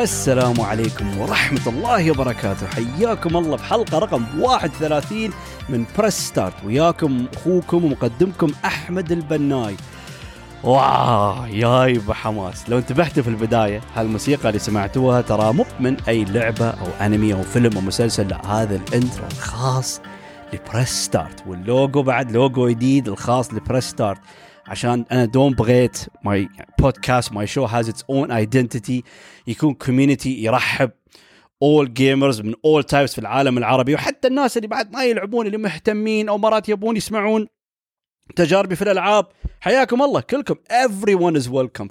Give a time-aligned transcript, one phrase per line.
[0.00, 2.66] السلام عليكم ورحمة الله وبركاته.
[2.66, 5.30] حياكم الله بحلقة رقم 31
[5.68, 9.76] من Press Start وياكم أخوكم ومقدمكم أحمد البناي.
[10.64, 16.70] wow yay بحماس لو انتبهتوا في البداية هالموسيقى اللي سمعتوها ترى مو من أي لعبة
[16.70, 20.00] أو أنمي أو فيلم أو مسلسل لا هذا ال intro الخاص
[20.52, 24.18] ل Press Start وال logo بعد لوجو جديد الخاص ل Press Start
[24.70, 29.02] عشان أنا دوم بغيت my podcast my show has its own identity
[29.46, 30.90] يكون community يرحب
[31.62, 35.58] all gamers من all types في العالم العربي وحتى الناس اللي بعد ما يلعبون اللي
[35.58, 37.46] مهتمين أو مرات يبون يسمعون.
[38.36, 39.26] تجاربي في الألعاب.
[39.60, 40.54] حياكم الله كلكم.
[40.54, 41.88] Everyone is welcome.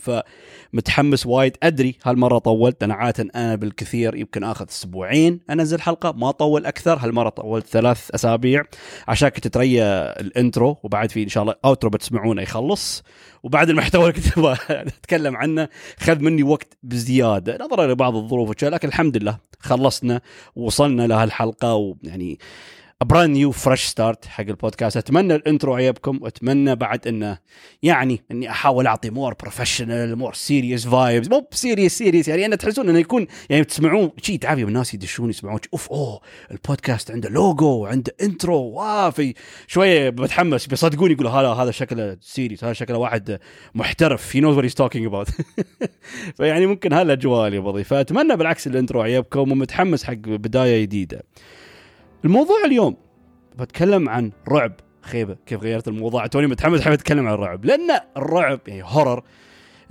[0.74, 1.58] فمتحمس وايد.
[1.64, 2.84] أدري هالمرة طولت.
[2.84, 6.12] أنا عادة أنا بالكثير يمكن آخذ أسبوعين أنزل حلقة.
[6.12, 6.98] ما اطول أكثر.
[6.98, 8.64] هالمرة طولت ثلاث أسابيع.
[9.08, 10.78] عشان كنت تريا ال intro.
[10.84, 13.04] وبعد في إن شاء الله outro بتسمعونه يخلص.
[13.44, 14.38] وبعد المحتوى اللي كنت
[15.00, 15.70] أتكلم عنه.
[16.00, 17.58] خذ مني وقت بزيادة.
[17.62, 20.22] نظرا لبعض الظروف لكن الحمد لله خلصنا.
[20.56, 21.76] ووصلنا لهالحلقة.
[21.76, 22.40] ويعني
[23.06, 24.98] brand new fresh start حق البودكاست.
[24.98, 27.38] أتمنى ال intro عجبكم وأتمنى بعد إنه
[27.84, 32.90] يعني إني أحاول أعطي more professional more serious vibes مو serious serious يعني أنا تحسون
[32.90, 36.22] إنه يكون يعني تسمعون شيء تعافي الناس يدشون يسمعون أوف أوه
[36.52, 38.62] البودكاست عنده لوجو وعنده intro.
[38.62, 39.34] wow في
[39.68, 43.40] شوية بتحمس بيصدقون يقولوا هذا هذا شكله serious هذا شكله واحد
[43.76, 44.36] محترف.
[44.36, 45.28] he knows what he's talking about
[46.38, 51.24] فيعني ممكن هالاجواء اللي بضيف فاتمنى بالعكس ال intro عجبكم ومتحمس حق بداية جديدة.
[52.26, 52.96] الموضوع اليوم
[53.60, 54.72] بتكلم عن رعب.
[55.02, 57.66] خيبة كيف غيرت الموضوع؟ tone ي متحمس حابب اتكلم عن الرعب.
[57.66, 59.24] لأن الرعب يعني horror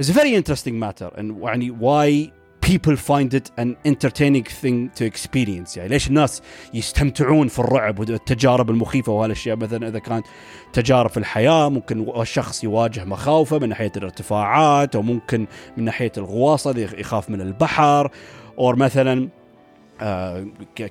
[0.03, 1.19] is a very interesting matter.
[1.19, 2.33] And يعني why
[2.71, 5.77] people find it an entertaining thing to experience.
[5.77, 6.43] يعني ليش الناس
[6.75, 10.27] يستمتعون في الرعب والتجارب المخيفة وهالأشياء؟ مثلا إذا كانت
[10.73, 15.47] تجارب في الحياة ممكن الشخص يواجه مخاوفه من ناحية الارتفاعات أو ممكن
[15.77, 18.11] من ناحية الغواصة يخاف من البحر.
[18.59, 19.29] أو مثلا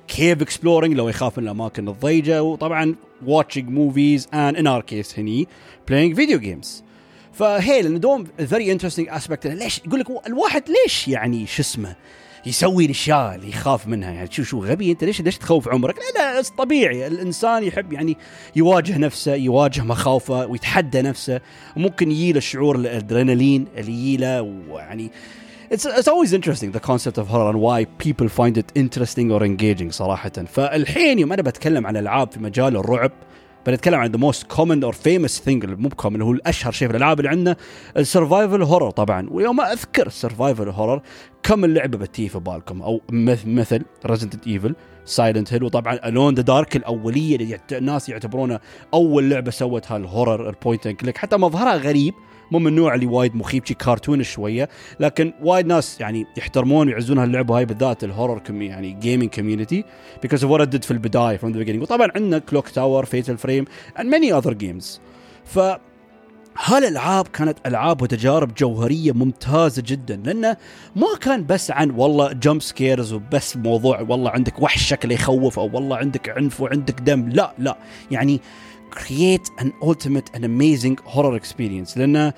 [0.08, 2.94] كيف exploring لو يخاف من الأماكن الضيقه وطبعا
[3.26, 5.48] watching movies and in our case هني
[5.88, 6.84] playing video games
[7.32, 11.96] فهي لأن دوم very interesting aspect ليش؟ يقول لك الواحد ليش يعني شو اسمه
[12.46, 16.34] يسوي الأشياء اللي يخاف منها؟ يعني شو شو غبي أنت؟ ليش ليش تخوف عمرك؟ لا
[16.34, 17.06] لا طبيعي.
[17.06, 18.16] الإنسان يحب يعني
[18.56, 21.40] يواجه نفسه يواجه مخاوفه ويتحدى نفسه.
[21.76, 25.10] وممكن يجيله الشعور الأدرينالين اللي يجيله ويعني
[25.70, 29.42] it's, it's always interesting the concept of horror and why people find it interesting or
[29.42, 30.44] engaging صراحة.
[30.46, 33.12] فالحين يوم أنا بتكلم عن ألعاب في مجال الرعب
[33.66, 37.18] بنتكلم عن most common or famous thing اللي مو common هو الأشهر شيء في الألعاب
[37.20, 37.56] اللي عندنا
[37.96, 39.28] ال survival horror طبعا.
[39.30, 41.02] ويوم أذكر ال survival horror
[41.42, 44.74] كم اللعبة بتي في بالكم؟ أو مثل Resident Evil
[45.04, 48.60] Silent Hill وطبعا Alone in the Dark الأولية اللي الناس يعتبرونها
[48.94, 52.14] أول لعبة سوت ها ال horror ال point and click حتى مظهرها غريب
[52.50, 54.68] مو من النوع اللي وايد مخيف شي كرتون شوية.
[55.00, 59.84] لكن وايد ناس يعني يحترمون ويعزون هاللعبة هاي بالذات ال horror كم يعني gaming community
[60.22, 61.82] because of what في البداية from the beginning.
[61.82, 63.64] وطبعا عندنا Clock Tower Fatal Frame
[63.98, 65.00] and many other games
[65.44, 65.58] ف
[66.64, 70.16] هالألعاب كانت ألعاب وتجارب جوهرية ممتازة جدا.
[70.24, 70.56] لأنه
[70.96, 75.70] ما كان بس عن والله jump scares وبس موضوع والله عندك وحش شكله يخوف أو
[75.72, 77.28] والله عندك عنف وعندك دم.
[77.28, 77.76] لا لا.
[78.10, 78.40] يعني
[78.90, 82.32] create an ultimate and amazing horror experience لأن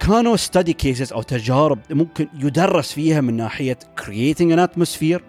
[0.00, 5.20] كانوا study cases أو تجارب ممكن يدرس فيها من ناحية creating an atmosphere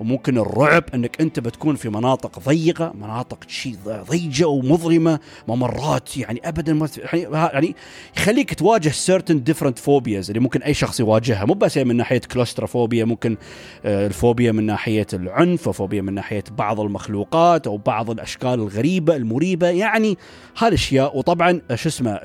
[0.00, 6.72] وممكن الرعب أنك أنت بتكون في مناطق ضيقة مناطق شيء ضيجة ومظلمة ممرات يعني ابدا
[6.74, 6.88] ما
[7.32, 7.74] يعني
[8.16, 11.44] يخليك تواجه certain different phobias اللي ممكن أي شخص يواجهها.
[11.44, 13.36] مو بس من ناحية claustrophobia ممكن
[13.84, 19.68] الفوبيا من ناحية العنف وفوبيا من ناحية بعض المخلوقات أو بعض الأشكال الغريبة المريبة.
[19.68, 20.18] يعني
[20.58, 22.20] هالاشياء وطبعا شو اسمه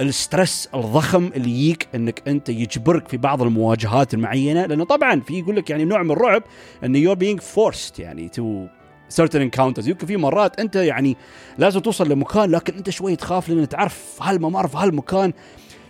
[0.00, 4.66] ال stress الضخم اللي يجيك إنك أنت يجبرك في بعض المواجهات المعينة.
[4.66, 6.42] لأنه طبعا في يقول لك يعني نوع من الرعب
[6.84, 8.66] انه you're being forced يعني to
[9.14, 9.88] certain encounters.
[9.88, 11.16] يمكن في مرات أنت يعني
[11.58, 15.32] لازم توصل لمكان لكن أنت شوي تخاف لأن تعرف هالممر في هالمكان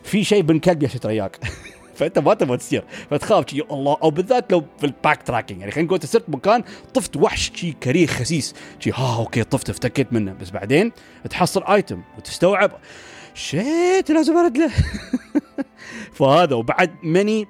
[0.02, 1.06] في شيء بن كلب يشت
[1.96, 2.84] فأنت ما تبغى تصير.
[3.10, 3.96] فتخاف شي الله.
[4.02, 6.64] أو بالذات لو في ال backtracking يعني خلينا نقول صرت مكان
[6.94, 8.54] طفت وحش شي كريه خسيس.
[8.80, 10.34] شي ها okay طفت افتكيت منه.
[10.40, 10.92] بس بعدين
[11.30, 12.72] تحصل item وتستوعب.
[13.36, 14.70] shit لازم ارد له
[16.18, 17.46] فهذا وبعد many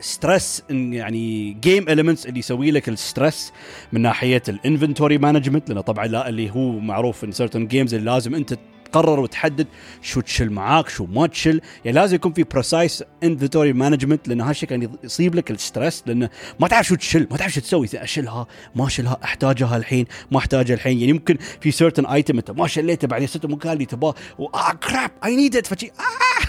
[0.00, 3.52] stress يعني game elements اللي يسوي لك ال stress
[3.92, 8.10] من ناحية ال inventory management لأنه طبعا لا اللي هو معروف in certain games اللي
[8.10, 8.58] لازم أنت
[8.92, 9.66] تقرر وتحدد
[10.02, 11.60] شو تشيل معاك شو ما تشيل.
[11.84, 16.30] يعني لازم يكون في precise inventory management لأن هالشيء كان يصيب لك ال stress لأنه
[16.60, 20.74] ما تعرف شو تشيل ما تعرف شو تسوي أشيلها ما أشيلها أحتاجها الحين ما أحتاجها
[20.74, 20.98] الحين.
[20.98, 25.10] يعني ممكن في certain item أنت ما شليته بعدين صرت مكان اللي تباه آه crap
[25.24, 26.46] I need it فشي آه!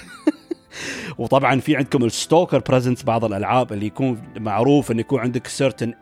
[1.21, 5.93] وطبعا في عندكم ال stalker presence بعض الألعاب اللي يكون معروف انه يكون عندك certain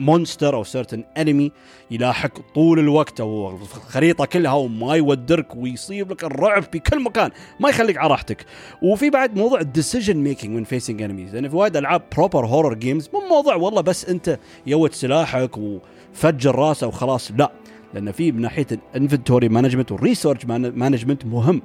[0.00, 1.52] monster أو certain enemy
[1.90, 7.68] يلاحق طول الوقت أو الخريطة كلها وما يودرك ويصيب لك الرعب في كل مكان ما
[7.68, 8.46] يخليك على راحتك.
[8.82, 12.74] وفي بعد موضوع ال decision making من facing enemies لأن في وايد ألعاب proper horror
[12.74, 17.52] games مو موضوع والله بس أنت يوت سلاحك وفجر راسه وخلاص لا.
[17.94, 21.62] لأن في من ناحية ال inventory management وال resource management مهم.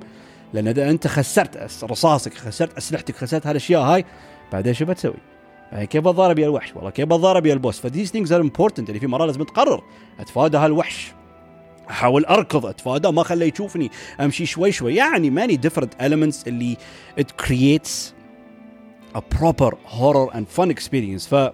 [0.54, 4.06] لأن إذا أنت خسرت رصاصك خسرت أسلحتك خسرت هالأشياء هاي
[4.52, 5.31] بعدين شو بتسوي؟
[5.72, 8.42] يعني كيف بتضارب يا الوحش؟ والله كيف بتضارب يا ال boss؟ ف these things are
[8.42, 9.84] important يعني في مرات لازم تقرر.
[10.20, 11.14] أتفادى هالوحش.
[11.90, 12.66] أحاول أركض.
[12.66, 13.92] أتفادى ما خليه يشوفني.
[14.20, 14.96] أمشي شوي شوي.
[14.96, 16.78] يعني many different elements اللي
[17.20, 18.14] it creates
[19.16, 21.28] a proper horror and fun experience.
[21.30, 21.52] ف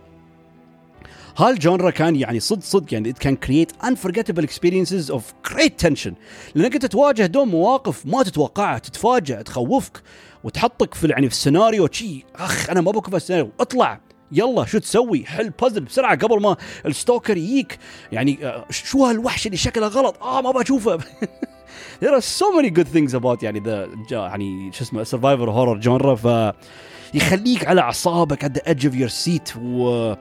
[1.37, 5.21] ها ال genre كان يعني صدق صدق يعني it can create unforgettable experiences of
[5.53, 6.11] great tension.
[6.55, 8.79] لأنك أنت تواجه دوم مواقف ما تتوقعها.
[8.79, 10.01] تتفاجئ تخوفك
[10.43, 11.87] وتحطك في يعني في السيناريو.
[11.91, 13.51] شي أخ أنا ما بكون في السيناريو.
[13.59, 14.06] اطلع.
[14.31, 17.77] يلا شو تسوي؟ حل بازل بسرعة قبل ما ال stalker يجيك
[18.11, 20.97] يعني آه، شو هالوحش اللي شكله غلط؟ آه ما بشوفه.
[22.01, 26.15] There are so many good things about يعني the يعني شو اسمه survival horror genre
[26.15, 26.53] ف
[27.13, 30.13] يخليك على أعصابك at the edge of your seat و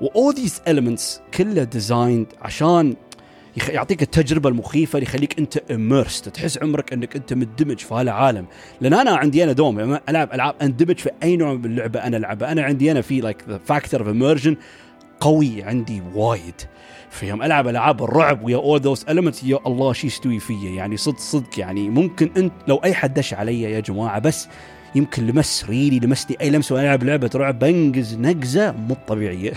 [0.00, 2.96] و all these elements كلها designed عشان
[3.68, 8.46] يعطيك التجربة المخيفة اللي يخليك أنت immersed تحس عمرك أنك أنت مندمج في هالعالم
[8.80, 12.16] لأن أنا عندي أنا دوم لما العب العاب اندمج في أي نوع من اللعبة أنا
[12.16, 12.52] ألعبها.
[12.52, 14.56] أنا عندي أنا في like factor of immersion
[15.20, 16.54] قوي عندي وايد.
[17.10, 20.70] في يوم ألعب ألعاب الرعب ويا all those elements يا الله شو يستوي فيا.
[20.70, 24.48] يعني صدق صدق يعني ممكن انت لو أي حد دش علي يا جماعة بس
[24.96, 29.52] يمكن لمس really لمسني أي لمسة وأنا العب لعبة رعب بنقز نقزه مو طبيعية.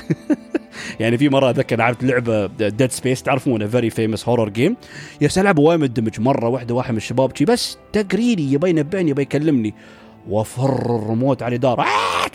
[0.99, 4.75] يعني في مرة أتذكر لعبت لعبة Dead Space تعرفون very famous horror game
[5.21, 9.73] يا ألعب وايد مندمج مرة واحدة واحد من الشباب بس تقريري يبي ينبهني يبي يكلمني.
[10.29, 12.27] وفر الريموت على دار آه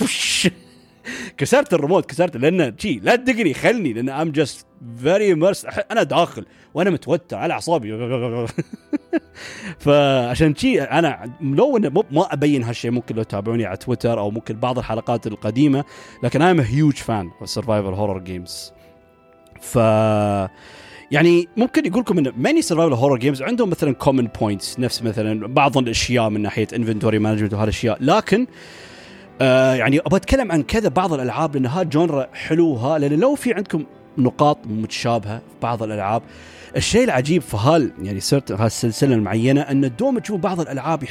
[1.38, 4.66] كسرت الريموت كسرت لأن شي لا تدقني خلني لأن I'm just
[5.02, 7.94] very immersed أنا داخل وأنا متوتر على أعصابي.
[9.78, 11.78] فعشان شي أنا لو
[12.10, 15.84] ما أبين هالشيء ممكن لو تتابعوني على تويتر أو ممكن بعض الحلقات القديمة
[16.22, 18.72] لكن أنا huge fan survival horror games
[19.60, 19.78] ف
[21.10, 25.46] يعني ممكن يقول لكم إن many survival horror games عندهم مثلا common points نفس مثلا
[25.46, 27.98] بعض الأشياء من ناحية inventory management وهالأشياء.
[28.00, 28.46] لكن
[29.40, 33.84] يعني أبغى أتكلم عن كذا بعض الألعاب لأن هذا genre حلوها لأن لو في عندكم
[34.18, 36.22] نقاط متشابهة في بعض الألعاب
[36.76, 41.02] الشيء العجيب في هال يعني صرت هالسلسله المعينة أن دوم تشوف بعض الألعاب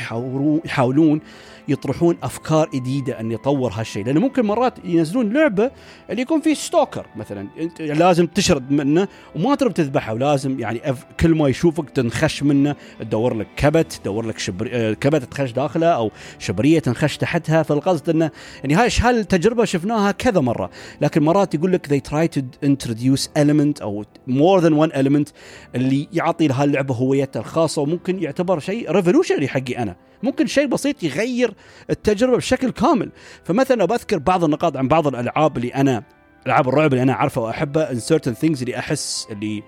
[0.65, 1.21] يحاولون
[1.67, 4.05] يطرحون أفكار جديدة أن يطور هالشيء.
[4.05, 5.71] لأنه ممكن مرات ينزلون لعبة
[6.09, 7.47] اللي يكون فيه ستوكر مثلا.
[7.59, 10.13] أنت لازم تشرد منه وما ترى تذبحه.
[10.13, 10.81] ولازم يعني
[11.19, 12.75] كل ما يشوفك تنخش منه.
[12.99, 14.69] تدور لك كبت تدور لك شبر...
[14.73, 17.63] آه، كبت تخش داخله أو شبرية تنخش تحتها.
[17.63, 18.31] فالقصد إنه
[18.63, 20.69] يعني هاي هالتجربة شفناها كذا مرة.
[21.01, 25.31] لكن مرات يقول لك they try to introduce element أو more than one element
[25.75, 27.81] اللي يعطي لهاللعبة هويتها الخاصة.
[27.81, 29.95] وممكن يعتبر شيء revolutionary حقي أنا.
[30.23, 31.53] ممكن شيء بسيط يغير
[31.89, 33.11] التجربة بشكل كامل.
[33.43, 36.03] فمثلا بذكر بعض النقاط عن بعض الألعاب اللي أنا
[36.47, 39.63] ألعاب الرعب اللي أنا أعرفها وأحبها ان certain things اللي أحس اللي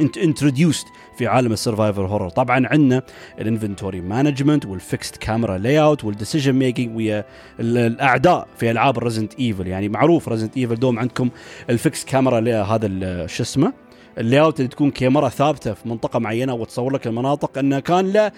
[0.00, 0.86] انت introduced
[1.18, 3.02] في عالم ال survival horror طبعا عندنا
[3.40, 7.24] ال inventory management وال fixed camera layout وال decision making ويا
[7.60, 11.30] الأعداء في ألعاب ريزنت ايفل يعني معروف ريزنت ايفل دوم عندكم
[11.70, 13.72] ال fixed camera هذا شو اسمه؟
[14.18, 17.58] ال layout اللي تكون كاميرا ثابتة في منطقة معينة وتصور لك المناطق.
[17.58, 18.32] إنه كان له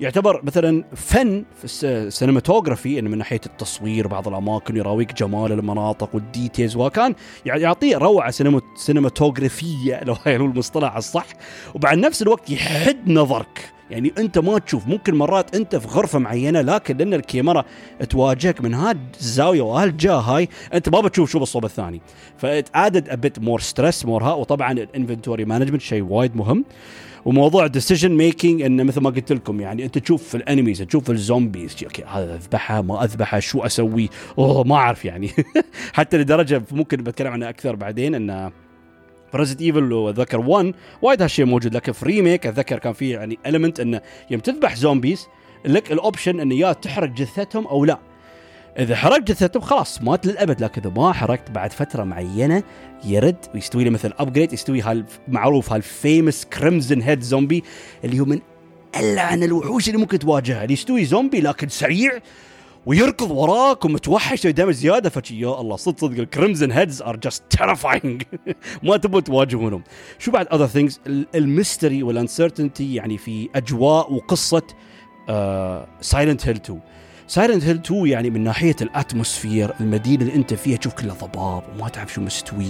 [0.00, 6.14] يعتبر مثلا فن في ال cinematography انه من ناحية التصوير بعض الأماكن يراويك جمال المناطق
[6.14, 7.14] وال details وكان
[7.46, 8.32] يعطيه روعة
[8.76, 11.26] سينماتوجرافيه لو هو المصطلح الصح.
[11.74, 13.70] وبعد نفس الوقت يحد نظرك.
[13.90, 17.64] يعني أنت ما تشوف ممكن مرات أنت في غرفة معينة لكن لأن الكاميرا
[18.10, 22.00] تواجهك من هاد الزاويه وهالجهه هاي أنت ما بتشوف شو بالصوب الثاني.
[22.36, 24.32] That add a bit more stress more ها.
[24.32, 26.64] وطبعا ال inventory management شيء وايد مهم.
[27.24, 31.04] وموضوع decision making إنه مثل ما قلت لكم يعني أنت تشوف في ال enemies تشوف
[31.04, 35.30] في ال zombies okay هذا اذبحها ما اذبحها شو أسوي؟ أوه ما أعرف يعني.
[35.92, 38.52] حتى لدرجة ممكن بتكلم عنها أكثر بعدين انه
[39.34, 43.80] ريزدنت ايفل وذكر 1 وايد هالشيء موجود لكن في remake اتذكر كان في يعني element
[43.80, 44.00] إنه
[44.30, 45.28] يوم تذبح zombies
[45.64, 48.13] لك ال option إنه يا تحرق جثتهم أو لا.
[48.78, 50.60] إذا حرقت جثته خلاص مات للأبد.
[50.60, 52.62] لكن إذا ما حرقت بعد فترة معينة
[53.04, 57.62] يرد ويستوي له مثل upgrade يستوي هالمعروف هال famous crimson head zombie
[58.04, 58.40] اللي هو من
[58.96, 62.18] ألعن الوحوش اللي ممكن تواجهها اللي يستوي زومبي لكن سريع
[62.86, 67.42] ويركض وراك ومتوحش دائما زيادة فشي يا الله صدق صدق ال crimson heads are just
[67.50, 68.22] terrifying
[68.82, 69.82] ما تبغوا تواجهونهم.
[70.18, 71.00] شو بعد other things
[71.34, 74.62] ال mystery وال uncertainty يعني في أجواء وقصة
[76.00, 76.80] سايلنت هيل 2
[77.26, 81.62] سايلنت هيل 2 يعني من ناحية ال atmosphere المدينة اللي أنت فيها تشوف كلها ضباب
[81.74, 82.66] وما تعرف شو مستوي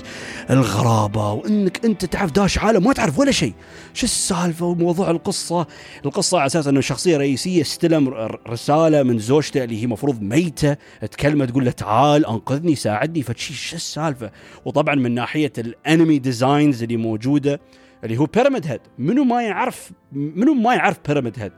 [0.50, 3.52] الغرابة وإنك أنت تعرف داش عالم ما تعرف ولا شيء.
[3.94, 5.66] شو السالفة وموضوع القصة؟
[6.04, 8.08] القصة على أساس إنه شخصية رئيسية استلم
[8.48, 10.76] رسالة من زوجته اللي هي مفروض ميتة
[11.10, 13.22] تكلمه تقول له تعال أنقذني ساعدني.
[13.22, 14.30] فشي شو السالفة؟
[14.64, 17.60] وطبعا من ناحية ال enemy designs اللي موجودة
[18.04, 21.52] اللي هو بيراميد هيد منو ما يعرف منو ما يعرف بيراميد هيد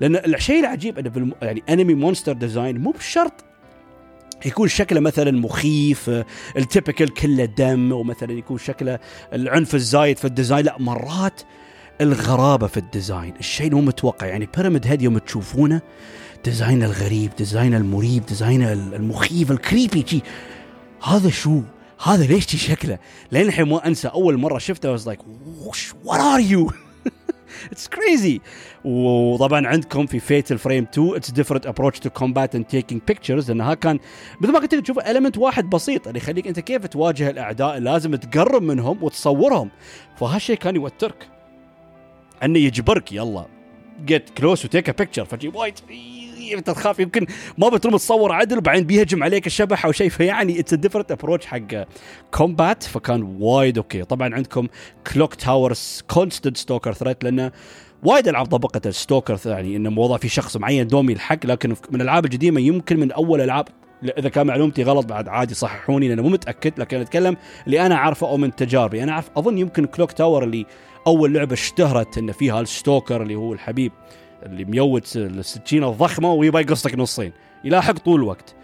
[0.00, 1.32] لأن الشيء العجيب أنه بالم...
[1.42, 3.32] يعني enemy monster design مو بشرط
[4.46, 6.10] يكون شكله مثلا مخيف
[6.56, 8.98] ال typical كله دم ومثلا يكون شكله
[9.32, 10.64] العنف الزايد في ال design.
[10.64, 11.40] لا مرات
[12.00, 14.26] الغرابة في ال design الشيء مو متوقع.
[14.26, 15.82] يعني بيراميد هيد يوم تشوفونه
[16.44, 20.20] design الغريب design المريب design المخيف ال creepy شي.
[21.02, 21.60] هذا شو؟
[22.04, 22.98] هذا ليش شكله؟
[23.32, 25.20] لين الحين ما أنسى أول مرة شفته I was like
[26.04, 26.83] what are you?
[27.72, 28.40] it's crazy
[28.84, 33.74] وطبعا عندكم في فيتال فريم 2 it's different approach to combat and taking pictures لأنها
[33.74, 33.98] كان
[34.40, 38.14] مثل ما قلت لك تشوف element واحد بسيط اللي يخليك أنت كيف تواجه الأعداء لازم
[38.14, 39.70] تقرب منهم وتصورهم.
[40.16, 41.28] فهالشيء كان يوترك.
[42.42, 43.46] أنه يجبرك يلا
[44.04, 45.78] get close و take a picture فجي وايد
[46.52, 47.26] أنت تخاف يمكن
[47.58, 50.08] ما بتروم تصور عدل وبعدين بيهجم عليك الشبح أو شيء.
[50.08, 51.86] فيعني it's different approach حق
[52.30, 54.04] combat فكان وايد okay.
[54.04, 54.66] طبعا عندكم
[55.12, 57.52] كلوك تاور's constant stalker threat لأنه
[58.02, 61.46] وايد ألعاب طبقت ال stalker يعني إنه موضوع في شخص معين دوم يلحق.
[61.46, 63.68] لكن من الألعاب القديمه يمكن من أول ألعاب
[64.18, 66.72] إذا كان معلومتي غلط بعد عادي صححوني لأنه مو متأكد.
[66.78, 67.36] لكن أتكلم
[67.66, 69.02] اللي أنا عارفه أو من تجاربي.
[69.02, 70.66] أنا أعرف أظن يمكن كلوك تاور اللي
[71.06, 73.92] أول لعبة اشتهرت إنه فيها ال stalker اللي هو الحبيب.
[74.46, 77.32] اللي mute السكينه الضخمة ويبغى يقصك نصين
[77.64, 78.54] يلاحق طول الوقت.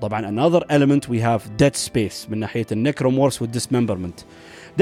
[0.00, 4.20] طبعا another element we have dead space من ناحية ال necromorphs وال dismemberment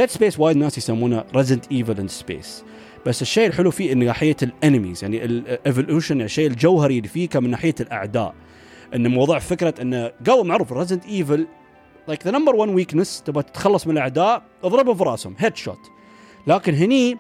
[0.01, 2.65] dead space وايد ناس يسمونه ريزنت ايفل in space
[3.07, 7.29] بس الشيء الحلو فيه من ناحية ال enemies يعني ال evolution الشيء الجوهري اللي فيه
[7.35, 8.35] من ناحية الأعداء.
[8.95, 11.47] إن موضوع فكرة انه قبل معروف ريزنت ايفل
[12.09, 15.79] like the number 1 weakness تبغى تتخلص من الأعداء اضربهم في رأسهم headshot
[16.47, 17.19] لكن هني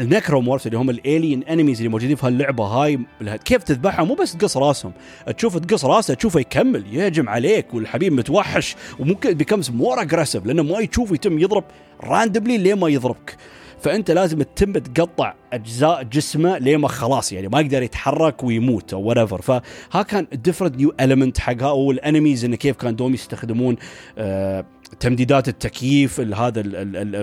[0.00, 2.98] ال necromorphs اللي هم ال alien enemies اللي موجودين في هاللعبة هاي
[3.44, 4.92] كيف تذبحهم؟ مو بس تقص راسهم.
[5.36, 6.94] تشوف تقص راسه تشوفه يكمل.
[6.94, 11.64] يهجم عليك والحبيب متوحش وممكن becomes more aggressive لأنه ما يشوف يتم يضرب
[12.00, 13.36] randomly لين ما يضربك.
[13.80, 19.02] فأنت لازم تتم تقطع أجزاء جسمه لين ما خلاص يعني ما يقدر يتحرك ويموت أو
[19.02, 21.70] what فها كان different new element حقها.
[21.70, 23.76] وال enemies انه كيف كان دوم يستخدمون
[24.18, 24.64] آه
[25.00, 26.62] تمديدات التكييف هذا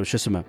[0.03, 0.43] شو اسمه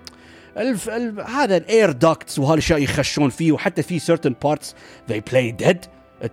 [0.59, 4.75] الف الف هذا ال air ducts وهالاشياء يخشون فيه وحتى في certain parts
[5.11, 5.85] they play dead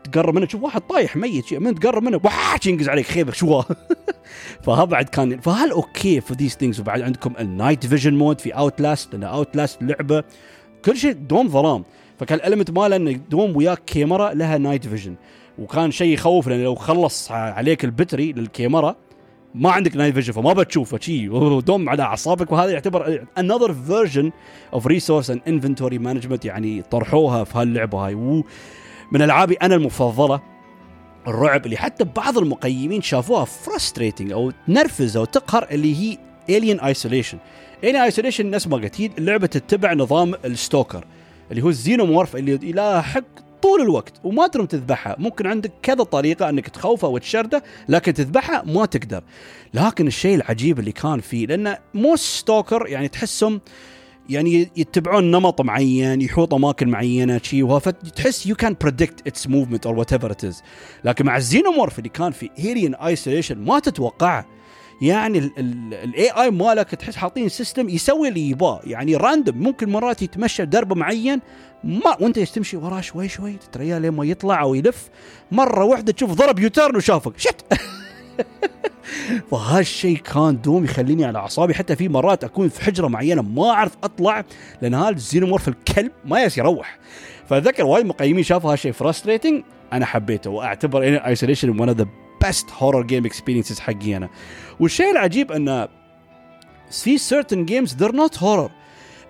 [0.03, 3.61] تقرب منه تشوف واحد طايح ميت من تقرب منه وحاش ينقز عليك خيبر شو؟
[4.63, 8.51] فها بعد كان فهل okay في these things وبعد عندكم ال night vision mode في
[8.51, 10.23] اوت لاست لأن اوت لاست لعبة
[10.85, 11.83] كل شيء دوم ظلام.
[12.19, 15.15] فكان ال element ماله إنه دوم وياك كاميرا لها night vision
[15.59, 18.95] وكان شيء يخوف لأنه لو خلص عليك ال battery للكاميرا
[19.55, 21.27] ما عندك night vision فما بتشوفه شي
[21.59, 22.51] دوم على أعصابك.
[22.51, 24.31] وهذا يعتبر another version
[24.77, 28.15] of resource and inventory management يعني طرحوها في هاللعبة هاي.
[29.11, 30.41] من ألعابي أنا المفضلة
[31.27, 36.17] الرعب اللي حتى بعض المقيمين شافوها frustrating أو تنرفز أو تقهر اللي هي
[36.49, 37.37] Alien Isolation.
[37.83, 41.05] Alien Isolation نفس ما قلت هي اللعبه تتبع نظام ال stalker
[41.51, 43.23] اللي هو ال xenomorph اللي يلاحق
[43.61, 45.15] طول الوقت وما ترم تذبحها.
[45.19, 49.23] ممكن عندك كذا طريقة أنك تخوفه وتشرده لكن تذبحها ما تقدر.
[49.73, 53.61] لكن الشيء العجيب اللي كان فيه لأن most stalkers يعني تحسهم
[54.29, 59.97] يعني يتبعون نمط معين يحوط أماكن معينة شيء فتحس you can predict its movement or
[59.97, 60.63] whatever it is
[61.03, 64.45] لكن مع ال xenomorph اللي كان في Alien Isolation ما تتوقعه.
[65.01, 68.81] يعني ال AI ماله تحس حاطين system يسوي اللي يباه.
[68.83, 71.41] يعني random ممكن مرات يتمشى درب معين
[71.83, 75.09] ما وانت تمشي وراه شوي شوي تتريا لين ما يطلع أو يلف.
[75.51, 77.33] مرة واحدة تشوف ضرب U-turn وشافك.
[77.37, 77.65] shit!
[79.51, 81.73] فهالشيء كان دوم يخليني على أعصابي.
[81.73, 84.43] حتى في مرات أكون في حجرة معينة ما أعرف أطلع
[84.81, 86.99] لأن هذا ال xenomorph الكلب ما يس يروح.
[87.49, 92.07] فأذكر وايد مقيمين شافوا هالشيء frustrating أنا حبيته وأعتبر Isolation one of the
[92.45, 94.29] best horror game experiences حقي أنا.
[94.79, 95.87] والشيء العجيب انه
[96.91, 98.69] في certain games they're not horror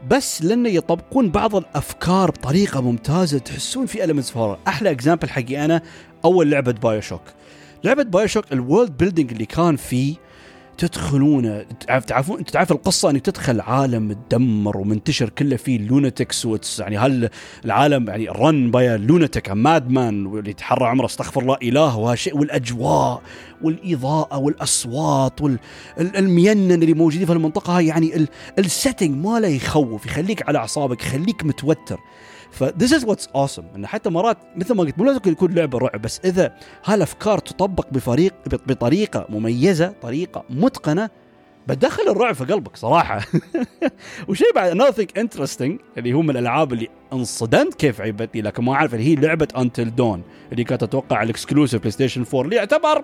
[0.07, 5.81] بس لأنه يطبقون بعض الأفكار بطريقة ممتازة تحسون في elements horror أحلى example حقي أنا
[6.25, 7.21] أول لعبة BioShock
[7.83, 10.15] لعبة BioShock ال world building اللي كان فيه
[10.77, 11.65] تدخلونه
[12.07, 16.47] تعرفون أنت تعرف القصة إنك تدخل عالم مدمر ومنتشر كله فيه lunatics
[16.79, 17.29] يعني هل
[17.65, 23.21] العالم يعني run by lunatic madman واللي يتحرى عمره استغفر الله إله وهالشيء والأجواء
[23.61, 28.27] والإضاءة والأصوات والميانين اللي موجودين في المنطقة هاي يعني
[28.59, 31.99] ال setting ماله يخوف يخليك على أعصابك يخليك متوتر.
[32.51, 35.77] ف this is what's awesome انه حتى مرات مثل ما قلت مو لازم يكون لعبة
[35.77, 41.09] رعب بس إذا هالأفكار تطبق بفريق بطريقة مميزة طريقة متقنة
[41.67, 43.21] بتدخل الرعب في قلبك صراحة.
[44.29, 48.73] وشيء بعد another thing interesting اللي هو من الألعاب اللي انصدمت كيف عيبتني لكن ما
[48.73, 53.03] أعرف اللي هي لعبة Until Dawn اللي كانت أتوقع ال exclusive PlayStation 4 اللي يعتبر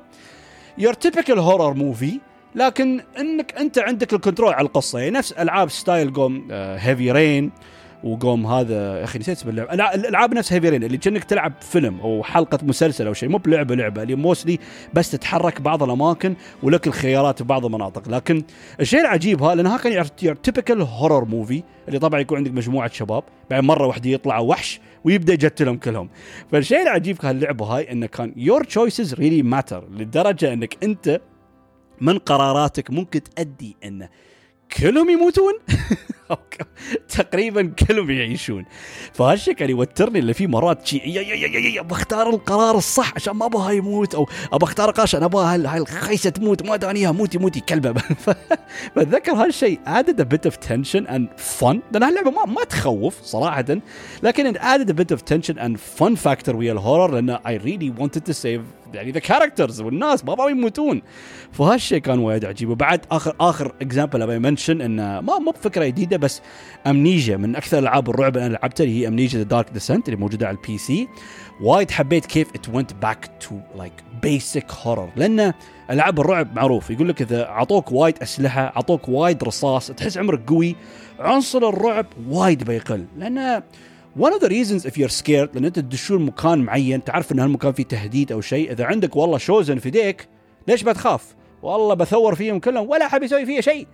[0.77, 2.19] your typical horror movie
[2.55, 4.99] لكن إنك أنت عندك ال control على القصة.
[4.99, 7.51] يعني نفس ألعاب style قوم Heavy Rain
[8.03, 9.73] وقوم هذا يا أخي نسيت اسم اللعبة.
[9.73, 13.29] الألعاب نفس Heavy اللي كأنك تلعب فيلم أو حلقة مسلسل أو شيء.
[13.29, 14.59] مو بلعبة لعبة اللي mostly
[14.93, 18.09] بس تتحرك بعض الأماكن ولك الخيارات في بعض المناطق.
[18.09, 18.43] لكن
[18.79, 20.05] الشيء العجيب ها لأنها كان
[20.43, 25.33] typical horror movie اللي طبعا يكون عندك مجموعة شباب بعد مرة واحدة يطلع وحش ويبدأ
[25.33, 26.09] يقتلهم كلهم.
[26.51, 31.21] فالشيء العجيب في هاللعبة هاي انه كان your choices really matter لدرجة إنك أنت
[32.01, 34.09] من قراراتك ممكن تؤدي إنه
[34.79, 35.53] كلهم يموتون؟
[37.17, 38.65] تقريبا كلهم يعيشون.
[39.13, 41.01] فهالشكل يوترني اللي في مرات شيء
[41.81, 46.65] بختار القرار الصح عشان ما أبغاها يموت أو أبغى أختار عشان أبغى هاي الخيسه تموت
[46.65, 47.93] ما دانيها موتي موتي كلبة.
[48.95, 53.65] فاتذكر هالشيء added bit of tension and fun لأن هاللعبة ما, ما تخوف صراحة
[54.23, 58.21] لكن added bit of tension and fun factor ويا ال horror لأن I really wanted
[58.23, 58.61] to save
[58.93, 61.01] يعني the characters والناس ما يموتون.
[61.51, 62.69] فهالشيء كان وايد عجيب.
[62.69, 66.41] وبعد اخر آخر example أبي mention انه ما مو بفكرة جديدة بس
[66.87, 70.19] Amnesia من أكثر ألعاب الرعب اللي أنا لعبتها اللي هي Amnesia The Dark Descent اللي
[70.19, 71.07] موجودة على ال PC
[71.61, 75.53] وايد حبيت كيف it went back to like basic horror لأن
[75.91, 76.89] ألعاب الرعب معروف.
[76.89, 80.75] يقول لك إذا أعطوك وايد أسلحة أعطوك وايد رصاص تحس عمرك قوي.
[81.19, 83.05] عنصر الرعب وايد بيقل.
[83.17, 83.63] لأن
[84.19, 87.71] one of the reasons if you're scared لأن أنت تدشون مكان معين تعرف إن هالمكان
[87.73, 88.71] فيه تهديد أو شيء.
[88.71, 90.27] إذا عندك والله شوزن في إيدك
[90.67, 93.87] ليش بتخاف والله بثور فيهم كلهم ولا حاب يسوي فيها شيء.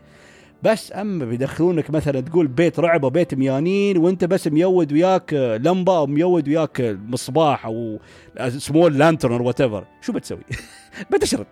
[0.64, 5.98] بس أما بيدخلونك مثلا تقول بيت رعب أو بيت ميانين وأنت بس ميود وياك لمبة
[5.98, 8.00] أو ميود وياك مصباح أو
[8.48, 10.44] small lantern أو whatever شو بتسوي؟
[11.12, 11.46] بتشرد.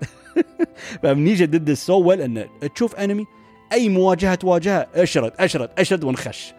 [1.03, 3.25] ف Amnesia does so well انه تشوف enemy
[3.73, 6.54] أي مواجهة تواجهها أشرد أشرد أشرد ونخش.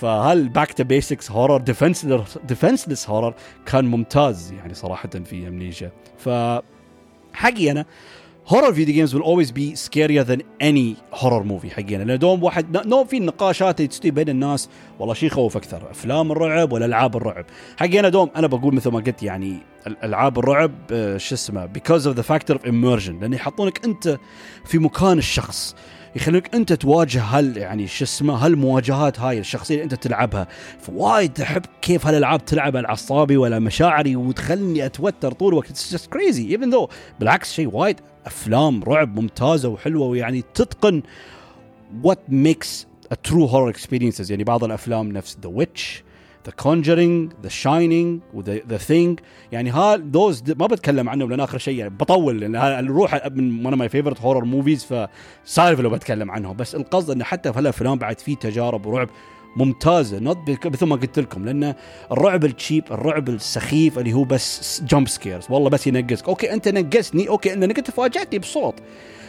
[0.00, 1.60] فهال back to basics horror
[2.48, 3.34] defenseless horror
[3.66, 6.28] كان ممتاز يعني صراحة في Amnesia ف
[7.32, 7.84] حقي أنا
[8.46, 12.86] horror video games will always be scarier than any horror movie حقينا لأن دوم واحد
[12.86, 17.44] نوم في نقاشات تصير بين الناس والله شيء يخوف أكثر أفلام الرعب ولا ألعاب الرعب؟
[17.76, 19.58] حقينا دوم أنا بقول مثل ما قلت يعني
[20.04, 24.18] ألعاب الرعب آه، شو اسمه because of the factor of immersion لأن يحطونك أنت
[24.64, 25.76] في مكان الشخص.
[26.16, 30.48] يخلونك أنت تواجه هال يعني شو اسمه هالمواجهات هاي الشخصية اللي أنت تلعبها.
[30.80, 35.70] فوايد أحب كيف هالألعاب تلعب على أعصابي ولا مشاعري وتخليني أتوتر طول الوقت.
[35.70, 36.88] it's just crazy even though
[37.20, 41.02] بالعكس شيء وايد أفلام رعب ممتازة وحلوة ويعني تتقن
[42.02, 42.86] what makes
[43.24, 46.02] true horror experiences يعني بعض الأفلام نفس The Witch
[46.48, 49.20] The Conjuring The Shining و The Thing
[49.52, 53.74] يعني ها those ما بتكلم عنهم لأن آخر شيء يعني بطول لأن الرعب من one
[53.74, 58.20] my favorite horror movies فسالفه لو بتكلم عنهم بس القصد إنه حتى في هالافلام بعد
[58.20, 59.08] في تجارب ورعب
[59.56, 60.18] ممتازة.
[60.18, 61.74] not مثل ما قلت لكم لأن
[62.12, 66.28] الرعب ال cheap الرعب السخيف اللي هو بس jump scares والله بس ينقزك.
[66.28, 67.28] okay أنت نقزتني.
[67.28, 68.74] okay إنك أنت فاجأتني بصوت.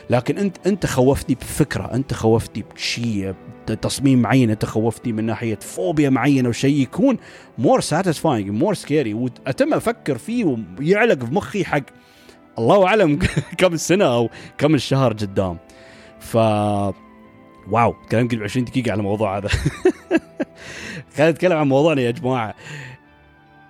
[0.10, 1.94] لكن أنت أنت خوفتني بفكرة.
[1.94, 3.34] أنت خوفتني بشيء
[3.72, 7.18] تصميم معين انت خوفتني من ناحية فوبيا معينة وشيء يكون
[7.58, 11.84] more satisfying more scary وأتم أفكر فيه ويعلق في مخي حق
[12.60, 13.20] الله أعلم
[13.58, 15.58] كم سنه أو كم شهر قدام.
[16.20, 16.36] ف
[17.72, 19.50] wow كلام يمكن 20 دقيقة على الموضوع هذا.
[21.16, 22.56] خلينا نتكلم عن موضوعنا يا جماعة.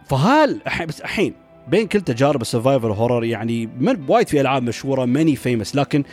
[0.05, 1.33] فهال بس الحين
[1.67, 6.03] بين كل تجارب ال survival horror يعني من وايد في ألعاب مشهورة many famous لكن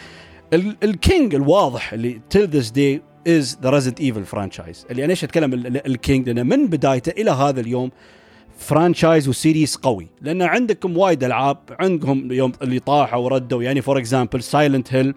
[0.83, 5.25] ال king الواضح اللي till this day is the Resident Evil franchise اللي أنا ليش
[5.25, 5.55] أتكلم؟
[5.87, 6.29] ال king.
[6.29, 7.91] لأنه من بدايته إلى هذا اليوم
[8.59, 10.09] franchise و series قوي.
[10.21, 13.63] لأن عندكم وايد ألعاب عندهم يوم اللي طاحوا وردوا.
[13.63, 15.15] يعني for example Silent Hill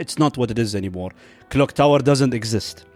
[0.00, 1.14] it's not what it is anymore
[1.52, 2.86] Clock Tower doesn't exist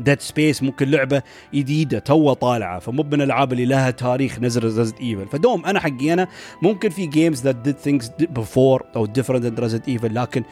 [0.00, 1.22] Dead Space ممكن لعبة
[1.54, 2.78] جديدة تو طالعة.
[2.78, 6.28] فمو من الألعاب اللي لها تاريخ نزل Resident Evil فدوم أنا حقي أنا
[6.62, 10.42] ممكن في games that did things before أو different Resident Evil لكن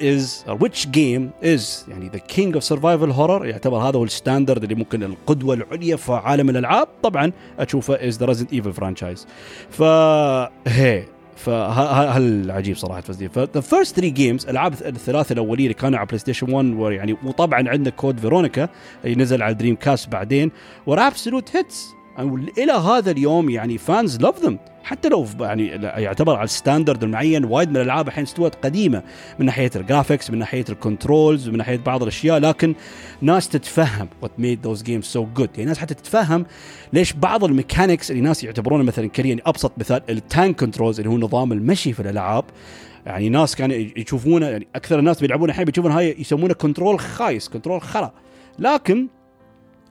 [0.00, 4.10] is or which game is يعني the king of survival horror يعتبر هذا هو ال
[4.10, 6.88] standard اللي ممكن القدوة العليا في عالم الألعاب.
[7.02, 9.26] طبعا أشوفه is the Resident Evil franchise.
[9.70, 9.82] ف
[10.66, 11.04] هي
[11.36, 16.06] فهذا العجيب صراحة فازدين ف the first 3 games ألعاب الثلاثة الأولية اللي كانوا على
[16.06, 18.68] PlayStation 1 ويعني وطبعا عندنا Code Veronica
[19.04, 20.50] اللي نزل على Dreamcast بعدين
[20.86, 21.86] were absolute hits
[22.58, 27.44] إلى هذا اليوم يعني fans love them حتى لو يعني يعتبر على ال standard المعين
[27.44, 29.02] وايد من الألعاب الحين استوت قديمة
[29.38, 32.74] من ناحية ال graphics من ناحية ال controls من ناحية بعض الأشياء لكن
[33.20, 36.46] ناس تتفهم what made those games so good يعني ناس حتى تتفهم
[36.92, 41.10] ليش بعض ال mechanics اللي ناس يعتبرونه مثلا كريان أبسط مثال ال tank controls اللي
[41.10, 42.44] هو نظام المشي في الألعاب.
[43.06, 47.82] يعني ناس كانوا يشوفونه يعني أكثر الناس بيلعبون الحين بيشوفون هاي يسمونه control خايس control
[47.82, 48.12] خرا.
[48.58, 49.06] لكن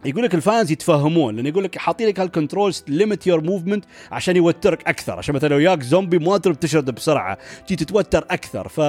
[0.05, 3.85] يقول لك ال fans يتفهمون لأن يقول لك حاطين لك هال controls limit your movement
[4.11, 7.37] عشان يوترك أكثر عشان مثلا لو ياك زومبي ما تقدر تشرد بسرعة
[7.67, 8.67] تجي تتوتر أكثر.
[8.67, 8.79] ف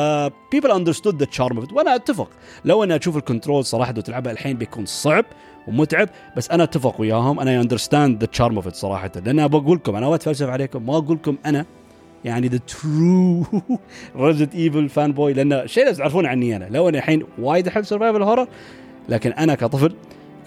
[0.53, 2.31] people understood the charm وأنا أتفق.
[2.65, 5.25] لو أنا أشوف ال control صراحة لو تلعبها الحين بيكون صعب
[5.69, 9.11] ومتعب بس أنا أتفق وياهم أنا understand the charm of صراحة.
[9.27, 11.67] لأن بقول لكم أنا أتفلسف عليكم ما أقول لكم أنا
[12.25, 13.47] يعني the true
[14.17, 16.69] Resident Evil fanboy لأن شيء لازم تعرفون عني أنا.
[16.71, 18.49] لو أنا الحين وايد أحب survival horror
[19.09, 19.95] لكن أنا كطفل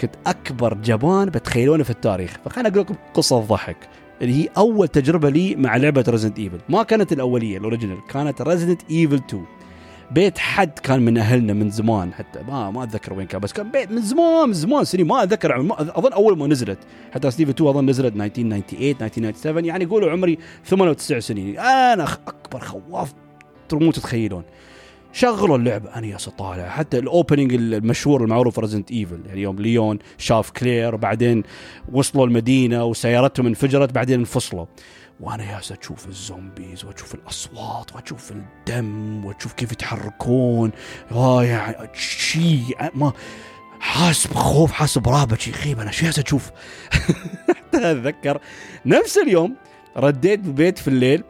[0.01, 2.37] كنت أكبر جبان بتخيلونه في التاريخ.
[2.45, 3.77] فخليني أقول لكم قصة ضحك.
[4.21, 7.97] اللي هي أول تجربة لي مع لعبة Resident Evil ما كانت الأولية ال original.
[8.09, 9.45] كانت Resident Evil 2
[10.11, 12.39] بيت حد كان من أهلنا من زمان حتى.
[12.47, 15.07] ما ما أتذكر وين كان بس كان بيت من زمان من زمان سنين.
[15.07, 16.79] ما أتذكر أظن أول ما نزلت.
[17.13, 21.59] حتى Resident Evil 2 أظن نزلت 1998 1997 يعني قولوا عمري ثمان أو تسع سنين
[21.59, 23.13] أنا أكبر خواف
[23.69, 24.43] ترمون تتخيلون.
[25.13, 29.99] شغلوا اللعبة أنا يا طالع حتى ال opening المشهور المعروف Resident Evil يعني يوم ليون
[30.17, 31.43] شاف كلير بعدين
[31.91, 34.65] وصلوا المدينة وسيارتهم انفجرت بعدين انفصلوا.
[35.19, 40.71] وأنا يا أشوف ال zombies وأشوف الأصوات وأشوف الدم وأشوف كيف يتحركون.
[41.11, 43.13] يعني شيء ما
[43.79, 46.51] حاس بخوف حاس برهبه شيء خيب أنا شو أشوف؟
[47.49, 48.39] حتى أتذكر
[48.85, 49.55] نفس اليوم
[49.97, 51.23] رديت البيت في الليل.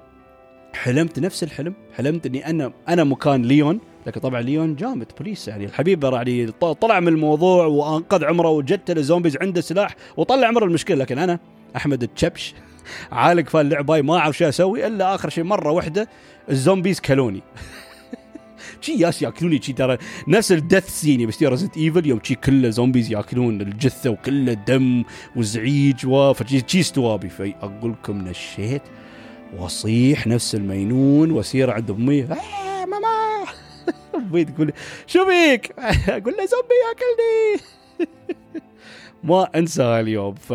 [0.73, 5.65] حلمت نفس الحلم حلمت إني أنا أنا مكان ليون لكن طبعا ليون جامد بوليس يعني
[5.65, 6.51] الحبيب يعني
[6.81, 10.97] طلع من الموضوع وأنقذ عمره وجت ال zombies عنده سلاح وطلع عمره المشكلة.
[10.97, 11.39] لكن أنا
[11.75, 12.53] أحمد التشبش
[13.11, 16.09] عالق في اللعبه ما أعرف شو أسوي إلا آخر شيء مرة واحدة
[16.49, 17.41] ال zombies كلوني.
[18.81, 23.11] شي ياس يأكلوني شي ترى نفس الدث سين بس ريزنت ايفل يوم شي كله زومبيز
[23.11, 25.03] يأكلون الجثة وكله دم
[25.35, 27.29] وزعيج وفشي شي استوابي.
[27.29, 28.81] فاقول لكم نشيت
[29.57, 32.23] واصيح نفس المينون واسير عند أمي.
[32.23, 33.45] آه ماما.
[34.15, 34.73] أمي تقول
[35.07, 35.73] شو بيك؟
[36.09, 37.61] أقول له زومبي ياكلني.
[39.23, 40.35] ما انسى اليوم.
[40.35, 40.53] ف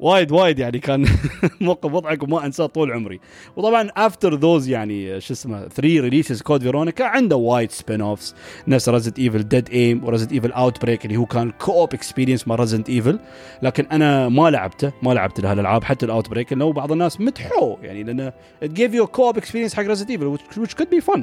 [0.00, 1.06] وايد وايد يعني كان
[1.60, 3.20] موقف مضحك وما انساه طول عمري.
[3.56, 8.34] وطبعا after those يعني شو اسمه 3 releases Code Veronica عنده وايد spin offs
[8.68, 12.54] نفس Resident Evil Dead Aim و Resident Evil Outbreak اللي هو كان co-op experience مع
[12.54, 13.18] Resident Evil
[13.62, 18.02] لكن أنا ما لعبته ما لعبت هالالعاب حتى ال Outbreak لأنه بعض الناس مدحوه يعني
[18.02, 18.32] لأنه
[18.62, 21.20] it give you co-op experience حق Resident Evil which could be fun.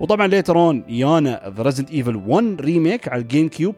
[0.00, 3.74] وطبعا later on يانا Resident Evil 1 remake على ال GameCube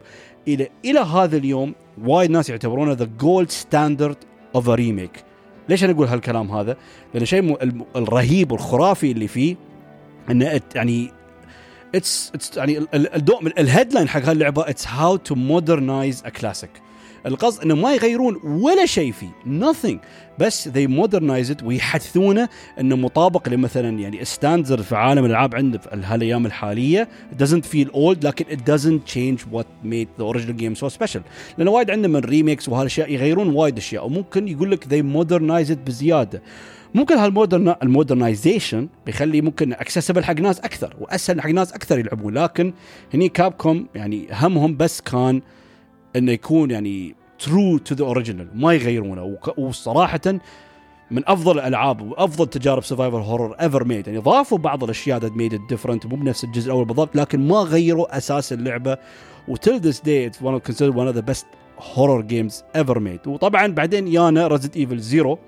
[0.47, 4.17] إلى إلى هذا اليوم وايد ناس يعتبرونه the gold standard
[4.55, 5.23] of remake
[5.69, 6.77] ليش أنا أقول هالكلام هذا؟
[7.13, 7.57] لأن شيء
[7.95, 9.55] الرهيب والخرافي اللي فيه
[10.29, 11.11] إنه يعني
[11.95, 12.87] it's يعني
[13.57, 16.69] ال headline حق هاللعبة it's how to modernize a classic
[17.25, 19.29] القصد انه ما يغيرون ولا شيء فيه.
[19.45, 19.97] Nothing.
[20.39, 21.63] بس they modernize it.
[21.63, 27.07] ويحدثونه إنه مطابق لمثلا يعني standard في عالم الألعاب في هالأيام الحالية.
[27.39, 31.21] Doesn't feel old لكن it doesn't change what made the original game so special.
[31.57, 34.05] لأنه وايد عندنا من remakes وهالأشياء يغيرون وايد أشياء.
[34.05, 36.41] وممكن يقول لك they modernize it بزيادة.
[36.95, 41.99] ممكن هال modern ال modernization بيخلي ممكن accessible حق ناس أكثر وأسهل حق ناس أكثر
[41.99, 42.33] يلعبون.
[42.33, 42.73] لكن
[43.13, 45.41] هني Capcom يعني همهم بس كان
[46.15, 49.37] إنه يكون يعني true to the original ما يغيرونه.
[49.57, 50.21] وصراحه
[51.11, 55.67] من أفضل الألعاب وأفضل تجارب survival horror ever made يعني ضافوا بعض الأشياء that made
[55.69, 58.97] different مو بنفس الجزء الأول بالضبط لكن ما غيروا أساس اللعبة.
[59.47, 61.45] و till this day it's one of consider one of the best
[61.79, 65.39] horror games ever made وطبعا بعدين يانا Resident Evil Zero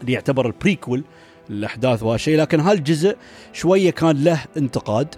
[0.00, 1.04] اللي يعتبر ال prequel
[1.50, 3.16] الاحداث وهالشيء لكن هالجزء
[3.52, 5.14] شوية كان له انتقاد.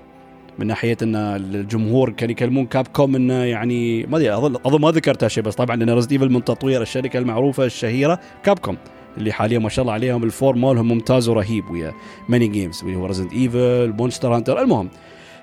[0.58, 5.42] من ناحية إن الجمهور كانوا يكلمون Capcom انه يعني ما أدري اظن ما ذكرت هالشيء
[5.44, 8.76] بس طبعا لأن Resident Evil من تطوير الشركة المعروفة الشهيرة Capcom
[9.18, 11.92] اللي حاليا ما شاء الله عليهم ال form مالهم ممتاز ورهيب ويا
[12.28, 14.88] many games اللي هو Resident Evil Monster Hunter المهم.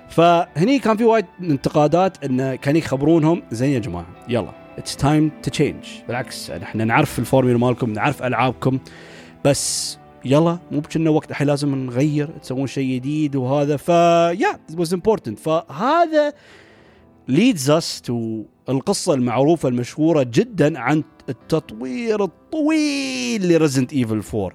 [0.08, 5.50] فهني كان في وايد انتقادات انه كانوا يخبرونهم زين يا جماعة يلا it's time to
[5.50, 8.78] change بالعكس إحنا نعرف الفورميلا مالكم نعرف ألعابكم
[9.44, 14.94] بس يلا مو بكنا وقت الحين لازم نغير تسوون شيء جديد وهذا ف yeah was
[14.94, 16.32] important فهذا
[17.30, 18.12] leads us to
[18.68, 24.50] القصة المعروفة المشهورة جدا عن التطوير الطويل ل Resident Evil 4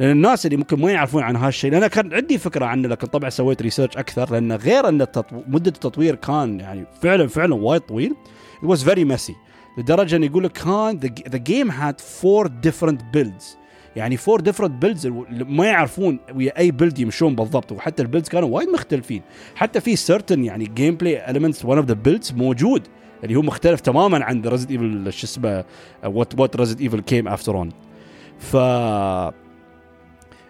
[0.00, 3.30] لأن الناس اللي ممكن ما يعرفون عن هالشيء لأن كان عندي فكرة عنه لكن طبعا
[3.30, 5.42] سويت research أكثر لأن غير أن التطو...
[5.46, 8.14] مدة التطوير كان يعني فعلا فعلا وايد طويل
[8.62, 9.32] it was very messy.
[9.78, 13.61] لدرجة انه يقول لك كان the game had four different builds.
[13.96, 17.72] يعني four different builds ما يعرفون ويا أي build يمشون بالضبط.
[17.72, 19.22] وحتى ال builds كانوا وايد مختلفين.
[19.54, 22.82] حتى في certain يعني gameplay elements one of the builds موجود
[23.24, 25.64] اللي هو مختلف تماما عن Resident Evil شو اسمه
[26.04, 27.70] what what Resident Evil came after on
[28.38, 28.56] ف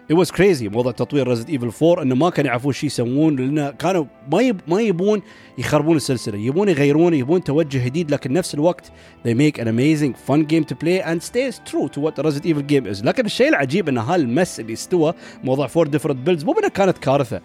[0.09, 0.63] it was crazy.
[0.63, 4.61] موضوع تطوير Resident Evil 4 إنه ما كانوا يعرفون شو يسوون لأن كانوا ما يب
[4.67, 5.21] ما يبون
[5.57, 6.37] يخربون السلسلة.
[6.37, 8.91] يبون يغيرون يبون توجه جديد لكن نفس الوقت
[9.27, 12.63] they make an amazing fun game to play and stays true to what Resident Evil
[12.71, 13.05] game is.
[13.05, 15.13] لكن الشيء العجيب إن هال mess اللي استوى
[15.43, 17.41] موضوع four different builds مو بإنها كانت كارثة.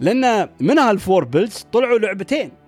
[0.00, 2.59] لأن من هال four builds طلعوا لعبتين.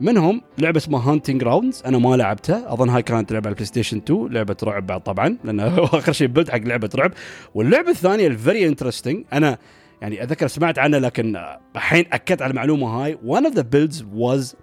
[0.00, 3.96] منهم لعبة اسمها Haunting Grounds أنا ما لعبتها أظن هاي كانت لعبة على ال PlayStation
[3.96, 7.12] 2 لعبة رعب بعد طبعا لأن آخر شيء build حق لعبة رعب.
[7.54, 9.58] واللعبة الثانية ال very interesting أنا
[10.02, 11.36] يعني اتذكر سمعت عنها لكن
[11.76, 14.56] الحين أكدت على المعلومة هاي one of the builds was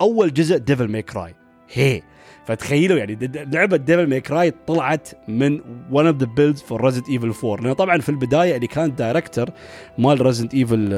[0.00, 1.34] أول جزء Devil May Cry
[1.72, 2.02] هي.
[2.46, 5.60] فتخيلوا يعني لعبة Devil May Cry طلعت من
[5.92, 9.50] one of the builds for Resident Evil 4 لأن طبعا في البداية اللي كان director
[9.98, 10.92] مال Resident Evil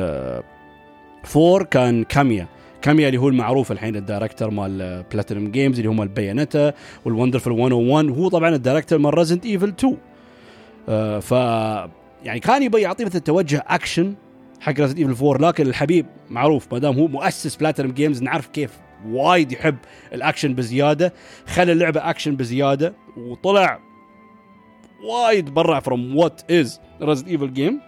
[1.36, 2.46] 4 كان Kamiya
[2.82, 6.72] Kamiya اللي هو المعروف الحين ال director مال Platinum Games اللي هم ال Bayonetta
[7.04, 9.96] وال Wonderful 101 وهو طبعا ال director مال Resident Evil 2
[10.88, 11.30] آه ف
[12.24, 14.14] يعني كان يبي يعطي مثل توجه اكشن
[14.60, 18.70] حق Resident Evil 4 لكن الحبيب معروف ما دام هو مؤسس Platinum Games نعرف كيف
[19.06, 19.76] وايد يحب
[20.12, 21.12] الاكشن بزيادة
[21.46, 23.80] خلى اللعبة اكشن بزيادة وطلع
[25.10, 27.80] وايد برا from what is Resident Evil game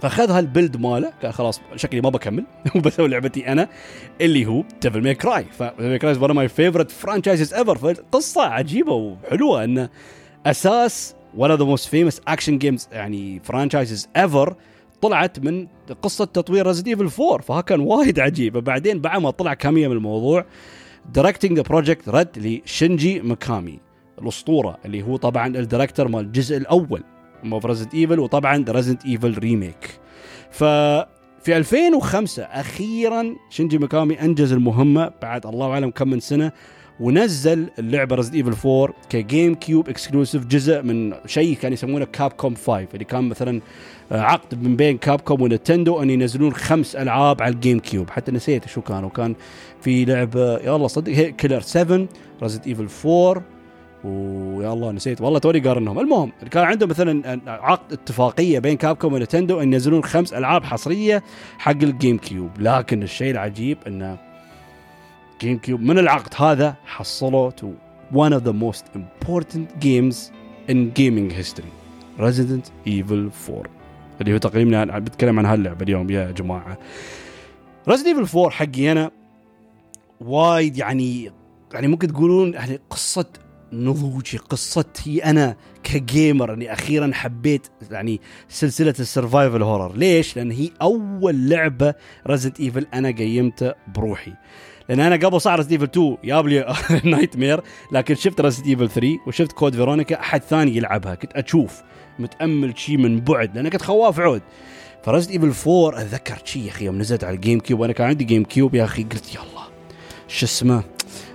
[0.00, 1.12] فاخذ هال build ماله.
[1.22, 2.44] قال خلاص شكلي ما بكمل.
[2.76, 3.68] وبسوي لعبتي أنا
[4.20, 8.42] اللي هو Devil May Cry ف Devil May Cry one my favorite franchises ever فقصة
[8.42, 9.88] عجيبة وحلوة إنه
[10.46, 14.56] أساس one of the most famous action games يعني franchises ever
[15.02, 15.66] طلعت من
[16.02, 18.56] قصة تطوير Resident Evil 4 فها كان وايد عجيب.
[18.56, 20.44] بعدين بعد ما طلع Kamiya من الموضوع
[21.14, 23.78] directing the project رد ل Shinji Mikami.
[24.22, 27.02] الأسطورة اللي هو طبعا ال director مال الجزء الأول.
[27.52, 30.00] of Resident Evil وطبعا Resident Evil remake
[30.50, 30.64] ف
[31.44, 36.52] في 2005 أخيرا Shinji Mikami أنجز المهمة بعد الله أعلم كم من سنة
[37.00, 42.86] ونزل اللعبة Resident Evil 4 ك GameCube exclusive جزء من شيء كان يسمونه Capcom 5
[42.94, 43.60] اللي كان مثلا
[44.10, 48.68] عقد من بين Capcom و Nintendo أن ينزلون خمس ألعاب على ال GameCube حتى نسيت
[48.68, 49.10] شو كانوا.
[49.10, 49.34] كان
[49.80, 52.06] في لعبة يا الله صدق Killer 7
[52.42, 53.42] Resident Evil 4
[54.04, 55.20] ويا الله نسيت.
[55.20, 55.98] والله توني قارنهم.
[55.98, 61.22] المهم كان عندهم مثلا عقد اتفاقية بين Capcom و Nintendo إن ينزلون خمس ألعاب حصرية
[61.58, 64.18] حق ال GameCube لكن الشيء العجيب انه
[65.40, 67.66] GameCube من العقد هذا حصلوا to
[68.14, 70.16] one of the most important games
[70.68, 71.72] in gaming history.
[72.18, 73.62] Resident Evil 4
[74.20, 76.78] اللي هو تقريبا بتكلم عن هاللعبة اليوم يا جماعة.
[77.90, 79.10] Resident Evil 4 حقي أنا
[80.20, 81.32] وايد يعني
[81.74, 83.26] يعني ممكن تقولون يعني قصة
[83.72, 86.54] نضوجي قصتي أنا ك gamer.
[86.54, 89.96] اني أخيرا حبيت يعني سلسلة ال survival horror.
[89.96, 91.94] ليش؟ لأن هي أول لعبة
[92.26, 94.32] Resident Evil أنا قيمتها بروحي.
[94.88, 96.74] لأن أنا قبل صار Resident Evil 2 جاب لي
[97.04, 97.60] nightmare
[97.92, 101.14] لكن شفت Resident Evil 3 وشفت Code Veronica أحد ثاني يلعبها.
[101.14, 101.82] كنت أشوف
[102.18, 104.42] متأمل شيء من بعد لأن كنت خواف عود.
[105.04, 108.06] ف Resident Evil 4 أتذكر شيء يا أخي يوم نزلت على ال GameCube وأنا كان
[108.06, 109.64] عندي GameCube يا أخي قلت يلا
[110.28, 110.82] شو اسمه؟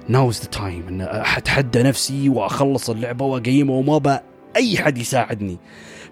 [0.10, 4.22] now's the time إن أتحدى نفسي وأخلص اللعبة وأgameها وما با
[4.56, 5.58] أي حد يساعدني.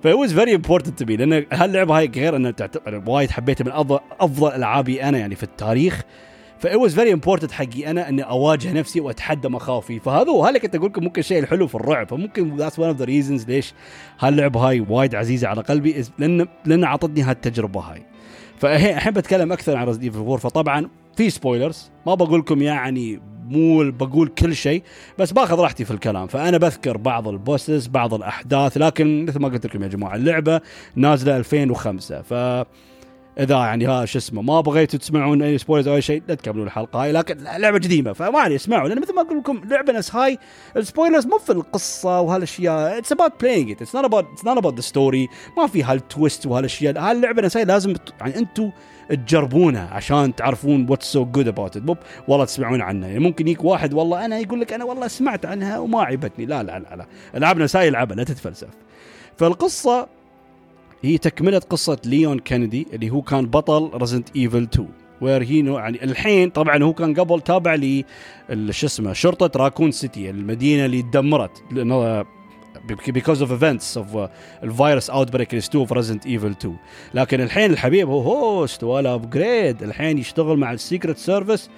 [0.03, 1.11] ف was very important to me.
[1.11, 6.01] لأن هاللعبة هاي غير إنها تعتبر وايد حبيتها من افضل ألعابي أنا يعني في التاريخ.
[6.59, 9.99] ف it was very important حقي أنا إني أواجه نفسي وأتحدى مخاوفي.
[9.99, 12.07] فهذا هو كنت أقول لكم ممكن الشيء الحلو في الرعب.
[12.07, 13.73] فممكن that's one of the reasons ليش
[14.19, 18.05] هاللعبة هاي وايد عزيزة على قلبي لأن لأن أعطتني هالتجربة هاي.
[18.57, 23.91] فالحين بتكلم أكثر عن Resident Evil 4 فطبعا في spoilers ما بقول لكم يعني مو
[23.91, 24.83] بقول كل شيء
[25.17, 26.27] بس باخذ راحتي في الكلام.
[26.27, 30.61] فأنا بذكر بعض ال bosses بعض الأحداث لكن مثل ما قلت لكم يا جماعة اللعبة
[30.95, 32.33] نازلة 2005 ف
[33.39, 36.65] إذا يعني ها شو اسمه ما بغيتوا تسمعون أي spoilers أو أي شيء لا تكملوا
[36.65, 40.15] الحلقة هاي لكن لعبة قديمه فما علي اسمعوا لأن مثل ما أقول لكم لعبة ناس
[40.15, 40.37] هاي
[40.77, 44.57] ال spoilers مو في القصة وهالأشياء it's about playing it it's not about it's not
[44.57, 46.99] about the story ما في هال twist وهالأشياء.
[46.99, 48.71] هاللعبة ناس هاي لازم يعني أنتم
[49.09, 53.09] تجربونها عشان تعرفون what's so good about مو والله تسمعون عنها.
[53.09, 56.45] يعني ممكن يجيك واحد والله أنا يقول لك أنا والله سمعت عنها وما عجبتني.
[56.45, 57.05] لا لا لا لا.
[57.35, 58.69] العاب نساي العبها لا تتفلسف.
[59.37, 60.07] فالقصة
[61.01, 64.89] هي تكملة قصة Leon Kennedy اللي هو كان بطل Resident Evil 2
[65.21, 68.03] where هي يعني الحين طبعا هو كان قبل تابع ل
[68.69, 71.51] شو اسمه شرطة Raccoon City المدينة اللي تدمرت
[72.95, 74.29] because of events of
[74.63, 76.75] الفيروس outbreak اللي استوى في Resident Evil 2
[77.13, 81.69] لكن الحين الحبيب هو استوى له upgrade الحين يشتغل مع ال secret service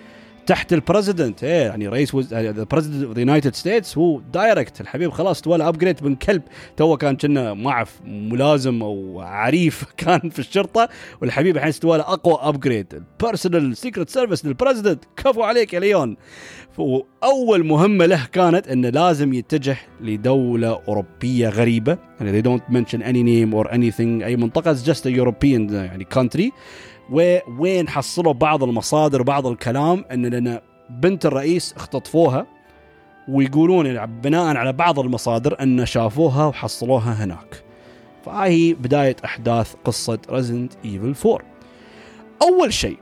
[0.50, 5.12] تحت ال president إيه يعني رئيس ال president of the United States هو direct الحبيب
[5.12, 6.42] خلاص تولى upgrade من قلب.
[6.78, 10.90] تو كان كنا ما اعرف ملازم أو عريف كان في الشرطة.
[11.22, 15.80] والحبيب الحين استوى له أقوى upgrade ال personal secret service لل president كفو عليك يا
[15.80, 16.18] ليون.
[16.80, 21.98] وأول مهمة له كانت إنه لازم يتجه لدولة أوروبية غريبة.
[22.20, 24.24] يعني they don't mention any name or anything.
[24.24, 26.52] أي منطقة it's just a European يعني country.
[27.60, 32.46] وين حصلوا بعض المصادر وبعض الكلام؟ إن لأن بنت الرئيس اختطفوها
[33.28, 37.64] ويقولون يعني بناء على بعض المصادر إن شافوها وحصلوها هناك.
[38.26, 41.40] فهي بداية أحداث قصة Resident Evil 4
[42.42, 42.98] أول شيء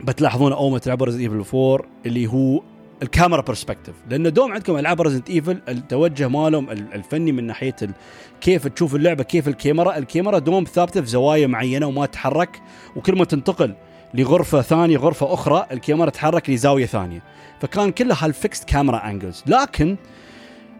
[0.00, 2.60] بتلاحظون أول ما تلعبوا Resident Evil 4 اللي هو
[3.02, 7.76] الكاميرا perspective لأن دوم عندكم ألعاب Resident Evil التوجه مالهم الفني من ناحية
[8.40, 9.98] كيف تشوف اللعبة كيف الكاميرا.
[9.98, 12.60] الكاميرا دوم ثابتة في زوايا معينة وما تتحرك
[12.96, 13.74] وكل ما تنتقل
[14.14, 17.22] لغرفة ثانية غرفة أخرى الكاميرا تتحرك لزاوية ثانية.
[17.60, 19.96] فكان كلها هال fixed camera angles لكن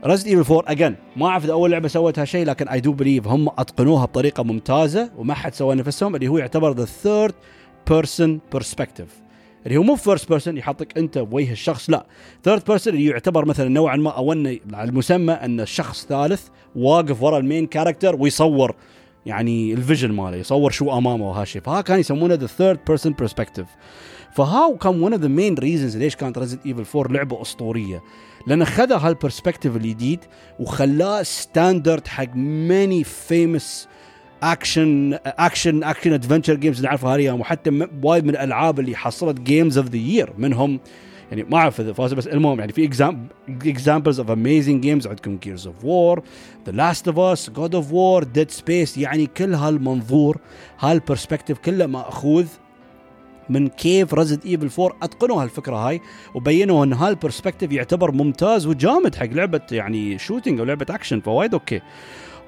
[0.04, 3.28] Resident Evil 4 again ما أعرف إذا أول لعبة سوت هالشيء لكن I do believe
[3.28, 7.34] هم أتقنوها بطريقة ممتازة وما حد سوى نفسهم اللي هو يعتبر the third
[7.90, 9.08] person perspective
[9.66, 12.06] اللي هو مو first person يحطك أنت بوجه الشخص لا.
[12.44, 17.38] third person اللي يعتبر مثلا نوعا ما أو انه المسمى أن شخص ثالث واقف ورا
[17.38, 18.74] ال main character ويصور
[19.26, 23.66] يعني ال vision ماله يصور شو أمامه وهالشيء فها كان يسمونه the third person perspective
[24.32, 28.02] فها كان one of the main reasons ليش كانت Resident Evil 4 لعبة أسطورية.
[28.46, 30.20] لأن خذ هال perspective الجديد
[30.60, 33.88] وخلاه standard حق many games
[34.52, 39.86] action action action adventure games نعرفها هذه وحتى وايد من الألعاب اللي حصلت games of
[39.86, 40.80] the year منهم
[41.30, 42.84] يعني ما أعرف إذا فاز بس المهم يعني في
[43.50, 46.22] examples of amazing games عندكم Gears of War
[46.66, 50.38] The Last of Us God of War Dead Space يعني كل هالمنظور
[50.78, 52.46] هال perspective كله مأخوذ
[53.48, 56.00] من كيف Resident Evil 4 أتقنوا هالفكرة هاي
[56.34, 61.54] وبينوا إن هال perspective يعتبر ممتاز وجامد حق لعبة يعني shooting أو لعبة اكشن فوايد
[61.54, 61.80] أوكي.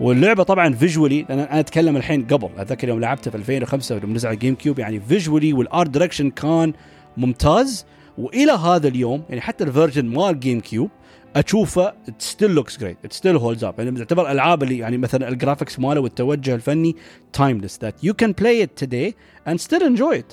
[0.01, 4.35] واللعبة طبعا visually أنا أتكلم الحين قبل أتذكر يوم لعبتها في 2005 لما نزل على
[4.35, 6.73] ال GameCube يعني visually وال art direction كان
[7.17, 7.87] ممتاز.
[8.19, 10.91] وإلى هذا اليوم يعني حتى ال version مال GameCube
[11.37, 15.79] اشوفه still looks great still holds up يعني تعتبر العاب اللي يعني مثلا ال graphics
[15.79, 16.97] ماله والتوجه الفني
[17.33, 19.15] timeless that you can play it today
[19.49, 20.33] and still enjoy it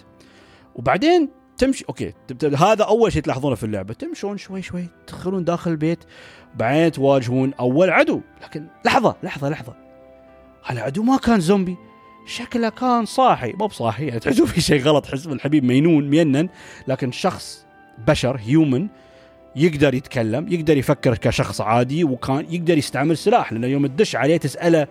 [0.75, 5.99] وبعدين تمشي أوكي هذا أول شيء تلاحظونه في اللعبة تمشون شوي شوي تدخلون داخل البيت.
[6.55, 8.21] بعدين تواجهون أول عدو.
[8.43, 9.73] لكن لحظة لحظة لحظة.
[10.65, 11.77] هالعدو ما كان زومبي؟
[12.25, 13.53] شكله كان صاحي.
[13.53, 16.49] مو بصاحي يعني تحسوا في شيء غلط حس الحبيب مينون مينن.
[16.87, 17.65] لكن شخص
[18.07, 18.87] بشر هيومن
[19.55, 23.53] يقدر يتكلم يقدر يفكر كشخص عادي وكان يقدر يستعمل سلاح.
[23.53, 24.87] لأنه يوم تدش عليه تسأله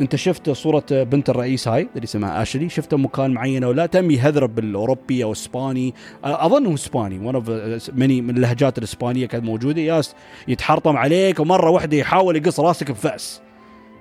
[0.00, 4.10] انت شفت صورة بنت الرئيس هاي اللي اسمها اشلي شفته مكان معين أو لا تم
[4.10, 7.50] يهذرب بالاوروبي أو إسباني؟ أظن هو إسباني one of
[7.94, 9.80] many من اللهجات الإسبانية كانت موجودة.
[9.80, 10.14] ياس
[10.48, 13.40] يتحرطم عليك ومرة واحدة يحاول يقص راسك بفأس.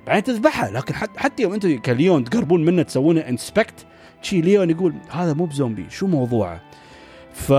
[0.08, 3.86] بعدين تذبحها لكن حتى يوم أنتم كليون تقربون منه تسوونه inspect
[4.22, 6.62] شي ليون يقول هذا مو بزومبي شو موضوعه؟
[7.34, 7.50] ف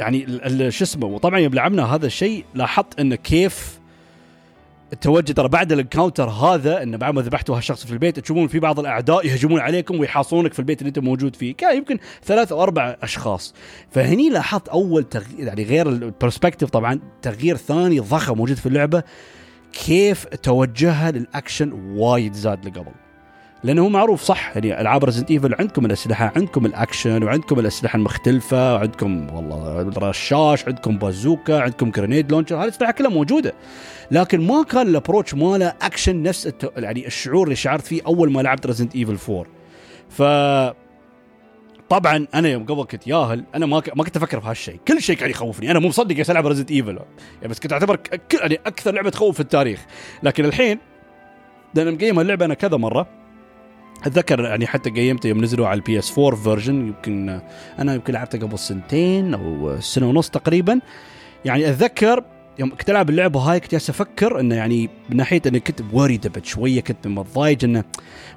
[0.00, 0.26] يعني
[0.70, 3.80] شو اسمه وطبعا يوم لعبنا هذا الشيء لاحظت انه كيف
[4.92, 8.58] التوجه ترى بعد ال encounter هذا انه بعد ما ذبحتوا هالشخص في البيت تشوفون في
[8.58, 11.54] بعض الأعداء يهجمون عليكم ويحاصرونك في البيت اللي أنت موجود فيه.
[11.54, 13.54] كان يمكن ثلاث أو أربع أشخاص.
[13.90, 19.02] فهني لاحظت أول تغيير يعني غير ال perspective طبعا تغيير ثاني ضخم موجود في اللعبة
[19.72, 23.03] كيف توجهها للأكشن وايد زاد لقبل.
[23.64, 28.74] لأنه هو معروف صح؟ يعني ألعاب Resident Evil عندكم الأسلحة عندكم الأكشن وعندكم الأسلحة المختلفة
[28.74, 33.54] وعندكم والله الرشاش عندكم بازوكا عندكم grenade launcher هذه الأسلحة كلها موجودة.
[34.10, 38.40] لكن ما كان ال approach ماله اكشن نفس يعني الشعور اللي شعرت فيه أول ما
[38.40, 39.46] لعبت Resident Evil 4
[40.10, 40.22] ف
[41.88, 44.78] طبعا أنا يوم قبل كنت ياهل أنا ما ما كنت أفكر في هالشيء.
[44.88, 45.70] كل شيء كان يخوفني.
[45.70, 46.98] أنا مو مصدق جالس ألعب Resident Evil
[47.42, 48.00] يعني بس كنت أعتبر
[48.40, 49.86] يعني أكثر لعبة تخوف في التاريخ.
[50.22, 50.78] لكن الحين
[51.74, 53.23] لأن مقيم اللعبة أنا كذا مرة
[54.04, 57.40] أتذكر يعني حتى قيمته يوم نزلوا على ال PS 4 version يمكن
[57.78, 60.80] أنا يمكن لعبته قبل سنتين أو سنة ونص تقريبا.
[61.44, 62.24] يعني أتذكر
[62.58, 66.16] يوم كنت ألعب اللعبة هاي كنت جالس أفكر إنه يعني من ناحية إني كنت worried
[66.16, 67.84] but شوية كنت متضايج إنه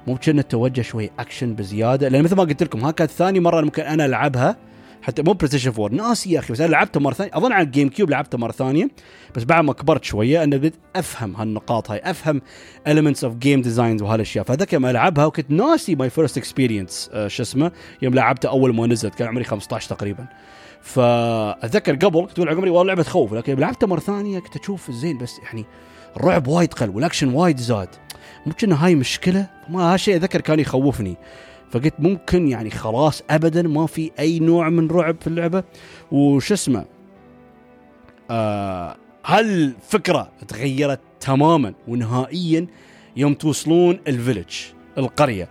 [0.06, 2.08] ممكن التوجه شوي اكشن بزيادة.
[2.08, 4.56] لأن مثل ما قلت لكم ها كانت ثاني مرة ممكن أنا ألعبها.
[5.02, 7.30] حتى مو PlayStation 4 ناسي يا أخي بس أنا لعبته مرة ثانية.
[7.34, 8.88] أظن على ال GameCube لعبته مرة ثانية
[9.34, 12.42] بس بعد ما كبرت شوية أنا بديت أفهم هالنقاط هاي أفهم
[12.88, 14.44] elements of game designs وهالأشياء.
[14.44, 17.72] فذاك يوم ألعبها وكنت ناسي my first experience شو اسمه
[18.02, 20.26] يوم لعبته أول ما نزلت كان عمري 15 تقريبا.
[20.82, 25.18] فأتذكر قبل كنت أقول عمري والله لعبة تخوف لكن لعبتها مرة ثانية كنت أشوف زين
[25.18, 25.64] بس يعني
[26.16, 27.88] الرعب وايد قل والأكشن وايد زاد.
[28.46, 31.16] ممكن هاي مشكلة؟ ما هالشيء أتذكر كان يخوفني.
[31.70, 35.64] فقلت ممكن يعني خلاص ابدا ما في أي نوع من رعب في اللعبة.
[36.12, 36.84] وش اسمه؟
[38.30, 42.66] آه هالفكرة تغيرت تماما ونهائيا
[43.16, 44.56] يوم توصلون ال village
[44.98, 45.48] القرية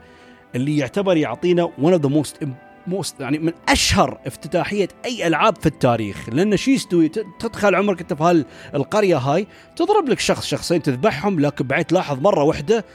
[0.56, 2.48] اللي يعتبر يعطينا one of the most
[2.88, 6.30] most يعني من أشهر افتتاحية أي ألعاب في التاريخ.
[6.30, 7.10] لأن شو يستوي
[7.40, 8.44] تدخل عمرك أنت في
[8.74, 12.86] هالقريه هاي تضرب لك شخص شخصين تذبحهم لكن بعد تلاحظ مرة واحدة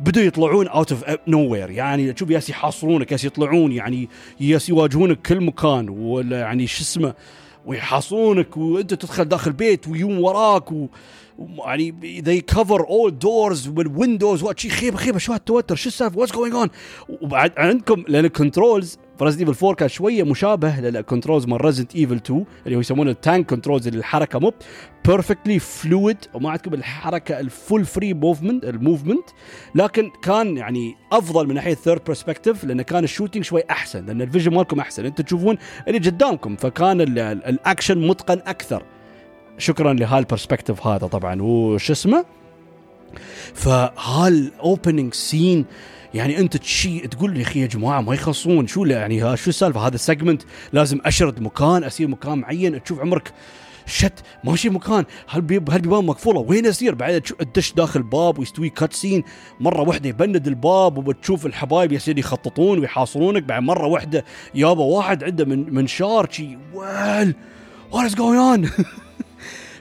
[0.00, 4.08] بدوا يطلعون out of nowhere يعني تشوف ياس يحاصرونك ياس يطلعون يعني
[4.40, 7.14] ياس يواجهونك كل مكان ولا يعني شو اسمه
[7.66, 10.86] ويحاصرونك وأنت تدخل داخل بيت ويوم وراك و
[11.58, 11.94] يعني
[12.26, 16.54] they cover all doors وال windows وشي خيبة خيبة شو هالتوتر شو السالفة؟ what's going
[16.54, 16.68] on
[17.08, 21.64] وبعد عندكم لأن ال controls ف Resident Evil 4 كان شوية مشابه لل controls مال
[21.64, 24.52] Resident Evil 2 اللي هو يسمونه ال tank controls اللي الحركة مو
[25.06, 29.24] perfectly fluid وما عندكم الحركة ال full free movement ال movement
[29.74, 34.22] لكن كان يعني أفضل من ناحية third perspective لأن كان ال shooting شوي أحسن لأن
[34.22, 35.04] ال vision مالكم أحسن.
[35.04, 35.58] أنتم تشوفون
[35.88, 38.82] اللي قدامكم فكان الأكشن متقن أكثر.
[39.58, 41.42] شكرا لهال perspective هذا طبعا.
[41.42, 42.24] وش اسمه؟
[43.54, 45.64] فهال opening scene
[46.14, 48.66] يعني انت تشي تقول يا أخي يا جماعة ما يخلصون.
[48.66, 50.42] شو يعني شو السالفة؟ هذا ال segment
[50.72, 53.32] لازم أشرد مكان أسير مكان معين تشوف عمرك.
[53.86, 54.12] shit
[54.44, 55.04] ماشي مكان.
[55.30, 59.24] هالبيبان مقفولة؟ وين أسير؟ بعدين تدش داخل باب ويستوي cut scene
[59.60, 63.42] مرة واحدة يبند الباب وبتشوف الحبايب يصير يخططون ويحاصرونك.
[63.42, 67.34] بعد مرة واحدة يابا واحد عنده من منشار شي well
[67.92, 68.70] what is going on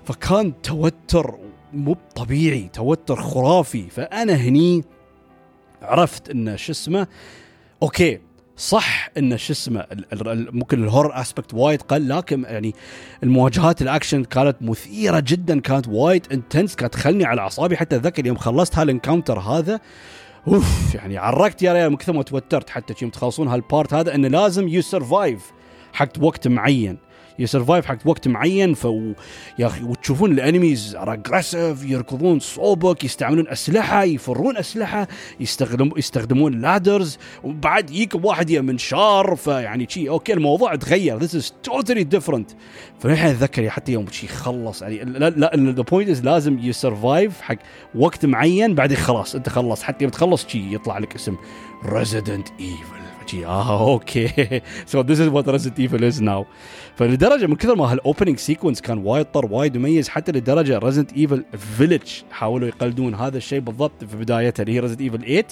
[0.05, 1.35] فكان توتر
[1.73, 3.89] مو طبيعي توتر خرافي.
[3.89, 4.83] فأنا هني
[5.81, 7.07] عرفت إن شو اسمه
[7.83, 8.19] okay
[8.57, 9.85] صح إن شو اسمه
[10.51, 12.75] ممكن ال horror aspect وايد قل لكن يعني
[13.23, 17.77] المواجهات الاكشن كانت مثيرة جدا كانت وايد intense كانت تخلني على أعصابي.
[17.77, 19.79] حتى اتذكر يوم خلصت هال encounter هذا
[20.47, 24.15] أوف يعني عرقت يا ريال من كثر ما توترت حتى يوم تخلصون هال part هذا
[24.15, 25.51] انه لازم you survive
[25.93, 26.97] حق وقت معين.
[27.41, 28.87] ي survive حق وقت معين ف
[29.59, 35.07] يا أخي وتشوفون ال enemies aggressive يركضون صوبك يستعملون أسلحة يفرون أسلحة
[35.39, 41.17] يستخدم يستخدمون ladders وبعد يجيك واحد يا منشار فيعني شي okay الموضوع تغير.
[41.17, 42.51] this is totally different
[42.99, 47.41] فنحن اتذكر حتى يوم شي خلص يعني لا لا the point is لازم ي survive
[47.41, 47.57] حق
[47.95, 49.83] وقت معين بعدين خلاص أنت خلص.
[49.83, 51.35] حتى يوم تخلص شي يطلع لك اسم
[51.85, 53.00] Resident Evil
[53.45, 56.45] آه okay so this is what Resident Evil is now
[56.95, 61.13] فلدرجة من كثر ما هال opening sequence كان وايد طر وايد مميز حتى لدرجة Resident
[61.13, 61.45] Evil
[61.77, 62.01] Village
[62.31, 65.43] حاولوا يقلدون هذا الشيء بالضبط في بدايتها اللي هي Resident Evil 8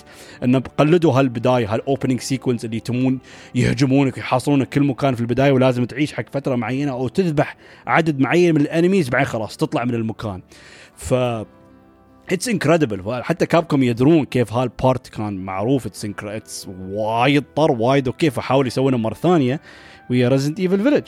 [0.43, 3.19] إنه قلدوا هالبداية هال opening sequence اللي يتمون
[3.55, 7.57] يهجمونك ويحاصرونك كل مكان في البداية ولازم تعيش حق فترة معينة أو تذبح
[7.87, 10.41] عدد معين من ال enemies بعدين خلاص تطلع من المكان.
[10.95, 11.13] ف
[12.31, 15.87] it's incredible حتى Capcom يدرون كيف هال part كان معروف.
[15.87, 19.61] it's وايد طر وايد okay فحاولوا يسوونه مرة ثانية
[20.09, 21.07] ويا Resident Evil Village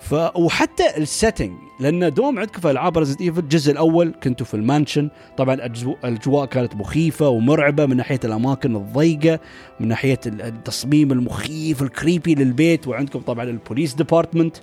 [0.00, 4.54] ف وحتى ال setting لأن دوم عندكم في ألعاب Resident Evil الجزء الأول كنتوا في
[4.54, 5.10] ال mansion.
[5.36, 9.40] طبعا الأجواء كانت مخيفة ومرعبة من ناحية الأماكن الضيقة
[9.80, 14.56] من ناحية التصميم المخيف ال creepy للبيت وعندكم طبعا ال police department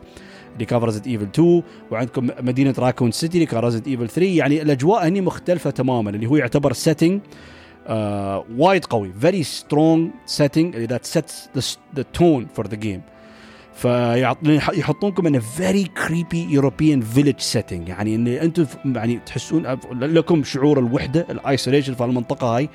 [0.60, 4.62] اللي كان Resident Evil 2 وعندكم مدينة Raccoon City اللي كان Resident Evil 3 يعني
[4.62, 7.91] الأجواء هني مختلفة تماما اللي هو يعتبر setting uh,
[8.57, 11.49] وايد قوي very strong setting that sets
[11.95, 13.01] the tone for the game
[13.74, 21.28] فيحطونكم in very creepy European village setting يعني إن أنتم يعني تحسون لكم شعور الوحدة
[21.30, 22.70] ال isolation في المنطقة هاي.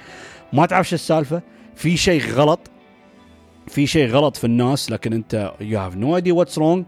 [0.52, 1.42] ما تعرف شو السالفة؟
[1.74, 2.60] في شيء غلط
[3.68, 6.84] في شيء غلط في الناس لكن أنت you have no idea what's wrong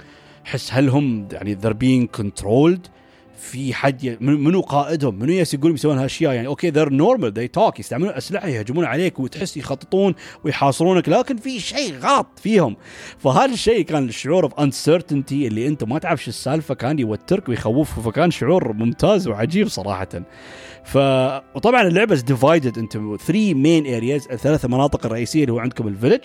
[0.46, 2.90] حس هل هم يعني they're being controlled
[3.36, 7.80] في حد منو قائدهم؟ منو يس يقول يسوون هالأشياء؟ يعني okay they're normal they talk
[7.80, 12.76] يستعملون أسلحة يهجمون عليك وتحس يخططون ويحاصرونك لكن في شيء غلط فيهم.
[13.18, 18.00] فهذا الشيء كان الشعور of uncertainty اللي أنت ما تعرف شو السالفة كان يوترك ويخوفك
[18.00, 20.08] فكان شعور ممتاز وعجيب صراحة.
[20.84, 20.96] ف
[21.56, 26.24] وطبعا اللعبة divided into 3 main areas الثلاث مناطق الرئيسية اللي هو عندكم ال village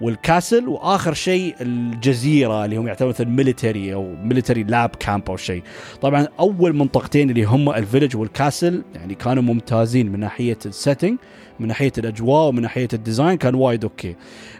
[0.00, 5.36] وال castle وآخر شيء الجزيرة اللي هم يعتبرون مثل military أو military lab camp أو
[5.36, 5.62] شيء.
[6.02, 10.73] طبعا أول منطقتين اللي هم ال village وال castle يعني كانوا ممتازين من ناحية ال
[10.73, 11.18] setting
[11.60, 14.16] من ناحية الأجواء ومن ناحية ال design كان وايد okay.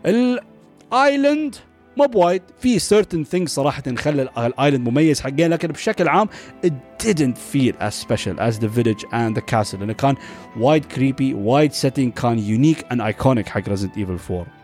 [0.07, 1.57] ال island
[1.97, 6.28] مو بوايد في certain things صراحة نخلي ال island مميز حقين لكن بشكل عام
[6.66, 6.70] it
[7.07, 10.14] didn't feel as special as the village and the castle لأنه كان
[10.57, 14.57] وايد creepy وايد setting كان unique and iconic حق Resident Evil 4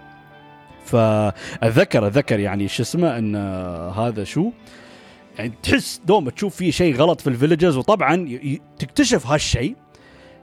[0.85, 3.37] فاتذكر اتذكر يعني شو اسمه إن
[3.97, 4.51] هذا شو؟
[5.39, 8.39] يعني تحس دوم تشوف في شيء غلط في ال villagers وطبعا
[8.79, 9.77] تكتشف هالشيء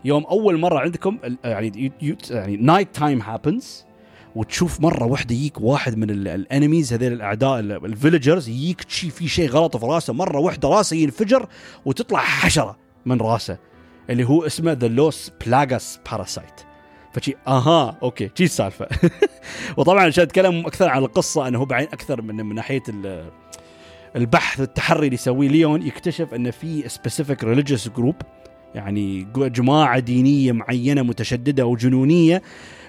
[0.06, 1.92] يوم أول مرة عندكم يعني
[2.30, 3.86] يعني night time happens
[4.36, 9.28] وتشوف مرة واحدة يجيك واحد من ال enemies هذول الأعداء ال villagers يجيك شيء في
[9.28, 11.48] شيء غلط في راسه مرة واحدة راسه ينفجر
[11.86, 13.58] وتطلع حشرة من راسه
[14.10, 16.71] اللي هو اسمه the Las Plagas parasite
[17.14, 18.88] فشي أها okay شي السالفة.
[19.78, 22.84] وطبعا عشان أتكلم أكثر عن القصة انه هو بعين أكثر من من ناحية
[24.16, 28.16] البحث التحري اللي يسويه ليون يكتشف إن في specific religious group
[28.76, 32.42] يعني جماعة دينية معينة متشددة وجنونيه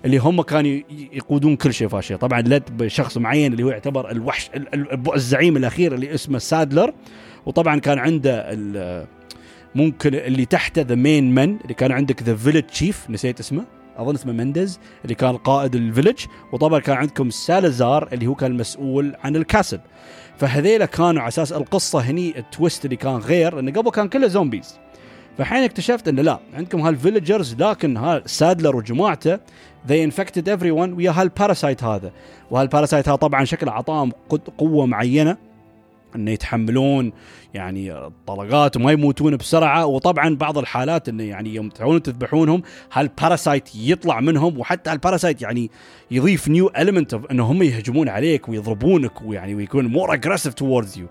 [0.05, 4.51] اللي هم كانوا يقودون كل شيء فاشي طبعا led بشخص معين اللي هو يعتبر الوحش
[5.15, 6.95] الزعيم الأخير اللي اسمه سادلر.
[7.47, 8.59] وطبعا كان عنده
[9.75, 13.65] ممكن اللي تحته the main من اللي كان عندك the village chief نسيت اسمه.
[13.97, 19.17] أظن اسمه مندز اللي كان قائد الفيلج وطبعا كان عندكم سالازار اللي هو كان المسؤول
[19.25, 19.81] عن ال castle
[20.39, 24.27] فهذيلا كانوا على أساس القصة هني ال twist اللي كان غير إنه قبل كان كله
[24.27, 24.79] zombies
[25.39, 29.39] فحين اكتشفت إنه لا عندكم هال villagers لكن ها سادلر وجماعته
[29.89, 32.13] they infected everyone ويا هال parasite هذا.
[32.51, 34.13] وهال parasite هذا طبعا شكله اعطاهم
[34.59, 35.37] قوة معينة.
[36.17, 37.13] إنه يتحملون
[37.55, 39.87] يعني طلقات وما يموتون بسرعة.
[39.87, 45.43] وطبعا بعض الحالات إنه يعني يوم تحاولون تذبحونهم هال parasite يطلع منهم؟ وحتى هال parasite
[45.43, 45.71] يعني
[46.11, 51.07] يضيف new element إنه هم يهجمون عليك ويضربونك ويعني ويكون more aggressive towards you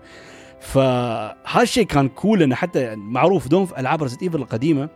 [0.60, 4.88] فهالشيء كان cool إنه حتى معروف دوم في ألعاب Resident Evil القديمة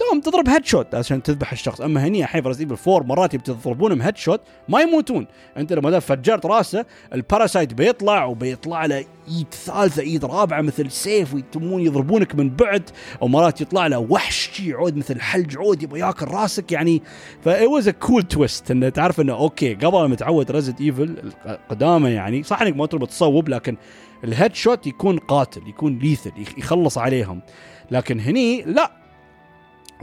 [0.00, 1.80] دوم تضرب headshot عشان تذبح الشخص.
[1.80, 5.26] أما هني الحين في Evil 4 مرات تضربونهم headshot ما يموتون.
[5.56, 8.96] أنت لما فجرت راسه ال parasite بيطلع وبيطلع له
[9.28, 12.90] إيد ثالثة إيد رابعة مثل سيف ويتمون يضربونك من بعد
[13.20, 17.02] ومرات يطلع له وحش عود مثل حلج عود يبغى ياكل راسك يعني.
[17.44, 21.32] ف it was a cool twist انه تعرف إنه okay قبل ما تعود Resident Evil
[21.68, 23.76] القديمة يعني صح إنك ما تربط تصوب لكن
[24.24, 27.42] ال headshot يكون قاتل يكون lethal يخلص عليهم.
[27.90, 29.03] لكن هني لا.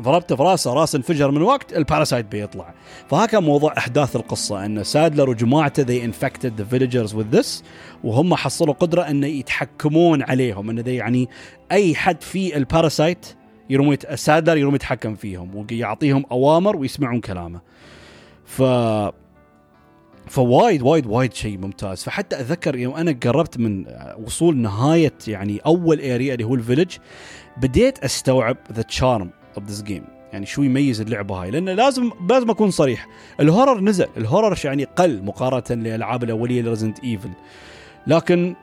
[0.01, 2.73] ضربته في راسه راس انفجر من وقت ال parasite بيطلع.
[3.09, 7.63] فهكا موضوع أحداث القصة إن سادلر وجماعته they infected the villagers with this
[8.03, 11.29] وهم حصلوا قدرة انه يتحكمون عليهم انه يعني
[11.71, 13.25] أي حد في ال parasite
[13.69, 17.61] يروم سادلر يروم يتحكم فيهم ويعطيهم أوامر ويسمعون كلامه.
[18.45, 18.61] ف
[20.27, 22.03] فوايد وايد وايد شيء ممتاز.
[22.03, 23.85] فحتى أتذكر يوم أنا قربت من
[24.25, 26.97] وصول نهاية يعني أول area اللي هو ال village
[27.57, 32.49] بديت أستوعب the charm of this game يعني شو يميز اللعبة هاي؟ لأن لازم لازم
[32.49, 33.07] أكون صريح.
[33.39, 34.07] ال horror نزل.
[34.17, 37.29] ال horror يعني؟ قل مقارنة للألعاب الأولية ل Resident Evil.
[38.07, 38.55] لكن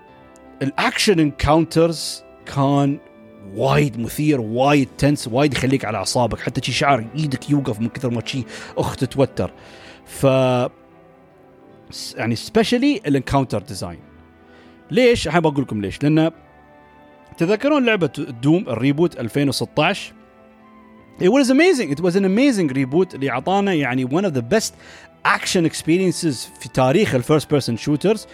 [0.62, 2.22] ال action encounters
[2.54, 2.98] كان
[3.54, 6.40] وايد مثير وايد tense وايد يخليك على أعصابك.
[6.40, 8.44] حتى شي شعر إيدك يوقف من كثر ما شي
[8.78, 9.52] أخ تتوتر.
[10.06, 10.24] ف
[12.16, 14.00] يعني especially ال encounter design
[14.90, 16.02] ليش؟ الحين بقول لكم ليش.
[16.02, 16.30] لأن
[17.36, 18.10] تذكرون لعبة
[18.42, 20.17] Doom ال reboot 2016
[21.20, 21.90] It was amazing.
[21.90, 23.14] It was an amazing reboot.
[23.14, 24.72] اللي أعطانا يعني one of the best
[25.26, 28.26] action experiences في تاريخ ال first person shooters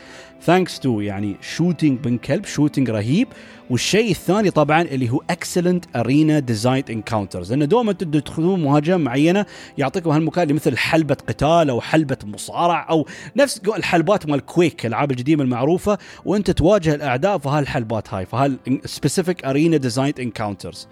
[0.43, 3.29] thanks to يعني shooting بن كلب shooting رهيب.
[3.71, 9.47] والشيء الثاني طبعا اللي هو excellent arena design encounters لأن دوما تدخلون مهاجم معينة
[9.79, 13.07] يعطيكم هالمكان اللي مثل حلبة قتال أو حلبة مصارع أو
[13.37, 15.99] نفس الحلبات مال Quake الألعاب القديمه المعروفة.
[16.25, 20.89] وأنت تواجه الأعداء في هالحلبات هاي في هال specific arena design encounters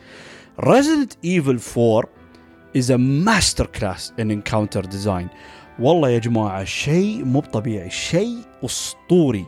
[0.59, 2.09] Resident Evil 4
[2.75, 5.29] is a master class in encounter design.
[5.79, 9.47] والله يا جماعة شيء مو طبيعي شيء أسطوري.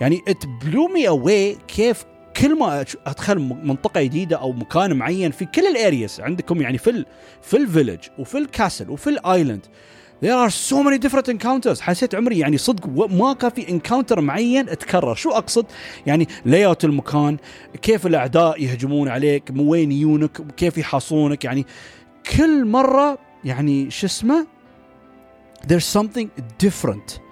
[0.00, 2.04] يعني it blew me away كيف
[2.36, 6.90] كل ما أدخل منطقة جديدة أو مكان معين في كل ال areas عندكم يعني في
[6.90, 7.06] ال
[7.42, 9.66] في ال village وفي ال castle وفي ال island
[10.22, 11.80] There are so many different encounters.
[11.80, 15.14] حسيت عمري يعني صدق ما كان في encounter معين أتكرر.
[15.14, 15.66] شو أقصد؟
[16.06, 17.36] يعني layout المكان
[17.82, 21.66] كيف الأعداء يهجمون عليك من وين يجونك كيف يحاصرونك يعني
[22.36, 24.46] كل مرة يعني شو اسمه؟
[25.66, 26.28] there's something
[26.64, 27.29] different.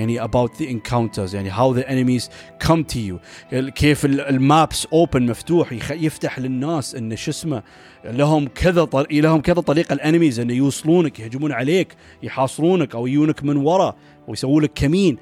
[0.00, 2.28] يعني about the encounters يعني how the enemies
[2.68, 3.16] come to you.
[3.54, 7.62] كيف ال maps open مفتوح يفتح للناس انه شو اسمه
[8.04, 13.56] لهم كذا لهم كذا طريقة ال enemies انه يوصلونك يهجمون عليك يحاصرونك أو يجونك من
[13.56, 13.96] ورا
[14.28, 15.16] ويسووا لك كمين.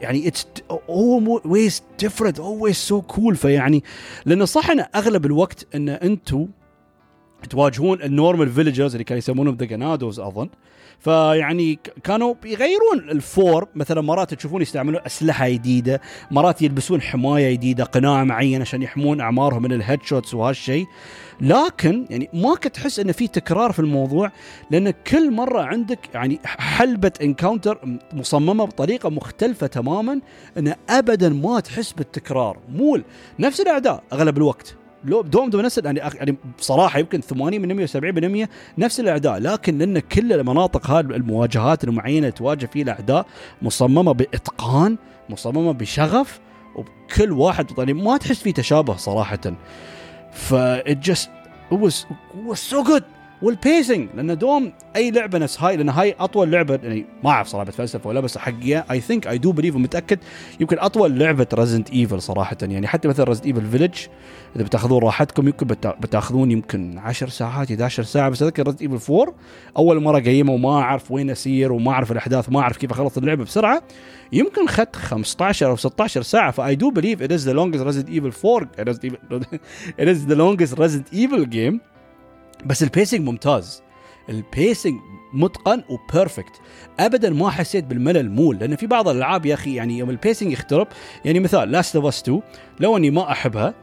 [0.00, 1.72] يعني it's always
[2.04, 3.34] different always so cool.
[3.34, 3.84] فيعني
[4.26, 6.48] لأنه صح إن أغلب الوقت إن أنتم
[7.50, 10.48] تواجهون ال normal villagers اللي كانوا يسمونهم the Ganados أظن.
[11.04, 13.68] فيعني كانوا يغيرون الفور.
[13.74, 16.00] مثلا مرات تشوفون يستعملون أسلحة جديدة
[16.30, 20.86] مرات يلبسون حماية جديدة قناع معين عشان يحمون أعمارهم من ال headshots وهالشيء
[21.40, 24.30] لكن يعني ما كنت تحس انه في تكرار في الموضوع
[24.70, 30.20] لأن كل مرة عندك يعني حلبة encounter مصممة بطريقة مختلفة تماما
[30.58, 32.58] انه ابدا ما تحس بالتكرار.
[32.68, 33.04] مول
[33.38, 34.83] نفس الأعداء أغلب الوقت.
[35.04, 38.48] لو دوم دوم نفس يعني يعني بصراحة يمكن 80 و70%
[38.78, 43.26] نفس الأعداء لكن لأن كل المناطق هذه المواجهات المعينة تواجه فيها الأعداء
[43.62, 44.98] مصممة بإتقان
[45.28, 46.40] مصممة بشغف
[46.74, 49.54] وكل واحد يعني ما تحس فيه تشابه صراحة.
[50.32, 50.54] ف
[50.86, 51.28] it just
[51.70, 53.04] it was it was so good.
[53.44, 57.48] وال pacing لأن دوم أي لعبة نفس هاي لأن هاي أطول لعبة يعني ما أعرف
[57.48, 60.18] صراحة بتفلسف ولا بس حقيقة I think I do believe ومتأكد
[60.60, 63.94] يمكن أطول لعبة Resident Evil صراحة يعني حتى مثلا Resident Evil Village
[64.56, 69.34] إذا بتأخذون راحتكم يمكن بتأخذون يمكن 10 ساعات 11 ساعة بس أذكر Resident Evil 4
[69.76, 73.44] أول مرة قيمة وما أعرف وين أسير وما أعرف الأحداث ما أعرف كيف أخلص اللعبة
[73.44, 73.82] بسرعة
[74.32, 78.08] يمكن اخذت 15 أو 16 ساعة ف I do believe it is the longest Resident
[78.08, 81.80] Evil 4 it is the longest Resident Evil game
[82.66, 83.82] بس ال pacing ممتاز.
[84.28, 85.00] ال pacing
[85.32, 86.60] متقن و perfect
[87.00, 90.52] ابدا ما حسيت بالملل مول لأن في بعض الألعاب يا أخي يعني يوم ال pacing
[90.52, 90.88] يخترب
[91.24, 92.40] يعني مثال Last of Us 2
[92.80, 93.74] لو أني ما أحبها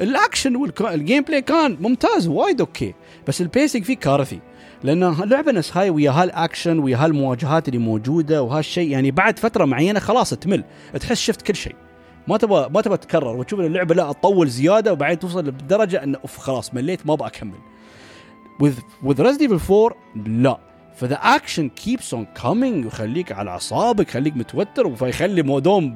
[0.00, 2.94] ال action وال gameplay كان ممتاز وايد okay.
[3.28, 4.40] بس ال pacing فيه كارثي
[4.84, 10.00] لأن اللعبه نفس هاي ويا هالأكشن ويا هالمواجهات اللي موجودة وهالشيء يعني بعد فترة معينة
[10.00, 10.64] خلاص تمل.
[11.00, 11.74] تحس شفت كل شيء.
[12.28, 16.38] ما تبغى ما تبغى تكرر وتشوف اللعبة لا تطول زيادة وبعدين توصل لدرجة انه أوف
[16.38, 17.58] خلاص مليت ما أبغى أكمل.
[18.62, 19.96] With with Resident Evil 4
[20.26, 20.58] لا.
[20.96, 25.42] ف the action keeps on coming ويخليك على أعصابك يخليك متوتر فيخلي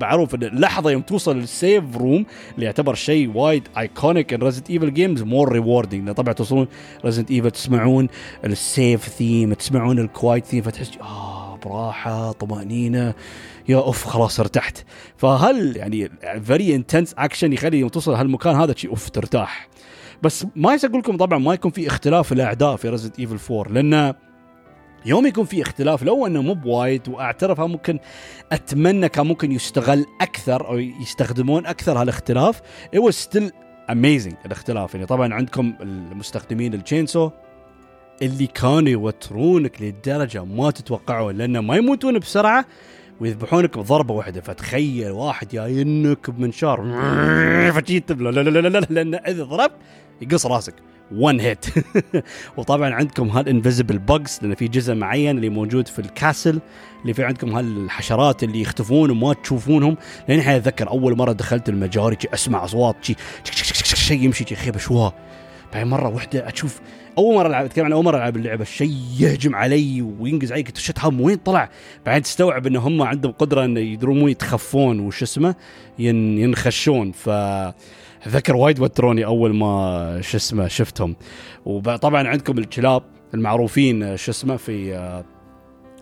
[0.00, 4.94] معروف اللحظه يوم توصل لل safe room اللي يعتبر شيء وايد iconic in Resident Evil
[4.94, 6.66] games more rewarding طبعا توصلون
[7.04, 8.08] Resident Evil تسمعون
[8.44, 13.14] ال safe theme تسمعون ال quiet theme فتحس آه براحة طمأنينة.
[13.68, 14.84] يا أوف خلاص ارتحت.
[15.16, 16.10] فهل يعني
[16.44, 19.68] very intense action يخلي يوم توصل هالمكان هذا أوف ترتاح.
[20.22, 24.14] بس ما أقول لكم طبعا ما يكون في اختلاف الاعداء في Resident Evil 4 لأن
[25.06, 27.98] يوم يكون في اختلاف لو أنه مو بوايد واعترفها ممكن
[28.52, 32.60] أتمنى كان ممكن يستغل أكثر أو يستخدمون أكثر هالاختلاف
[32.96, 33.50] it was still
[33.90, 34.94] amazing الاختلاف.
[34.94, 37.30] يعني طبعا عندكم المستخدمين ال chainsaw
[38.22, 42.64] اللي كانوا يوترونك لدرجة ما تتوقعون لأن ما يموتون بسرعة
[43.20, 46.80] ويذبحونك بضربة واحدة فتخيل واحد جاينك بمنشار
[47.74, 49.76] فجيت لا لا لا لا لا لأن إذا ضربت
[50.22, 50.74] يقص راسك.
[51.14, 51.66] one hit
[52.56, 56.60] وطبعا عندكم هال invisible bugs لأن في جزء معين اللي موجود في ال castle
[57.02, 59.96] اللي في عندكم هالحشرات اللي يختفون وما تشوفونهم.
[60.28, 62.96] لين الحين أتذكر أول مرة دخلت المجاري أسمع أصوات
[63.94, 65.12] شيء يمشي شي خيبة شوها
[65.72, 66.80] بعدين مرة واحدة أشوف
[67.20, 68.62] أول مرة العب أتكلم عن أول مرة ألعب اللعبة.
[68.62, 71.70] الشيء يهجم علي وينقز علي كنت shit هم وين طلع؟
[72.06, 75.54] بعدين تستوعب إن هم عندهم قدرة إن يدرون يتخفون وش اسمه
[75.98, 77.12] ين ينخشون.
[77.12, 77.30] ف
[78.28, 81.16] ذكر وايد وتروني أول ما شو اسمه شفتهم.
[81.64, 83.02] وطبعا عندكم الكلاب
[83.34, 85.24] المعروفين شو اسمه في آه،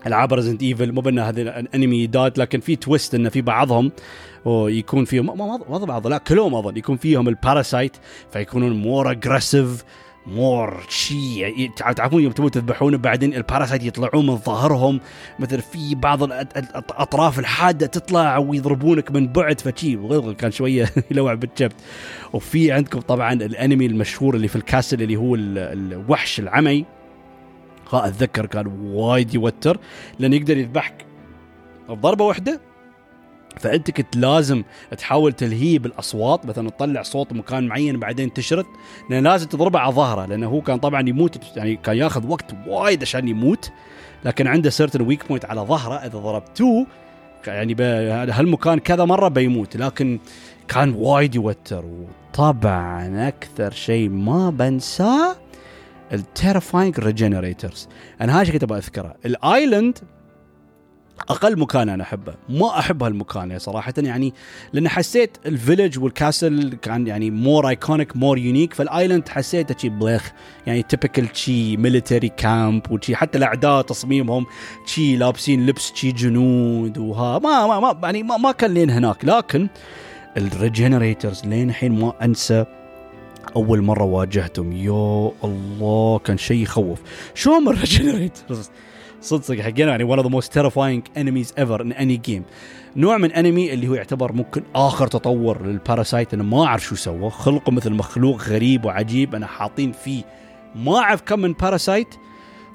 [0.07, 3.93] ألعاب Resident Evil مو بأن هذه enemy that لكن في twist انه في بعضهم
[4.45, 5.27] ويكون فيهم
[5.71, 7.97] ما بعض لا كلهم أظن يكون فيهم ال parasite
[8.33, 9.85] فيكونون more aggressive
[10.29, 15.01] more شي يعني تعرفون يوم تبون تذبحون بعدين ال parasite يطلعون من ظهرهم
[15.39, 19.99] مثل في بعض الأطراف الحادة تطلع ويضربونك من بعد فشي
[20.35, 21.77] كان شوية يلوع بالجبت.
[22.33, 26.85] وفي عندكم طبعا الأنمي المشهور اللي في الكاسل اللي هو الوحش العمي.
[27.93, 29.79] أتذكر كان وايد يوتر
[30.19, 31.07] لأنه يقدر يذبحك
[31.89, 32.68] بضربة واحدة
[33.59, 34.63] فأنت كنت لازم
[34.99, 38.67] تحاول تلهيه بالأصوات مثلا تطلع صوت مكان معين بعدين تشرد
[39.11, 43.03] لأن لازم تضربه على ظهره لأنه هو كان طبعا يموت يعني كان ياخذ وقت وايد
[43.03, 43.71] عشان يموت
[44.25, 46.87] لكن عنده certain weak point على ظهره إذا ضربتوه
[47.47, 47.75] يعني
[48.33, 50.19] هالمكان كذا مرة بيموت لكن
[50.69, 51.85] كان وايد يوتر.
[51.85, 55.37] وطبعا أكثر شيء ما بنساه
[56.13, 57.89] ال terrifying regenerators
[58.21, 59.15] أنا هذا كنت أبغى أذكره.
[59.27, 59.99] ال island
[61.29, 62.35] أقل مكان أنا أحبه.
[62.49, 64.35] ما أحب هالمكان صراحة يعني
[64.73, 69.75] لأن حسيت ال village وال castle كان يعني more iconic more unique فال island حسيته
[69.79, 70.33] شي بليخ
[70.67, 74.47] يعني typical شي military camp وشي حتى الأعداء تصميمهم
[74.87, 77.39] شي لابسين لبس شي جنود وها.
[77.39, 79.25] ما ما, ما يعني ما, ما كان لين هناك.
[79.25, 79.69] لكن
[80.37, 82.65] ال regenerators لين الحين ما أنسى
[83.57, 84.73] أول مرة واجهتهم.
[84.73, 87.03] يا الله كان شيء يخوف.
[87.35, 88.71] شو هم ال regenerators
[89.21, 92.43] صدق صدق حقنا يعني one of the most terrifying enemies ever in any game.
[92.97, 96.95] نوع من enemy اللي هو يعتبر ممكن آخر تطور لل parasite أنا ما أعرف شو
[96.95, 97.31] سوى.
[97.31, 100.23] خلقه مثل مخلوق غريب وعجيب أنا حاطين فيه.
[100.75, 102.15] ما أعرف كم من parasite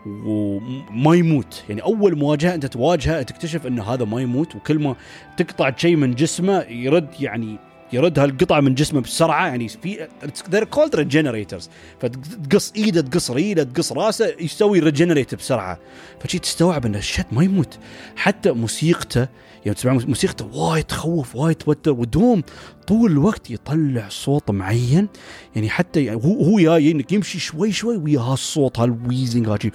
[0.05, 1.63] وما يموت.
[1.69, 4.95] يعني أول مواجهة أنت تواجهه تكتشف إن هذا ما يموت وكل ما
[5.37, 7.57] تقطع شيء من جسمه يرد يعني
[7.93, 11.69] يرد هالقطعه من جسمه بسرعة يعني في they're called regenerators.
[12.01, 15.79] فتقص إيده تقص ريله تقص راسه يسوي regenerate بسرعة.
[16.19, 17.79] فشي تستوعب إن ال shit ما يموت.
[18.15, 19.27] حتى موسيقته
[19.65, 22.43] يعني تسمع موسيقته وايد تخوف وايد توتر ودوم
[22.87, 25.07] طول الوقت يطلع صوت معين.
[25.55, 29.71] يعني حتى يعني هو هو جاي إنك يمشي شوي شوي ويا هالصوت هال wheezing هالشي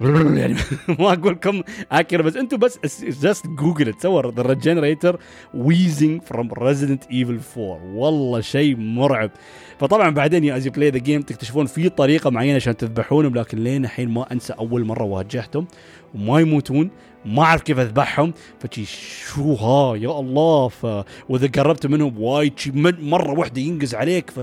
[0.40, 0.54] يعني
[0.98, 1.62] ما أقول لكم
[1.92, 5.18] أكثر بس أنتم بس just Google تصور the regenerator
[5.54, 9.30] wheezing from Resident Evil 4 والله شيء مرعب.
[9.78, 13.84] فطبعا بعدين as you play the game تكتشفون في طريقة معينة عشان تذبحونهم لكن لين
[13.84, 15.66] الحين ما أنسى أول مرة واجهتهم
[16.14, 16.90] وما يموتون
[17.24, 18.32] ما أعرف كيف أذبحهم.
[18.60, 18.84] فشي
[19.26, 20.68] شو ها؟ يا الله.
[20.68, 20.86] ف
[21.28, 22.52] وإذا قربت منهم وايد
[23.00, 24.40] مرة واحدة ينقز عليك ف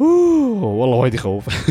[0.00, 1.46] أوه والله وايد يخوف.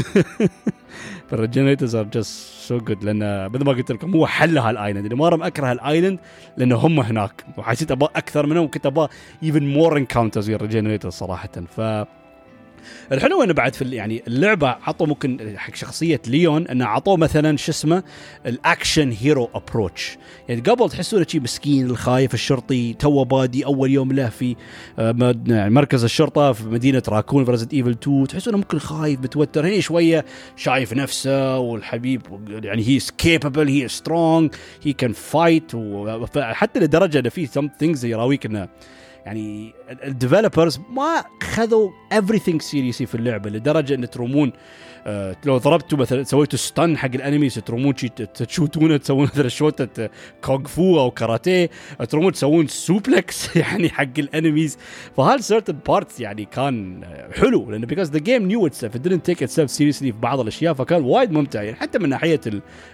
[1.30, 5.06] فال regenerators are just so good لأن مثل ما قلت لكم هو حل هال island.
[5.06, 6.20] اللي مره أكره هال island
[6.58, 7.46] لأنه هم هناك.
[7.58, 9.08] وحسيت أبغى أكثر منهم وكنت أبغى
[9.44, 11.50] even more encounters ويا ال regenerators صراحة.
[11.76, 11.82] ف
[13.12, 17.72] الحلو إنه بعد في يعني اللعبة عطوا ممكن حق شخصية ليون إنه عطوه مثلا شو
[17.72, 18.04] اسمه
[18.46, 20.18] ال action hero approach.
[20.50, 24.56] يعني قبل تحسونه شيء مسكين الخايف الشرطي توه بادي أول يوم له في
[25.00, 29.68] آه، يعني مركز الشرطة في مدينة راكون في Resident Evil 2 تحسونه ممكن خايف متوتر
[29.68, 30.26] هنا شوية
[30.56, 32.22] شايف نفسه والحبيب
[32.64, 35.72] يعني he's capable he's strong he كان fight
[36.38, 38.68] حتى لدرجة إنه في some things يراويك إنه
[39.28, 44.54] يعني ال developers ما خذوا everything seriously في اللعبة لدرجة إن ترومون
[45.46, 47.94] لو ضربتوا مثلا سويتوا stun حق ال enemy ترومون
[48.34, 50.10] تشوتونه تسوون مثلا شوتة
[50.44, 51.70] كونغ فو أو كاراتيه
[52.10, 54.78] ترومون تسوون suplex يعني حق ال enemies.
[55.18, 57.04] فهال certain parts يعني كان
[57.36, 61.04] حلو لأنه because the game knew itself didn't take itself seriously في بعض الأشياء فكان
[61.04, 61.64] وايد ممتع.
[61.64, 62.42] يعني حتى من ناحية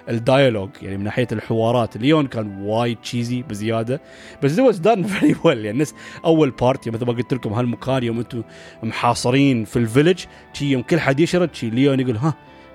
[0.09, 1.97] ال dialogue يعني من ناحية الحوارات.
[1.97, 4.01] ليون كان وايد cheesy بزيادة
[4.43, 5.45] بس was done very well.
[5.45, 5.93] يعني الناس
[6.25, 8.43] أول part مثل ما قلت لكم هالمكان يوم أنتم
[8.83, 10.23] محاصرين في ال village
[10.61, 12.33] يوم كل حد يشرد ليون يقول ها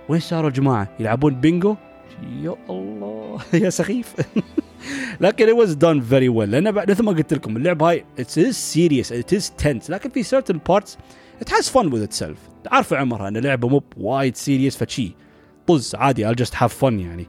[0.08, 1.76] وين صاروا الجماعة؟ يلعبون بينجو؟
[2.42, 4.14] يا الله يا سخيف.
[5.20, 6.48] لكن it was done very well.
[6.48, 9.90] لأن مثل ما قلت لكم اللعبة هاي it is serious it is tense.
[9.90, 10.90] لكن في certain parts
[11.44, 12.36] it has fun with itself.
[12.72, 15.14] عارفه عمرها إن اللعبة مو وايد serious فشي
[15.66, 17.26] طز عادي I'll just have fun يعني.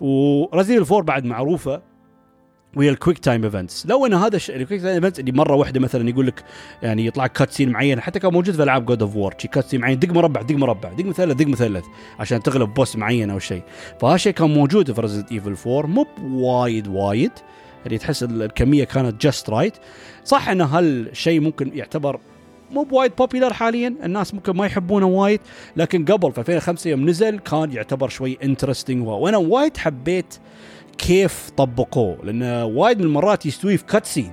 [0.00, 1.82] و Resident Evil 4 بعد معروفة.
[2.76, 5.80] وهي ال quick time events لو أن هذا ال quick time events اللي مرة واحدة
[5.80, 6.44] مثلا يقول لك
[6.82, 10.08] يعني يطلع cutscene معين حتى كان موجود في ألعاب God of War cutscene معين دق
[10.08, 11.84] مربع دق مربع دق مثلث دق مثلث
[12.18, 13.62] عشان تغلب boss معين أو شيء
[14.00, 17.32] فهالشيء كان موجود في Resident Evil 4 مو وايد وايد
[17.84, 19.74] يعني تحس الكمية كانت just right
[20.24, 22.20] صح إن هالشيء ممكن يعتبر
[22.70, 25.40] مو بوايد popular حاليا الناس ممكن ما يحبونه وايد
[25.76, 30.34] لكن قبل في 2005 يوم نزل كان يعتبر شوي interesting وأنا وايد حبيت
[31.06, 34.32] كيف طبقوه لأن وايد من المرات يستوي في cutscene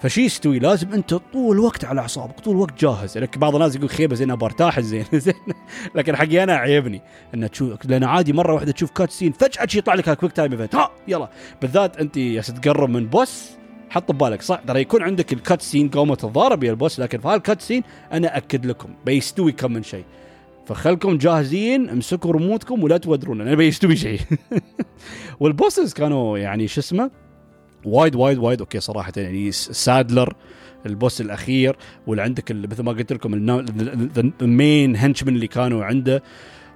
[0.00, 3.18] فشي يستوي لازم أنت طول الوقت على أعصابك طول الوقت جاهز.
[3.18, 5.34] لك بعض الناس يقول خيبة زين برتاح زين زين.
[5.94, 7.02] لكن حقي أنا عيبني.
[7.34, 10.90] إن تشوف لأن عادي مرة واحدة تشوف cutscene فجاه يطلع لك quick time event ها
[11.08, 11.28] يلا.
[11.62, 12.18] بالذات أنت
[12.62, 13.50] تقرب من boss
[13.90, 14.42] حط ببالك.
[14.42, 17.82] صح ترى يكون عندك ال cutscene قومة تتضارب ويا ال boss لكن في هال cutscene
[18.12, 20.04] أنا اكد لكم بيستوي كم من شيء
[20.66, 23.40] فخلكم جاهزين امسكوا رموتكم ولا تودرون.
[23.40, 24.20] أنا بيستوي شيء
[25.40, 27.10] وال bosses كانوا يعني شو اسمه؟
[27.84, 28.60] وايد وايد وايد.
[28.60, 30.34] okay صراحة يعني سادلر
[30.86, 33.34] ال boss الأخير واللي عندك مثل ما قلت لكم
[34.42, 36.22] ال main henchmen اللي كانوا عنده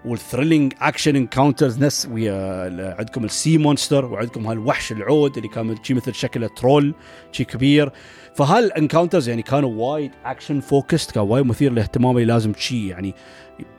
[0.05, 5.76] وال thrilling action encounters نفس ويا عندكم ال sea monster وعندكم هالوحش العود اللي كان
[5.82, 6.95] شي مثل شكله troll
[7.32, 7.93] شي كبير.
[8.35, 13.14] فهال encounters يعني كانوا وايد action focused كان وايد مثير للاهتمام اللي لازم شي يعني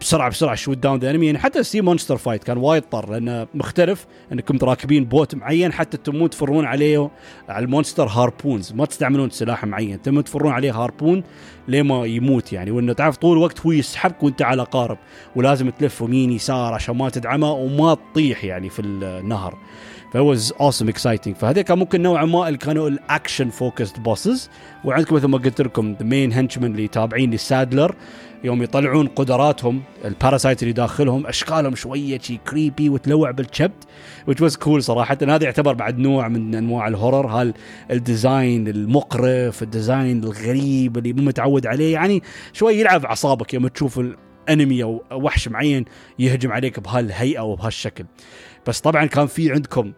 [0.01, 1.25] بسرعة بسرعة shoot down enemy.
[1.25, 5.73] يعني حتى ال sea monster fight كان وايد حلو لأنه مختلف إنكم راكبين boat معين
[5.73, 7.11] حتى تمون تفرون عليه
[7.49, 8.73] على ال monster harpoons.
[8.73, 11.23] ما تستعملون سلاح معين تمون تفرون عليه harpoon
[11.67, 12.71] لما يموت يعني.
[12.71, 14.97] وإنه تعرف طول الوقت هو يسحبك وأنت على قارب
[15.35, 19.57] ولازم تلف يمين يسار عشان ما تدعمه وما تطيح يعني في النهر.
[20.13, 24.49] ف was awesome exciting فهذا كان ممكن نوعا ما اللي كانوا ال action focused bosses
[24.85, 27.95] وعندكم مثل ما قلت لكم the main henchmen اللي تابعين لسادلر
[28.43, 33.83] يوم يطلعون قدراتهم ال parasite اللي داخلهم أشكالهم شوية شي creepy وتلوع بالكبد
[34.29, 35.17] which was cool صراحة.
[35.21, 37.53] هذا يعتبر بعد نوع من أنواع ال horror هال
[37.91, 41.93] ال design المقرف ال design الغريب اللي مو متعود عليه.
[41.93, 45.85] يعني شوي يلعب أعصابك يوم تشوف ال enemy أو وحش معين
[46.19, 48.05] يهجم عليك بهالهيئة وبهالشكل.
[48.69, 49.93] بس طبعا كان في عندكم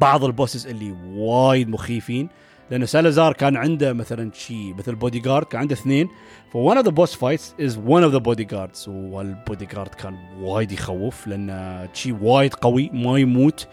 [0.00, 2.28] بعض ال bosses اللي وايد مخيفين
[2.70, 6.08] لأن سالازار كان عنده مثلا شيء مثل بودي جارد كان عنده اثنين
[6.52, 10.72] ف one of the boss fights is one of the bodyguards والبودي جارد كان وايد
[10.72, 13.68] يخوف لأن شيء وايد قوي ما يموت.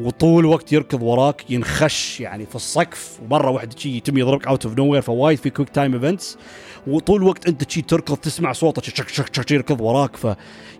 [0.00, 4.78] وطول الوقت يركض وراك ينخش يعني في السقف ومرة واحدة شي يتم يضربك out of
[4.78, 6.38] nowhere فوايد في quick time events
[6.86, 10.16] وطول الوقت انت شي تركض تسمع صوته شك شك شك يركض وراك.
[10.16, 10.26] ف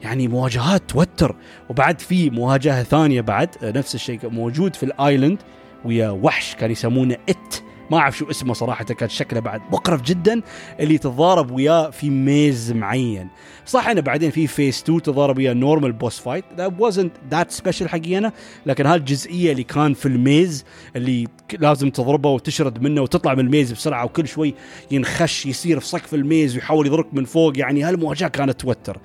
[0.03, 1.37] يعني مواجهات توتر.
[1.71, 5.38] وبعد في مواجهة ثانية بعد نفس الشيء موجود في ال island
[5.85, 7.55] ويا وحش كان يسمونه it
[7.91, 10.43] ما أعرف شو اسمه صراحة كان شكله بعد مقرف جدا
[10.80, 13.28] اللي تتضارب وياه في maze معين.
[13.66, 17.88] صح إنه بعدين في phase 2 تتضارب وياه normal boss fight that wasn't that special
[17.88, 18.32] حقي أنا
[18.66, 20.64] لكن هالجزئية اللي كان في ال maze
[20.97, 24.55] اللي لازم تضربه وتشرد منه وتطلع من ال maze بسرعة وكل شوي
[24.90, 27.59] ينخش يصير في سقف ال maze ويحاول يضرك من فوق.
[27.59, 28.98] يعني هالمواجهة كانت توتر.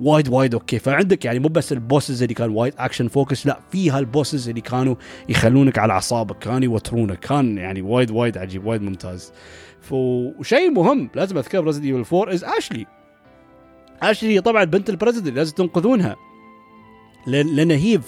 [0.00, 0.78] وايد وايد okay.
[0.78, 4.48] فعندك يعني مو بس ال bosses اللي كان وايد action focused لا في هال bosses
[4.48, 4.94] اللي كانوا
[5.28, 9.32] يخلونك على أعصابك كانوا يوترونك كان يعني وايد وايد عجيب وايد ممتاز.
[9.90, 12.86] وشيء مهم لازم اذكر ريزدنت ايفل 4 is اشلي
[14.02, 16.16] اشلي طبعا بنت ال president لازم تنقذونها.
[17.26, 18.00] لأن هي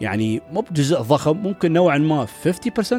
[0.00, 2.28] يعني مو بجزء ضخم ممكن نوعا ما 50%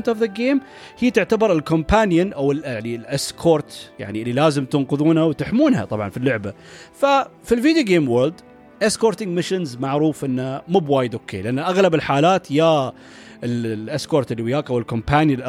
[0.07, 0.61] of the game
[0.99, 6.18] هي تعتبر ال companion أو يعني ال escort يعني اللي لازم تنقذونها وتحمونها طبعا في
[6.18, 6.53] اللعبة.
[6.93, 8.41] ففي ال video game world
[8.81, 12.93] escorting missions معروف إنه مو بوايد okay لأن أغلب الحالات يا
[13.43, 15.41] ال escort اللي وياك أو ال companion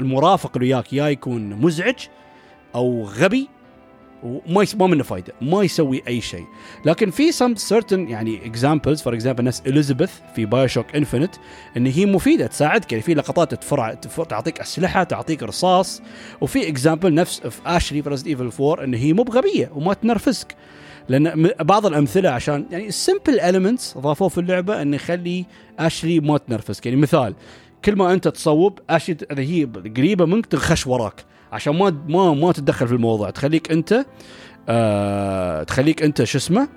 [0.00, 1.96] المرافق اللي وياك يا يكون مزعج
[2.74, 3.48] أو غبي
[4.22, 6.44] وما ما منه فايدة ما يسوي أي شيء.
[6.84, 11.34] لكن في some certain يعني examples for example ناس اليزابيث في بايو شوك انفنت
[11.76, 13.94] إن هي مفيدة تساعدك يعني في لقطات تفرع
[14.24, 16.02] تعطيك أسلحة تعطيك رصاص.
[16.40, 20.56] وفي example نفس في اشلي في ايفل 4 إن هي مو بغبية وما تنرفزك.
[21.08, 25.44] لأن بعض الأمثلة عشان يعني ال simple elements ضافوه في اللعبة انه يخلي
[25.78, 26.86] اشلي ما تنرفزك.
[26.86, 27.34] يعني مثال
[27.84, 29.64] كل ما أنت تصوب اشلي اذا هي
[29.96, 31.24] قريبة منك تخش وراك.
[31.52, 33.30] عشان ما ما ما تتدخل في الموضوع.
[33.30, 34.04] تخليك انت
[34.68, 36.68] آه تخليك انت شو اسمه؟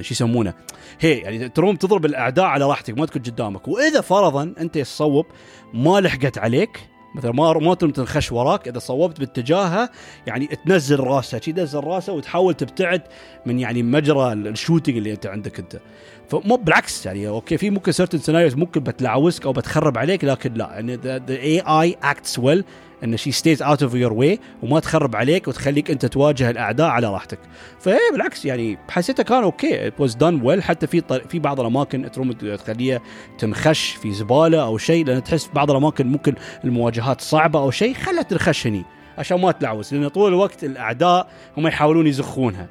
[0.00, 0.54] شو يسمونه؟
[1.00, 3.68] هي يعني تروم تضرب الأعداء على راحتك ما تكون قدامك.
[3.68, 5.26] وإذا فرضا أنت تصوب
[5.74, 6.80] ما لحقت عليك
[7.14, 9.90] مثلا ما ما تنخش وراك إذا صوبت باتجاهها
[10.26, 13.02] يعني تنزل راسها شي تنزل راسها وتحاول تبتعد
[13.46, 15.80] من يعني مجرى ال shooting اللي أنت عندك أنت.
[16.28, 20.70] فمو بالعكس يعني okay في ممكن certain scenarios ممكن بتلعوسك أو بتخرب عليك لكن لا.
[20.72, 22.64] يعني the AI acts well
[23.04, 27.06] إن she stays out of your way وما تخرب عليك وتخليك أنت تواجه الأعداء على
[27.12, 27.38] راحتك.
[27.80, 29.86] فايه بالعكس يعني حسيته كان okay.
[29.86, 33.00] It was done well حتى في في بعض الأماكن تروم تخليها
[33.38, 36.34] تنخش في زبالة أو شيء لأن تحس في بعض الأماكن ممكن
[36.64, 38.84] المواجهات صعبة أو شيء خلها تنخش هني
[39.18, 42.66] عشان ما تلعوس لأن طول الوقت الأعداء هم يحاولون يزخونها.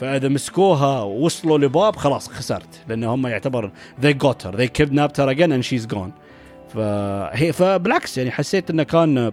[0.00, 3.70] فإذا مسكوها ووصلوا لباب خلاص خسرت لأن هم يعتبر
[4.02, 4.56] they got her.
[4.56, 6.10] They kidnapped her again and she's gone.
[6.74, 9.32] فهي فبالعكس يعني حسيت إنه كان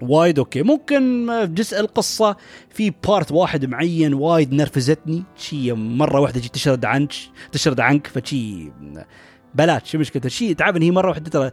[0.00, 0.62] وايد okay.
[0.62, 2.36] ممكن جزء القصة
[2.70, 5.22] في part واحد معين وايد نرفزتني.
[5.36, 7.12] شي مرة واحدة جي تشرد عنك
[7.52, 8.72] تشرد عنك فشي
[9.54, 9.90] بلاش.
[9.90, 11.50] شو مشكلته شي تعرف هي مرة واحدة ترى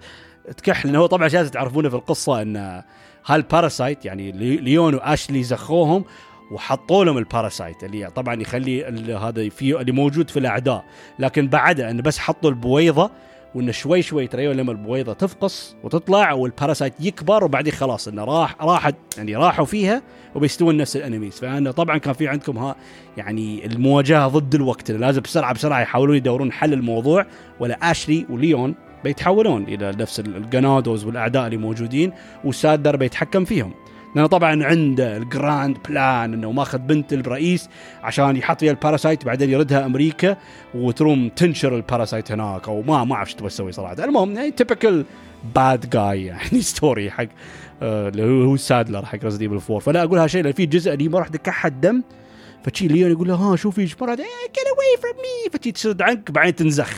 [0.57, 2.81] تكح لأنه هو طبعا عشان تعرفونه في القصة إن
[3.25, 6.05] هال parasite يعني ليون وأشلي زخوهم
[6.51, 8.85] وحطوا لهم ال parasite اللي طبعا يخلي
[9.15, 10.85] هذا في اللي موجود في الأعداء.
[11.19, 13.11] لكن بعدها انه بس حطوا البويضة
[13.55, 18.55] وانه شوي شوي ترى لما البويضة تفقص وتطلع وال parasite يكبر وبعدين خلاص إنه راح
[18.61, 20.01] راحت يعني راحوا فيها
[20.35, 21.39] وبيستوون نفس ال enemies.
[21.39, 22.75] فأنا طبعا كان في عندكم ها
[23.17, 27.25] يعني المواجهة ضد الوقت لازم بسرعة بسرعة يحاولون يدورون حل الموضوع
[27.59, 32.11] ولا أشلي وليون بيتحولون إلى نفس الجنادوز والأعداء اللي موجودين
[32.43, 33.73] وسادلر بيتحكم فيهم.
[34.15, 37.69] لأنه طبعا عنده ال grand plan إنه ماخذ بنت الرئيس
[38.03, 40.37] عشان يحط فيها ال parasite بعدين يردها أمريكا
[40.75, 44.03] وتروم تنشر ال parasite هناك أو ما ما أعرف إيش تبغى تسوي صراحة.
[44.03, 45.05] المهم يعني typical
[45.55, 47.27] bad guy يعني story حق
[47.81, 51.07] آه، اللي آه هو سادلر حق ايفل 4 فلا أقول هالشيء لأن في جزء اللي
[51.07, 52.03] ما راح تكحت دم
[52.63, 56.31] فتشي ليون يقول له ها شوفي إيش مرة get away from me فتشي تشد عنك
[56.31, 56.93] بعدين تنزخ.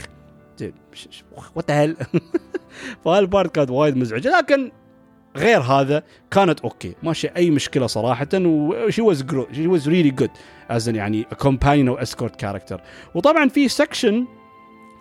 [1.55, 1.95] what the hell
[3.05, 4.71] فهال part كانت وايد مزعجه لكن
[5.35, 6.95] غير هذا كانت أوكي.
[7.03, 10.31] ما أي مشكلة صراحة و she was she was really good
[10.69, 12.81] as يعني companion أو escort character
[13.15, 14.25] وطبعا في section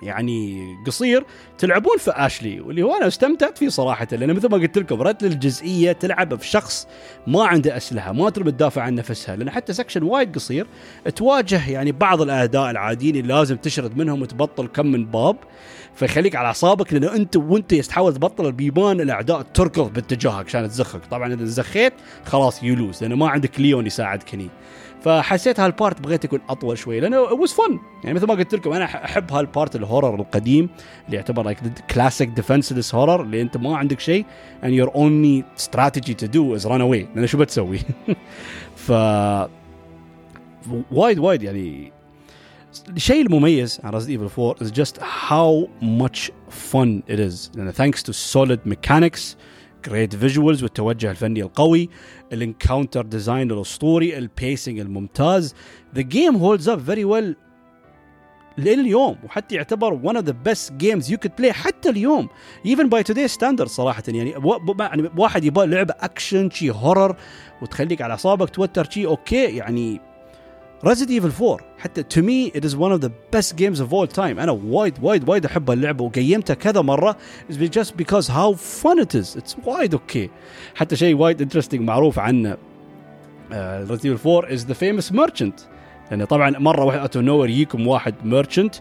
[0.05, 1.25] يعني قصير
[1.59, 5.25] تلعبون في اشلي واللي هو أنا استمتعت فيه صراحة لأن مثل ما قلت لكم رد
[5.25, 6.89] الجزئية تلعب في شخص
[7.27, 10.67] ما عنده أسلحة ما تريد تدافع عن نفسها لأن حتى section وايد قصير
[11.17, 15.37] تواجه يعني بعض الاعداء العاديين اللي لازم تشرد منهم وتبطل كم من باب.
[15.95, 21.01] فيخليك على أعصابك لأنه أنت وأنت تحاول تبطل البيبان الأعداء تركض باتجاهك عشان تزخك.
[21.11, 21.93] طبعا إذا زخيت
[22.25, 24.49] خلاص ي lose لأنه ما عندك ليون يساعدك هني.
[25.05, 28.73] فحسيت هال part بغيت يكون أطول شوي لأنه was fun يعني مثل ما قلت لكم
[28.73, 30.69] أنا أحب هال part ال horror القديم
[31.07, 31.59] اللي يعتبر like
[31.91, 34.25] classic defenseless horror اللي أنت ما عندك شيء
[34.63, 37.79] and your only strategy to do is run away لأن شو بتسوي؟
[38.87, 38.93] ف
[40.93, 41.93] وايد وايد يعني
[42.89, 46.31] الشيء المميز عن Resident Evil 4 is just how much
[46.73, 47.51] fun it is.
[47.57, 49.37] لأن thanks to solid mechanics
[49.89, 51.89] great visuals والتوجه الفني القوي
[52.33, 55.55] ال encounter design الأسطوري ال pacing الممتاز.
[55.97, 57.35] Game holds up very well
[58.59, 62.29] لين اليوم وحتى يعتبر one of the best games you could play حتى اليوم.
[62.67, 67.17] Even by today's standards صراحة يعني يعني واحد يبغى لعبة اكشن شي horror
[67.63, 70.01] وتخليك على أعصابك توتر شي أوكي يعني
[70.85, 74.07] Resident Evil 4 حتى to me it is one of the best games of all
[74.07, 74.39] time.
[74.39, 77.17] أنا وايد وايد وايد أحب اللعبة وقيمتها كذا مرة.
[77.51, 79.37] Is just because how fun it is.
[79.37, 80.31] It's وايد أوكي
[80.75, 82.57] حتى شيء وايد interesting معروف عنه
[83.51, 83.55] uh,
[83.89, 85.63] Resident Evil 4 is the famous merchant.
[86.11, 88.81] يعني طبعا مرة واحد out of nowhere يجيكم واحد merchant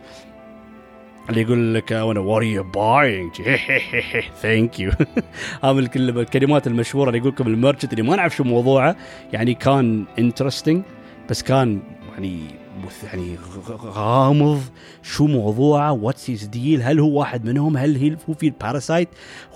[1.30, 3.44] اللي يقول لك what are you buying.
[4.42, 4.92] Thank you
[5.64, 8.96] هذا الكلمات المشهورة اللي يقول لكم ال merchant اللي ما نعرف شو موضوعه.
[9.34, 10.84] يعني كان interesting
[11.30, 11.82] بس كان
[12.14, 12.64] يعني
[13.04, 13.38] يعني
[13.84, 14.62] غامض.
[15.04, 19.10] شو موضوعه؟ what's his deal هل هو واحد منهم؟ هل هو في ال parasite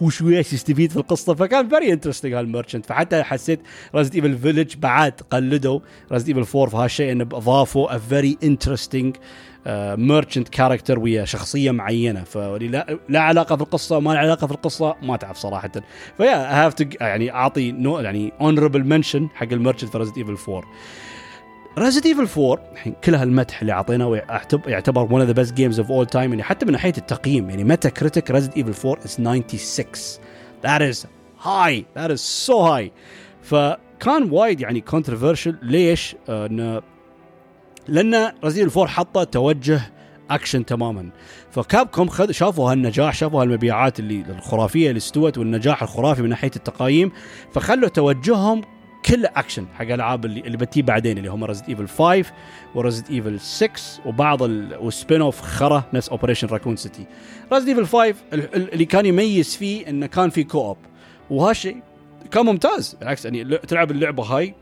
[0.04, 2.86] هو شو إيش يستفيد في القصة؟ فكان very interesting هال merchant.
[2.86, 3.60] فحتى حسيت
[3.96, 5.80] Resident Evil Village بعد قلدوا.
[6.12, 9.16] Resident Evil 4 في هالشيء إنه اضافوا ا very interesting
[9.98, 12.24] merchant character ويا شخصية معينة.
[12.24, 15.72] فلا لا علاقة في القصة ما علاقة في القصة ما تعرف صراحة.
[16.18, 20.38] ف yeah have يعني أعطي نو يعني honorable mention حق ال merchant في Resident Evil
[20.54, 20.64] 4
[21.78, 24.22] Resident Evil 4 الحين كل هالمدح اللي اعطيناه
[24.68, 27.64] يعتبر one of the best games of all time يعني حتى من ناحية التقييم يعني
[27.64, 29.86] Metacritic Resident Evil 4 is 96
[30.64, 31.06] that is
[31.46, 32.92] high that is so high.
[33.42, 35.54] فكان وايد يعني controversial.
[35.62, 36.82] ليش؟ انه
[37.88, 39.82] لأن Resident Evil 4 حطه توجه
[40.30, 41.10] اكشن تماما.
[41.52, 46.52] ف Capcom خذ شافوا هالنجاح شافوا هالمبيعات اللي الخرافية اللي استوت والنجاح الخرافي من ناحية
[46.56, 47.12] التقايم
[47.54, 48.62] فخلوا توجههم
[49.06, 52.24] كله اكشن حق العاب اللي اللي بتجي بعدين اللي هم Resident Evil 5
[52.76, 53.70] و Resident Evil 6
[54.06, 57.06] وبعض وال spin-off خرا نفس Operation Raccoon City
[57.54, 60.78] Resident Evil 5 اللي كان يميز فيه إنه كان في co-op
[61.30, 61.78] وهالشيء
[62.32, 64.56] كان ممتاز بالعكس يعني تلعب اللعبة هاي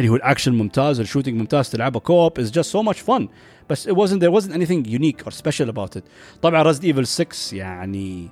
[0.00, 3.28] اللي هو الاكشن ممتاز ال shooting ممتاز تلعبها co-op is just so much fun
[3.70, 6.02] بس it wasn't there wasn't anything unique or special about it.
[6.42, 8.28] طبعا Resident Evil 6 يعني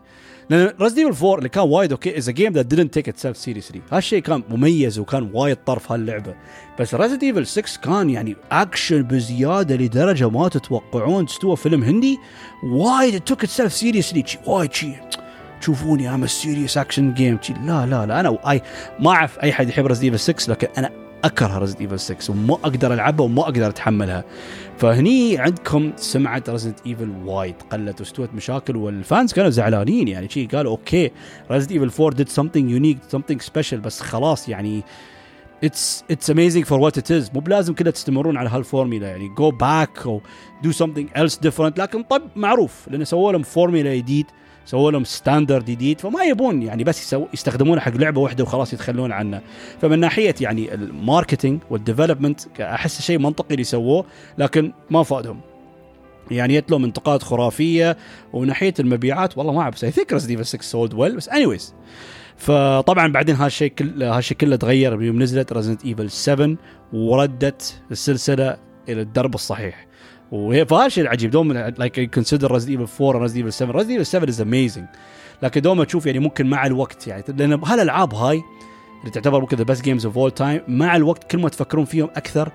[0.50, 3.78] لأن Resident Evil 4 اللي كان وايد أوكي as game that didn't take itself seriously.
[3.92, 6.34] هالشيء كان مميز وكان وايد طرف هاللعبة.
[6.80, 12.18] بس Resident Evil 6 كان يعني اكشن بزيادة لدرجة ما تتوقعون تستوى فيلم هندي.
[12.64, 14.48] وايد took itself seriously.
[14.48, 14.96] وايد شيء
[15.60, 18.20] تشوفوني I'm serious action game لا لا لا.
[18.20, 18.62] أنا I
[19.00, 20.90] ما أعرف أي حد يحب Resident Evil 6 لكن أنا
[21.24, 24.24] أكره Resident Evil 6 وما أقدر ألعبها وما أقدر أتحملها.
[24.78, 27.54] فهني عندكم سمعة Resident Evil وايد.
[27.72, 30.28] قلت واستوت مشاكل وال fans كانوا زعلانين يعني.
[30.28, 31.10] شيء قالوا أوكي
[31.50, 34.82] Resident Evil 4 did something unique something special بس خلاص يعني
[35.64, 39.28] it's it's amazing for what it is مو بلازم كذا تستمرون على هالفورميلا يعني.
[39.28, 40.20] go back أو
[40.62, 44.26] do something else different لكن طب معروف لأنه سووا لهم فورميلا جديد.
[44.66, 49.12] سووا لهم standard جديد فما يبون يعني بس يسو يستخدمونه حق لعبة واحدة وخلاص يتخلون
[49.12, 49.40] عنه.
[49.80, 54.06] فمن ناحية يعني ال marketing وال development أحس شيء منطقي اللي سووه
[54.38, 55.40] لكن ما فادهم.
[56.30, 57.96] يعني جت لهم انتقاد خرافية
[58.32, 61.58] وناحيه المبيعات والله ما أعرف I think Resident 6 sold well بس اني
[62.36, 66.56] فطبعا بعدين هالشيء كل هالشيء كله تغير يوم نزلت Resident Evil 7
[66.92, 68.56] وردت السلسلة
[68.88, 69.86] إلى الدرب الصحيح.
[70.32, 74.28] وهي فهالشيء العجيب دوم like consider Resident Evil 4 Resident Evil 7 Resident Evil 7
[74.28, 74.86] is amazing
[75.42, 78.42] لكن دوم تشوف يعني ممكن مع الوقت يعني لأن هالألعاب هاي
[79.00, 82.08] اللي تعتبر ممكن the best games of all time مع الوقت كل ما تفكرون فيهم
[82.16, 82.52] أكثر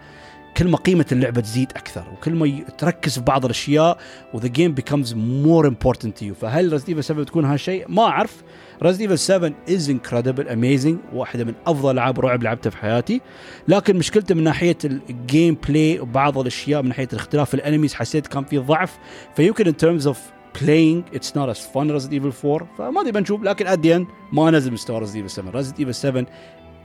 [0.58, 3.98] كل ما قيمة اللعبة تزيد أكثر وكل ما تركز في بعض الأشياء
[4.34, 8.04] و the game becomes more important to you فهل Resident Evil 7 بتكون هالشيء؟ ما
[8.04, 8.44] أعرف.
[8.84, 13.22] Resident Evil 7 is incredible amazing واحدة من أفضل ألعاب رعب لعبتها في حياتي.
[13.68, 18.44] لكن مشكلته من ناحية ال gameplay وبعض الأشياء من ناحية الاختلاف ال enemies حسيت كان
[18.44, 18.98] في ضعف.
[19.36, 20.20] فيمكن in terms of
[20.58, 23.44] playing it's not as fun Resident Evil 4 فما أدري بنشوف.
[23.44, 26.26] لكن at the end ما نزل مستوى Resident Evil 7 Resident Evil 7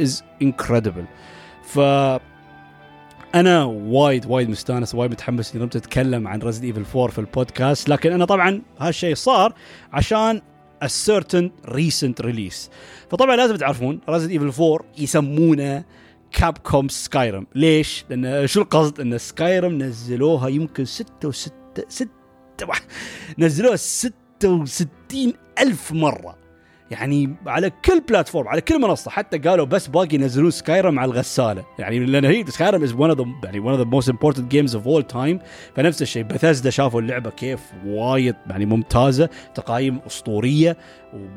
[0.03, 0.11] is
[0.45, 1.07] incredible.
[1.63, 1.79] ف
[3.35, 7.89] أنا وايد وايد مستانس وايد متحمس إني اتكلم عن Resident Evil 4 في البودكاست.
[7.89, 9.55] لكن أنا طبعا هالشيء صار
[9.93, 10.41] عشان
[10.85, 12.71] a certain recent release
[13.11, 15.85] فطبعا لازم تعرفون Resident Evil 4 يسمونه
[16.33, 21.51] Capcom's Skyrim ليش؟ لأن شو القصد؟ إن Skyrim نزلوها يمكن 6 و6
[21.89, 22.09] 6
[23.39, 26.46] نزلوها 66 ألف مرة
[26.91, 31.65] يعني على كل platform على كل منصة حتى قالوا بس باقي ينزلون Skyrim على الغسالة.
[31.79, 34.87] يعني لأن هي Skyrim is one of يعني one of the most important games of
[34.87, 35.39] all time
[35.77, 40.77] فنفس الشيء بثزدا شافوا اللعبة كيف وايد يعني ممتازة تقايم أسطورية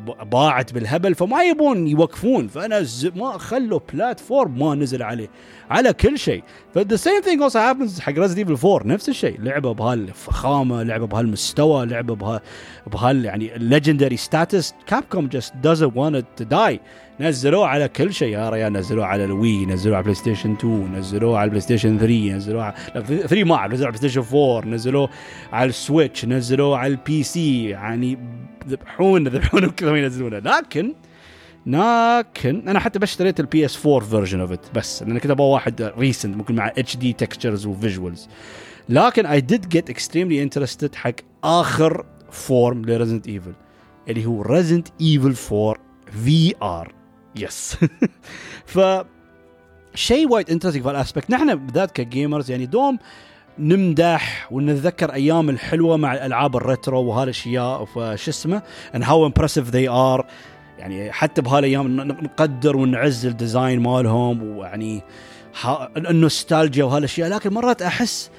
[0.07, 2.47] وباعت بالهبل فما يبون يوقفون.
[2.47, 2.85] فأنا
[3.15, 5.29] ما خلوا platform ما نزل عليه
[5.69, 6.43] على كل شيء.
[6.73, 9.41] ف the same thing also happens حق Resident Evil 4 نفس الشيء.
[9.41, 12.41] لعبة بهالفخامه لعبة بهالمستوى لعبة بها
[12.87, 15.03] بهال يعني ال legendary status Capcom
[15.39, 16.79] just doesn't want it to die.
[17.19, 21.39] نزلوه على كل شيء يا ريال نزلوه على ال Wii نزلوه على PlayStation 2 نزلوه
[21.39, 25.09] على PlayStation 3 نزلوه على 3 ما نزلوه على PlayStation 4 نزلوه
[25.53, 28.17] على ال Switch نزلوه على ال PC يعني
[28.67, 30.39] ذبحون ذبحون كذا ما ينزلونه.
[30.39, 30.93] لكن
[31.65, 35.91] لكن أنا حتى بس اشتريت ال PS4 version of it بس لأن كذا أبغى واحد
[35.97, 38.29] recent ممكن مع HD textures و visuals
[38.89, 41.13] لكن I did get extremely interested حق
[41.43, 43.53] آخر form ل Resident Evil
[44.09, 45.75] اللي هو Resident Evil 4
[46.23, 46.93] VR
[47.35, 47.77] yes
[48.65, 48.79] ف
[49.95, 52.99] شيء وايد interesting في ال aspect نحن بالذات ك gamers يعني دوم
[53.59, 58.61] نمدح ونتذكر أيام الحلوة مع الالعاب ال retro وهالأشياء فشو اسمه؟
[58.93, 60.25] and how impressive they are.
[60.77, 65.01] يعني حتى بهالأيام نقدر ونعز ال design مالهم ويعني
[65.97, 67.29] النوستالجيا وهالأشياء.
[67.29, 68.31] لكن مرات أحس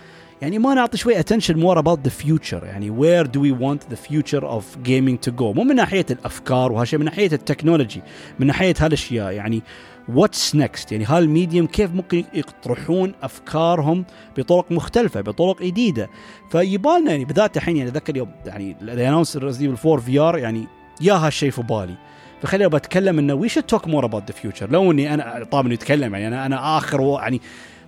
[0.42, 3.94] يعني ما نعطي شوي attention more about the future يعني where do we want the
[3.96, 8.02] future of gaming to go مو من ناحية الأفكار وهالشيء من ناحية ال technology
[8.38, 9.32] من ناحية هالأشياء.
[9.32, 9.62] يعني
[10.08, 14.04] what's next يعني هال medium كيف ممكن يطرحون أفكارهم
[14.36, 16.08] بطرق مختلفة بطرق جديدة.
[16.50, 20.66] فيبالنا يعني بالذات الحين يعني أتذكر يوم يعني announce Resident 4 VR يعني
[21.00, 21.94] يا هالشيء في بالي.
[22.42, 26.14] فخليني بتكلم إنه we should talk more about the future لو إني أنا طبعا يتكلم
[26.14, 27.40] يعني أنا أنا آخر يعني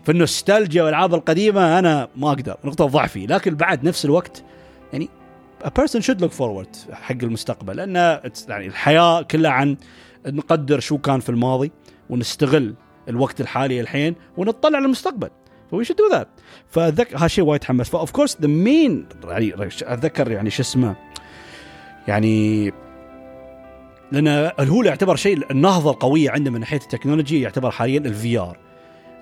[0.05, 3.27] في النوستالجيا والألعاب القديمة أنا ما أقدر نقطة ضعفي.
[3.27, 4.45] لكن بعد نفس الوقت
[4.93, 5.09] يعني
[5.65, 9.77] a person should look forward حق المستقبل لأن يعني الحياة كلها عن
[10.27, 11.73] نقدر شو كان في الماضي
[12.11, 12.75] ونستغل
[13.09, 15.31] الوقت الحالي الحين ونطلع للمستقبل
[15.71, 16.29] ف we should do that
[16.71, 17.91] فذك هالشيء وايد حمس.
[17.91, 20.97] ف of course the main يعني أتذكر يعني شو اسمه
[22.09, 22.73] يعني
[24.13, 28.72] لأن هو يعتبر شيء النهضة القوية عندنا من ناحية ال technology يعتبر حاليا ال VR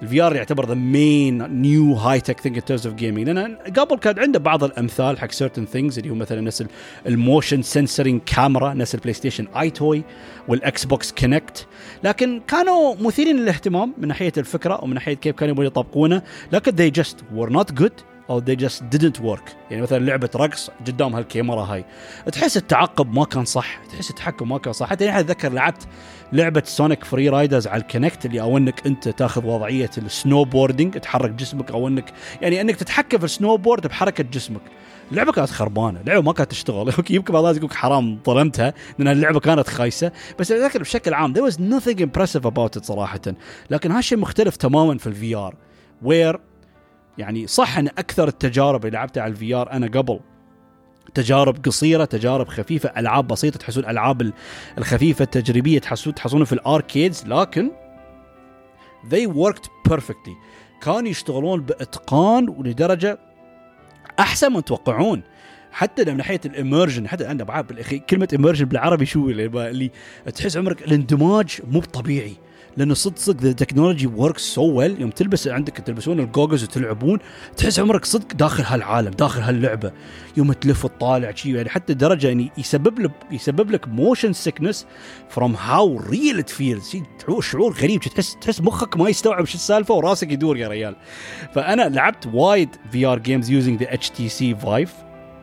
[0.03, 3.97] ال VR يعتبر the main new high tech thing in terms of gaming لأن قبل
[3.97, 6.65] كان عنده بعض الأمثال حق certain things اللي هو مثلا نفس
[7.07, 10.05] ال motion sensoring camera نفس ال PlayStation EyeToy
[10.49, 11.67] وال Xbox Kinect
[12.05, 16.23] لكن كانوا مثيرين للاهتمام من ناحية الفكرة ومن ناحية كيف كانوا يبغون يطبقونه.
[16.53, 19.51] لكن they just were not good أو they just didn't work.
[19.71, 21.85] يعني مثلا لعبة رقص قدام هالكاميرا هاي.
[22.33, 24.89] تحس التعقب ما كان صح تحس التحكم ما كان صح.
[24.89, 25.89] حتى يعني أتذكر لعبت
[26.33, 30.99] لعبة Sonic Free Riders على ال Kinect اللي أو انك أنت تاخذ وضعية ال snowboarding
[30.99, 32.13] تحرك جسمك أو انك
[32.43, 34.61] يعني أنك تتحكم في ال snowboard بحركة جسمك.
[35.11, 36.93] اللعبة كانت خربانة اللعبه ما كانت تشتغل.
[37.11, 40.13] يمكن بعض الناس يقول حرام ظلمتها لأن اللعبة كانت خايسة.
[40.39, 43.21] بس أتذكر بشكل عام there was nothing impressive about it صراحة.
[43.71, 45.55] لكن هالشيء مختلف تماما في ال VR
[46.03, 46.41] where
[47.19, 50.21] يعني صح إن أكثر التجارب اللي لعبتها على ال VR أنا قبل
[51.15, 54.33] تجارب قصيرة تجارب خفيفة ألعاب بسيطة تحسون الالعاب
[54.79, 57.71] الخفيفة التجريبية تحسون تحصلون في ال arcades لكن
[59.11, 60.35] they worked perfectly.
[60.83, 63.19] كانوا يشتغلون بإتقان ولدرجة
[64.19, 65.23] أحسن ما تتوقعون.
[65.73, 69.91] حتى من ناحيه ال immersion حتى أنا بعرف كلمة immersion بالعربي شو اللي
[70.35, 72.37] تحس عمرك الإندماج مو طبيعي.
[72.77, 77.19] لأنه صدق صدق the technology works so well يوم تلبس عندك تلبسون ال goggles وتلعبون
[77.57, 79.93] تحس عمرك صدق داخل هالعالم داخل هاللعبة.
[80.37, 84.87] يوم تلف وتطالع شيء يعني حتى درجة يعني يسبب لك يسبب لك motion sickness
[85.29, 86.97] from how real it feels
[87.41, 90.97] شعور غريب تحس تحس مخك ما يستوعب شو السالفة وراسك يدور يا ريال.
[91.55, 94.93] فأنا لعبت وايد VR games using the HTC Vive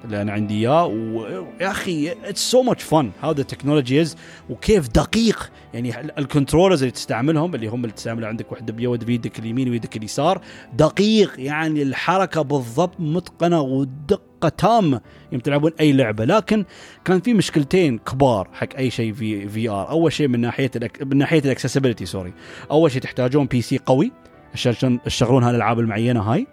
[0.07, 0.85] اللي أنا عندي إياه.
[0.85, 4.15] ويا أخي it's so much fun how the technology is
[4.49, 5.51] وكيف دقيق.
[5.73, 9.97] يعني ال controllers اللي تستعملهم اللي هم اللي تستعمل عندك واحدة بيد بيدك اليمين ويدك
[9.97, 10.41] اليسار
[10.73, 11.33] دقيق.
[11.37, 15.01] يعني الحركة بالضبط متقنة ودقة تامة.
[15.31, 16.25] يوم تلعبون أي لعبة.
[16.25, 16.65] لكن
[17.05, 20.71] كان في مشكلتين كبار حق أي شيء في VR أول شيء من ناحية
[21.01, 22.33] من ناحية ال accessibility sorry
[22.71, 24.11] أول شيء تحتاجون PC قوي.
[24.53, 26.47] عشان تشغلون هالالعاب المعينة هاي.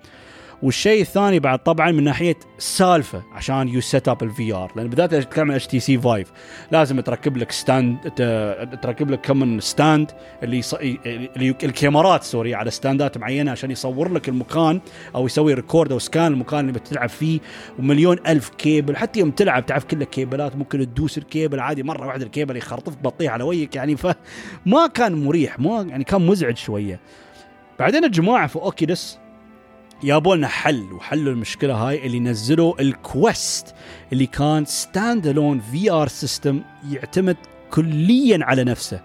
[0.65, 5.15] والشيء الثاني بعد طبعا من ناحية سالفة عشان you set up ال VR لأن بالذات
[5.15, 6.33] تتكلم عن HTC Vive
[6.71, 7.99] لازم تركب لك stand
[8.83, 10.11] تركب لك كم stand
[10.43, 10.75] اللي يص...
[10.75, 14.81] اللي الكاميرات sorry على ستاندات معينة عشان يصور لك المكان
[15.15, 17.41] أو يسوي record أو scan المكان اللي بتلعب فيه.
[17.79, 22.25] ومليون ألف كيبل حتى يوم تلعب تعرف كل كيبلات ممكن تدوس الكيبل عادي مرة واحدة
[22.25, 23.97] الكيبل يخرطفك بطيح على وجهك يعني.
[24.03, 27.01] فما كان مريح ما يعني كان مزعج شوية.
[27.79, 29.24] بعدين الجماعه في Oculus
[30.05, 33.75] جابوا لنا حل وحلوا المشكلة هاي اللي نزلوا ال Quest
[34.13, 36.61] اللي كان standalone VR system
[36.91, 37.37] يعتمد
[37.71, 39.01] كليا على نفسه.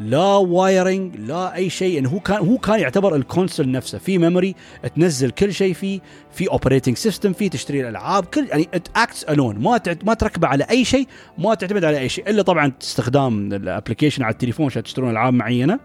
[0.00, 3.98] لا wiring لا أي شيء انه هو كان هو كان يعتبر ال console نفسه.
[3.98, 4.54] في memory
[4.96, 6.00] تنزل كل شيء فيه
[6.32, 10.64] في operating system فيه تشتري الألعاب كل يعني it acts alone ما ما تركبه على
[10.70, 11.06] أي شيء
[11.38, 12.30] ما تعتمد على أي شيء.
[12.30, 15.78] إلا طبعا استخدام ال application على التليفون عشان تشترون ألعاب معينة.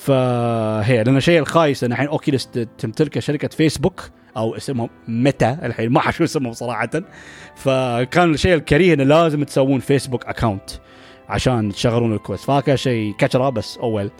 [0.00, 2.48] فهي لأن الشيء الخايس إن الحين اوكيلس
[2.78, 6.90] تمتلكه شركة فيسبوك أو اسمهم Meta الحين ما شو اسمهم صراحة.
[7.54, 10.70] فكان الشيء الكريه انه لازم تسوون فيسبوك account
[11.28, 14.10] عشان تشغلون ال Quest فكان شيء كشره بس اول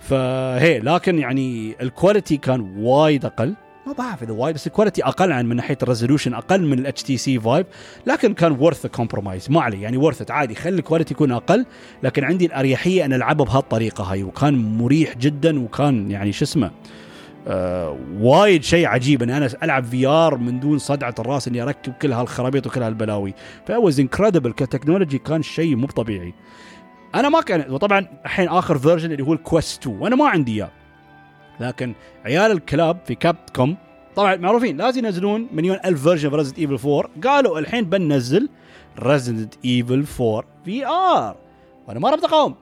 [0.00, 3.54] فهي لكن يعني ال quality كان وايد أقل.
[3.86, 6.78] ما بعرف إذا وايد بس ال quality أقل عن من ناحية ال resolution أقل من
[6.78, 7.66] ال HTC Vive
[8.06, 11.66] لكن كان worth compromise ما عليه يعني worth عادي خلي ال quality يكون أقل.
[12.02, 16.70] لكن عندي الأريحية أن ألعبه بهالطريقة هاي وكان مريح جدا وكان يعني شو اسمه
[17.48, 19.22] آه وايد شيء عجيب.
[19.22, 23.34] إني أنا ألعب VR من دون صدعة الرأس إني أركب كل هالخرابيط وكل هالبلاوي.
[23.66, 26.34] ف was incredible ك technology كان شيء مو طبيعي.
[27.14, 30.52] أنا ما كان وطبعا الحين آخر version اللي هو ال Quest 2 وأنا ما عندي
[30.52, 30.70] إياه.
[31.60, 33.76] لكن عيال الكلاب في Capcom
[34.16, 38.48] طبعا معروفين لازم ينزلون مليون ألف version في Resident Evil 4 قالوا الحين بننزل
[38.98, 41.36] Resident Evil 4 VR
[41.88, 42.54] وأنا ما ربط قوم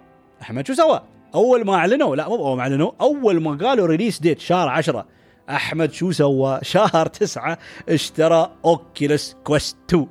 [0.42, 1.02] أحمد شو سوى؟
[1.34, 5.06] أول ما أعلنوا لا مو أول ما أعلنوا أول ما قالوا release date شهر 10
[5.50, 7.58] أحمد شو سوى؟ شهر 9
[7.88, 10.06] اشترى Oculus Quest 2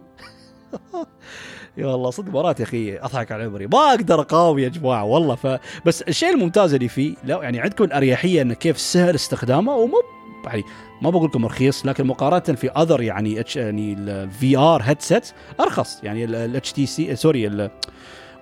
[1.78, 3.68] يا والله صدق مرات يا أخي أضحك على عمري.
[3.68, 5.36] ما أقدر أقاوم يا جماعة والله.
[5.36, 5.48] ف
[5.86, 10.02] بس الشيء الممتاز اللي فيه لو يعني عندكم الأريحية انه كيف سهل استخدامه ومو
[10.46, 10.64] يعني
[11.02, 16.04] ما بقول لكم رخيص لكن مقارنة في other يعني H يعني ال VR headset أرخص.
[16.04, 17.70] يعني ال HTC sorry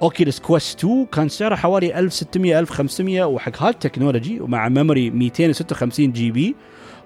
[0.02, 6.56] Oculus Quest 2 كان سعره حوالي 1600 1500 وحق هال technology ومع memory 256 GB.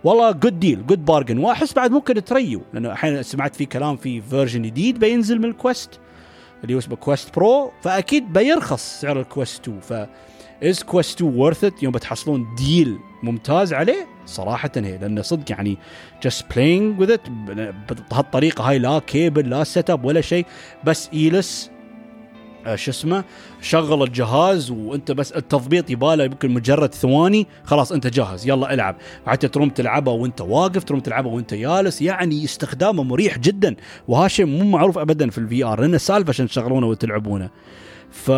[0.03, 4.21] والله good deal good bargain وأحس بعد ممكن true لأنه الحين سمعت في كلام في
[4.21, 5.99] version جديد بينزل من ال Quest
[6.65, 9.93] اللي هو اسمه Quest Pro فأكيد بيرخص سعر ال Quest 2 ف
[10.63, 15.77] is Quest 2 worth it يوم بتحصلون deal ممتاز عليه صراحة هي لأنه صدق يعني
[16.23, 17.17] just playing with
[18.11, 20.45] بهالطريقة هاي لا كيبل لا set up ولا شيء
[20.83, 21.74] بس else آه،
[22.75, 23.23] شو اسمه
[23.61, 28.95] شغل الجهاز وانت بس التضبيط يباله يمكن مجرد ثواني خلاص انت جاهز يلا العب.
[29.27, 33.75] حتى تروم تلعبه وانت واقف تروم تلعبه وانت جالس يعني استخدامه مريح جدا.
[34.07, 37.49] وهذا مو معروف ابدا في ال VR لأنه سالفه عشان تشغلونه وتلعبونه.
[38.11, 38.31] ف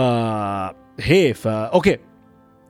[1.00, 1.98] هي فا okay.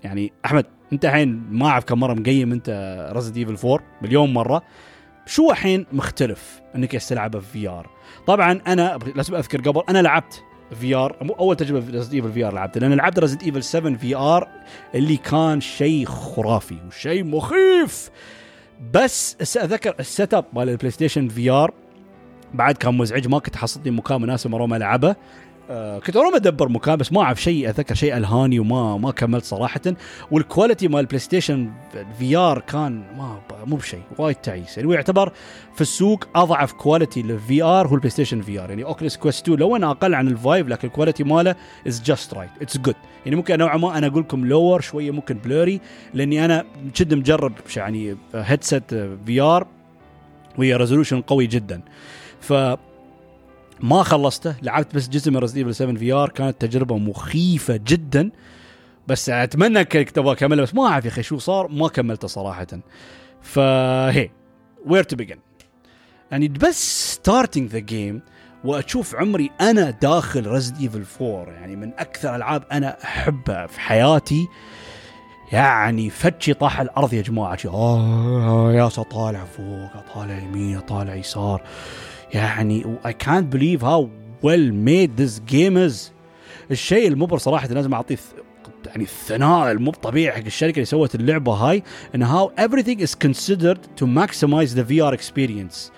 [0.03, 4.61] يعني أحمد أنت الحين ما أعرف كم مرة مقيم أنت Resident Evil 4 مليون مرة.
[5.25, 7.89] شو الحين مختلف إنك تلعبه في VR
[8.27, 10.43] طبعا أنا لازم أذكر قبل أنا لعبت
[10.79, 14.47] VR مو أول تجربة في Resident Evil VR لعبتها لأن لعبت Resident Evil 7 VR
[14.95, 18.09] اللي كان شيء خرافي وشيء مخيف.
[18.93, 21.73] بس اتذكر ال set up مال ال PlayStation VR
[22.53, 25.15] بعد كان مزعج ما كنت حصلت مكان مناسب اروم العبه
[25.69, 29.45] آه كنت اروم أدبر مكان بس ما أعرف شيء أتذكر شيء ألهاني وما ما كملت
[29.45, 29.81] صراحة.
[30.31, 31.71] وال quality مال ال PlayStation
[32.19, 34.77] VR كان ما مو بشيء وايد تعيس.
[34.77, 35.31] يعني يعتبر
[35.75, 39.75] في السوق أضعف quality لل VR هو ال PlayStation VR يعني Oculus Quest 2 لو
[39.75, 41.55] انه أقل عن ال Vive لكن ال quality ماله
[41.87, 42.95] is just right it's good
[43.25, 45.81] يعني ممكن نوعا ما أنا أقول لكم lower شوية ممكن blurry
[46.13, 46.65] لأني أنا
[46.95, 48.93] جد مجرب يعني headset
[49.25, 49.67] VR
[50.57, 51.81] وهي resolution قوي جدا.
[52.41, 52.53] ف
[53.79, 58.31] ما خلصته لعبت بس جزء من Resident 7 VR كانت تجربة مخيفة جدا.
[59.07, 62.67] بس أتمنى كنت أبغى أكملها بس ما أعرف يا أخي شو صار ما كملته صراحة.
[63.41, 64.29] فهي
[64.85, 65.39] where to begin
[66.31, 68.21] يعني بس starting the game
[68.63, 74.47] وأشوف عمري أنا داخل Resident Evil 4 يعني من أكثر ألعاب أنا أحبها في حياتي.
[75.51, 81.61] يعني فتشي طاح الأرض يا جماعة آه يا طالع فوق طالع يمين طالع يسار.
[82.33, 84.09] يعني I can't believe how
[84.41, 86.11] well made this game is.
[86.71, 88.17] الشيء المبهر صراحة لازم اعطيه
[88.85, 91.83] يعني الثناء المو طبيعي حق الشركة اللي سوت اللعبة هاي
[92.15, 95.91] إن how everything is considered to maximize the VR experience.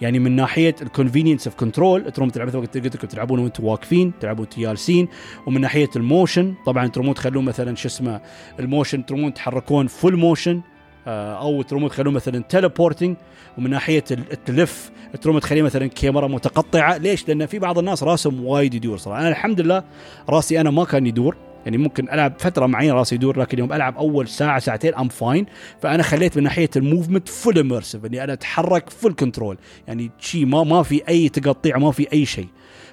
[0.00, 4.12] يعني من ناحية ال convenience of control تروم تلعبون وقت قلت لكم تلعبون وأنتم واقفين
[4.20, 5.08] تلعبون جالسين
[5.46, 8.20] ومن ناحية ال motion طبعا ترومون تخلون مثلا شو اسمه
[8.60, 10.60] ال motion ترومون تحركون full motion
[11.06, 13.16] أو ترومون تخلون مثلا teleporting
[13.58, 14.90] ومن ناحية التلف
[15.22, 16.96] تروم تخليه مثلا كاميرا متقطعة.
[16.96, 19.20] ليش؟ لأن في بعض الناس راسهم وايد يدور صراحة.
[19.20, 19.84] أنا الحمد لله
[20.28, 21.36] راسي أنا ما كان يدور.
[21.64, 25.46] يعني ممكن ألعب فترة معينة راسي يدور لكن يوم ألعب أول ساعة ساعتين I'm fine
[25.82, 29.58] فأنا خليت من ناحية ال movement full immersive إني أنا أتحرك full control
[29.88, 32.48] يعني شيء ما ما في أي تقطيع ما في أي شيء.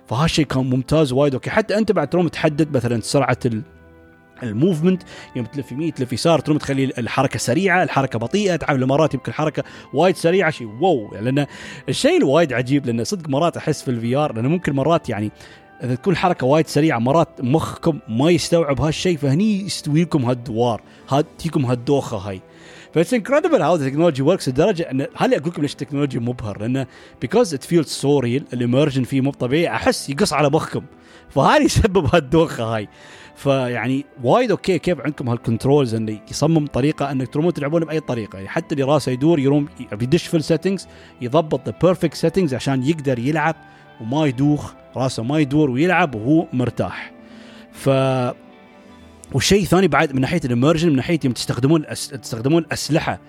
[0.07, 1.33] فهالشيء كان ممتاز وايد.
[1.33, 3.37] okay حتى أنت بعد تروم تحدد مثلا سرعة
[4.43, 5.03] ال movement.
[5.35, 9.63] يوم تلف يمين تلف يسار تروم تخلي الحركة سريعة الحركة بطيئة تعامل مرات يمكن الحركه
[9.93, 11.15] وايد سريعة شيء wow.
[11.21, 11.45] لأن
[11.89, 15.31] الشيء الوايد عجيب لأن صدق مرات أحس في ال VR لأنه ممكن مرات يعني
[15.83, 20.81] إذا تكون حركه وايد سريعة مرات مخكم ما يستوعب هالشيء فهني يستوي لكم هالدوار
[21.39, 22.41] تجيكم هالدوخة هاي.
[22.93, 26.87] ف it's incredible how technology works لدرجة ان هل أقول لكم ليش التكنولوجيا مبهر؟ لأنه
[27.21, 30.83] because it feels so real ال immersion فيه مو طبيعي أحس يقص على مخكم.
[31.29, 32.87] فهذا يسبب هالدوخة هاي.
[33.35, 38.35] فيعني وايد okay كيف عندكم هال controls انه يصمم طريقة إنك ترمون تلعبون بأي طريقة.
[38.35, 40.87] يعني حتى اللي راسه يدور يروم بيدش في ال settings
[41.21, 43.55] يضبط the perfect settings عشان يقدر يلعب
[44.01, 47.11] وما يدوخ راسه ما يدور ويلعب وهو مرتاح.
[47.71, 47.89] ف
[49.33, 52.07] والشيء الثاني بعد من ناحية ال immersion من ناحية يوم تستخدمون أس...
[52.07, 53.19] تستخدمون اسلحه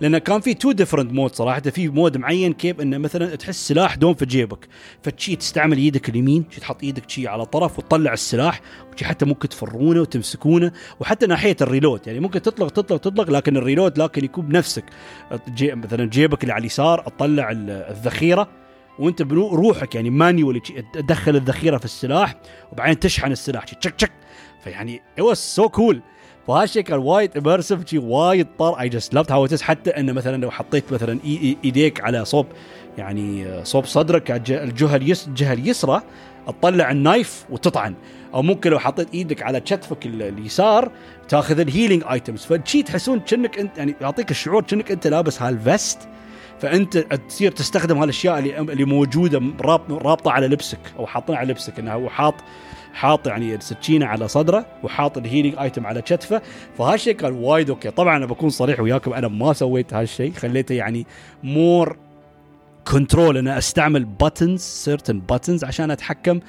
[0.00, 1.60] لأن كان في two different mode صراحة.
[1.60, 4.68] في mode معين كيف إنه مثلا تحس سلاح دوم في جيبك.
[5.02, 8.60] فتشي تستعمل يدك اليمين تحط إيدك شي على طرف وتطلع السلاح
[8.94, 10.72] وشي حتى ممكن تفرونه وتمسكونه.
[11.00, 14.84] وحتى ناحية ال reload يعني ممكن تطلق تطلق تطلق لكن ال reload لكن يكون بنفسك.
[15.48, 15.74] جي...
[15.74, 18.48] مثلا جيبك اللي على اليسار تطلع الذخيرة
[18.98, 20.60] وأنت بروحك يعني manually
[20.94, 22.34] تدخل الذخيرة في السلاح
[22.72, 24.12] وبعدين تشحن السلاح تشك تشك.
[24.64, 25.96] فيعني it was so cool.
[26.46, 28.80] فهالشيء كان وايد immersive شيء وايد طار.
[28.80, 31.18] I just loved how حتى إنه مثلا لو حطيت مثلا
[31.64, 32.46] إيديك على صوب
[32.98, 36.02] يعني صوب صدرك الجهة الجهة اليسرى
[36.46, 37.94] تطلع ال knife وتطعن.
[38.34, 40.90] أو ممكن لو حطيت إيدك على كتفك اليسار
[41.28, 45.61] تاخذ ال healing items فشي تحسون كأنك انت يعني يعطيك الشعور كأنك أنت لابس هال
[45.61, 45.98] vest
[46.60, 49.42] فأنت تصير تستخدم هالأشياء اللي اللي موجودة
[49.90, 52.34] رابطة على لبسك أو حاطينها على لبسك انه هو حاط
[52.92, 56.42] حاط يعني السكينة على صدره وحاط ال healing item على كتفه.
[56.78, 57.90] فهالشيء كان وايد okay.
[57.90, 60.32] طبعا أنا بكون صريح وياكم أنا ما سويت هالشيء.
[60.32, 61.06] خليته يعني
[61.42, 61.96] more
[62.88, 66.40] control أنا أستعمل buttons certain buttons عشان أتحكم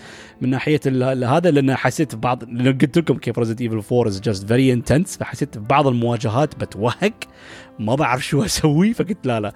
[0.41, 0.79] من ناحية
[1.25, 5.17] هذا لأن حسيت ببعض لأن قلت لكم كيف Resident Evil 4 is just very intense
[5.17, 7.13] فحسيت ببعض المواجهات بتوهق
[7.79, 8.93] ما بعرف شو أسوي.
[8.93, 9.53] فقلت لا لا.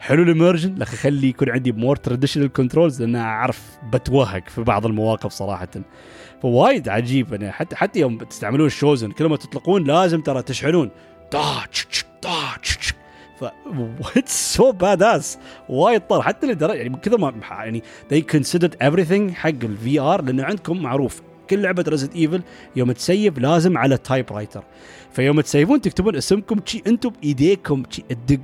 [0.00, 4.86] حلو ال immersion لكن خلي يكون عندي more traditional controls لأن أعرف بتوهق في بعض
[4.86, 5.68] المواقف صراحة.
[6.42, 10.42] فوايد عجيب يعني حتى حتى يوم تستعملون ال shotgun كل ما تطلقون لازم ترى
[11.32, 11.42] دا
[13.40, 13.44] ف
[14.16, 17.82] it's so badass وايد طار حتى لدرجة يعني كذا ما يعني
[18.12, 22.42] they considered everything حق ال VR لأنه عندكم معروف كل لعبة Resident Evil
[22.76, 24.64] يوم تسيف لازم على typewriter
[25.12, 27.82] فيوم تسيفون تكتبون اسمكم شي أنتم بايديكم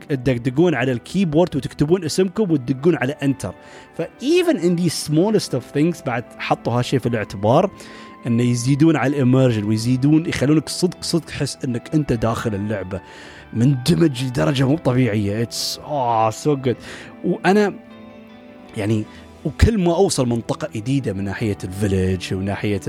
[0.08, 3.54] تدقدقون على ال keyboard وتكتبون اسمكم وتدقون على enter
[3.98, 7.70] ف even in the smallest of things بعد حطوا هالشيء في الاعتبار
[8.26, 13.00] إنه يزيدون على ال immersion ويزيدون يخلونك صدق صدق تحس إنك أنت داخل اللعبة.
[13.52, 15.42] مندمج لدرجة مو طبيعية.
[15.42, 16.76] it's آه so good
[17.24, 17.74] وأنا
[18.76, 19.04] يعني
[19.46, 22.80] وكل ما أوصل منطقة جديدة من ناحية ال village ومن ناحية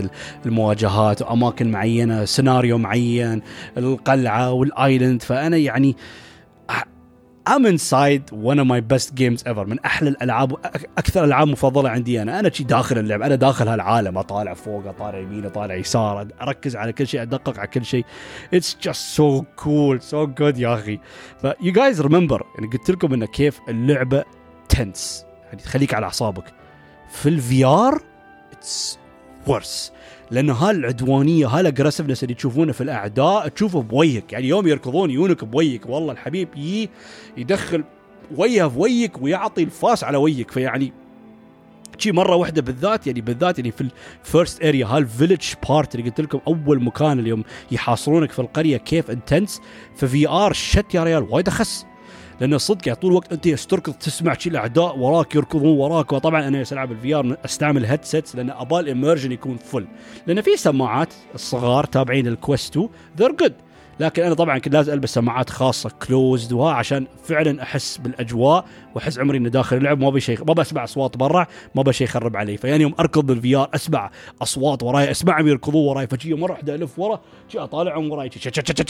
[0.46, 3.42] المواجهات وأماكن معينة سيناريو معين
[3.78, 5.96] القلعة وال island فأنا يعني
[7.50, 10.54] I'm inside one of my best games ever من أحلى الألعاب
[10.98, 12.40] أكثر الالعاب مفضلة عندي أنا.
[12.40, 16.94] أنا شي داخل اللعب أنا داخل هالعالم اطالع فوق اطالع يمين اطالع يسار أركز على
[16.94, 18.06] كل شيء أدقق على كل شيء.
[18.56, 21.00] It's just so cool so good يا أخي.
[21.44, 24.24] ف you guys remember يعني قلت لكم انه كيف اللعبة
[24.70, 25.27] tense
[25.64, 26.54] تخليك على أعصابك.
[27.12, 28.02] في ال VR
[28.52, 29.00] it's
[29.48, 29.92] worse
[30.32, 35.86] لأنه هالعدوانية هال aggressiveness اللي تشوفونه في الأعداء تشوفه بوجهك يعني يوم يركضون يونك بوجهك
[35.86, 36.90] والله الحبيب يي
[37.38, 37.84] يدخل
[38.36, 40.94] وجهه في وجهك ويعطي الفاس على وجهك فيعني
[41.98, 43.90] شي مرة واحدة بالذات يعني بالذات يعني في
[44.26, 48.78] ال first area هال village part اللي قلت لكم أول مكان اليوم يحاصرونك في القرية
[48.78, 49.62] كيف intense
[49.96, 51.86] في VR shit يا ريال وايد أخس.
[52.42, 53.34] لأن صدق يعني طول الوقت.
[53.34, 56.14] أنت تركض تسمع شي الأعداء وراك يركضون وراك.
[56.14, 59.88] وطبعا أنا العب ال VR أستعمل headsets لأن ابا ال immersion يكون full
[60.28, 63.54] لأن في سماعات الصغار تابعين ال Quest 2 they're good
[64.00, 68.66] لكن أنا طبعا كنت لازم ألبس سماعات خاصة closed وها عشان فعلا أحس بالأجواء
[68.96, 70.00] وأحس عمري إني داخل اللعب.
[70.00, 72.58] ما بشيء ما بسمع أصوات برا ما بشيء يخرب علي.
[72.58, 74.12] فيعني يوم أركض بال VR أسمع
[74.42, 78.30] أصوات وراي اسمعهم يركضون وراي فجي مره واحدة الف ورا شي اطالعهم وراي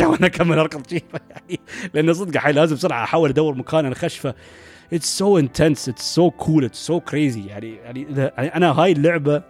[0.01, 1.59] وأنا أكمل أركض يعني
[1.93, 4.35] لأنه صدق حي لازم بسرعة أحاول أدور مكان أنخش فيه
[4.93, 9.43] it's so intense it's so cool it's so crazy يعني يعني أنا هاي اللعبة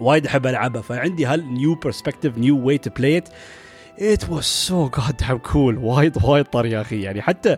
[0.00, 0.82] وايد أحب ألعبها.
[0.82, 3.28] فعندي هال new perspective new way to play it
[4.00, 7.02] it was so goddamn cool وايد وايد طر يا أخي.
[7.02, 7.56] يعني حتى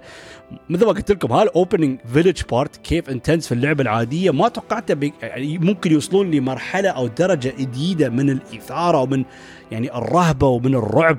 [0.70, 5.12] مثل ما قلت لكم هال opening village part كيف intense في اللعبة العادية ما توقعته
[5.22, 9.24] يعني ممكن يوصلون لمرحلة أو درجة جديدة من الإثارة ومن
[9.72, 11.18] يعني الرهبة ومن الرعب.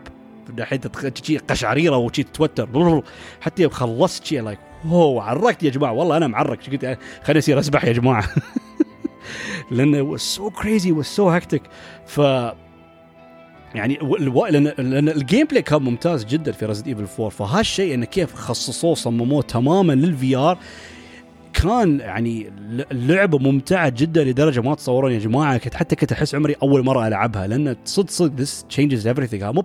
[0.50, 0.82] من ناحية
[1.50, 3.02] قشعريرة وشي تتوتر.
[3.42, 5.92] حتى يوم خلصت شيء like oh عرقت يا جماعة.
[5.92, 6.60] والله أنا معرق.
[6.72, 8.24] قلت؟ خليني أصير أسبح يا جماعة.
[9.72, 11.62] لأنه so crazy و so hectic
[12.06, 12.22] ف
[13.76, 14.00] يعني
[14.50, 18.96] لأن لأن ال gameplay كان ممتاز جدا في Resident Evil 4 فهالشيء إنه كيف خصصوه
[18.96, 20.58] صمموه تماما لل VR
[21.58, 22.52] وكان يعني
[22.92, 25.58] اللعبه ممتعة جدا لدرجة ما تصورون يا جماعة.
[25.58, 29.34] كنت حتى كنت أحس عمري أول مرة ألعبها لأن صدق صدق this changes everything.
[29.34, 29.64] هذا مو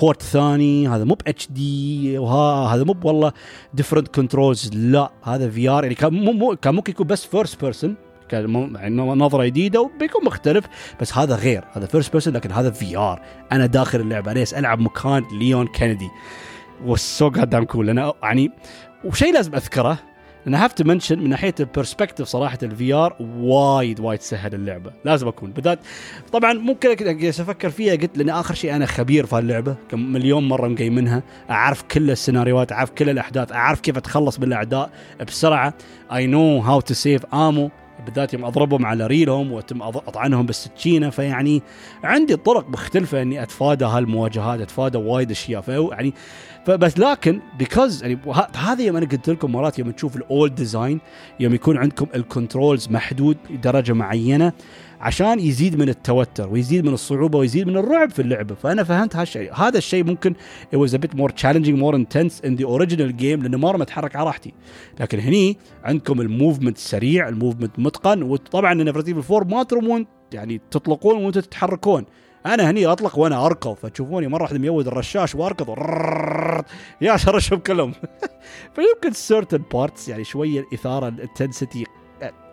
[0.00, 3.32] port ثاني هذا مو HD هذا مو والله
[3.74, 5.12] different controls لا.
[5.22, 7.94] هذا VR يعني كان مو كان ممكن يكون بس first person
[8.32, 10.64] نظره جديدة وبيكون مختلف
[11.00, 15.24] بس هذا غير هذا first person لكن هذا VR أنا داخل اللعبة أنا ألعب مكان
[15.32, 16.08] ليون كينيدي
[16.84, 18.50] و it's so goddamn cool أنا يعني
[19.04, 19.98] وشيء لازم أذكره
[20.46, 24.90] I have to mention من ناحية ال perspective صراحة ال VR وايد وايد سهل اللعبة.
[25.04, 25.50] لازم أكون.
[25.50, 25.78] بدات
[26.32, 26.90] طبعا ممكن
[27.28, 29.76] أفكر فيها قلت لأن آخر شيء أنا خبير في هاللعبة.
[29.90, 34.90] كم مليون مرة مقيمنها أعرف كل السيناريوهات أعرف كل الأحداث أعرف كيف اتخلص من الاعداء
[35.26, 35.74] بسرعة.
[36.12, 37.70] I know how to save ammo
[38.04, 41.62] بالذات يوم أضربهم على ريلهم واتم أطعنهم بالسكينه فيعني
[42.04, 46.14] عندي طرق مختلفة إني أتفادى هالمواجهات أتفادى وايد أشياء فيعني
[46.66, 48.18] فبس لكن because يعني
[48.56, 51.00] هذا يوم أنا قلت لكم مرات يوم تشوف ال old design
[51.40, 54.52] يوم يكون عندكم ال controls محدود درجة معينة
[55.04, 58.54] عشان يزيد من التوتر ويزيد من الصعوبة ويزيد من الرعب في اللعبة.
[58.54, 59.54] فأنا فهمت هالشيء.
[59.54, 60.34] هذا الشيء ممكن
[60.74, 64.16] it was a bit more challenging more intense in the original game لأنه ما اتحرك
[64.16, 64.54] على راحتي.
[65.00, 70.60] لكن هني عندكم ال movement سريع ال movement متقن وطبعا إن 4 ما ترمون يعني
[70.70, 72.04] تطلقون وأنتم تتحركون.
[72.46, 73.74] أنا هني أطلق وأنا أركض.
[73.74, 75.68] فتشوفوني مرة واحدة ميود الرشاش وأركض.
[77.00, 77.92] يا ارشهم كلهم.
[78.74, 81.84] فيمكن certain parts يعني شوية الإثارة ال intensity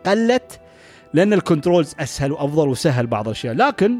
[0.06, 0.62] قلت.
[1.14, 3.54] لأن ال controls أسهل وأفضل وسهل بعض الأشياء.
[3.54, 3.98] لكن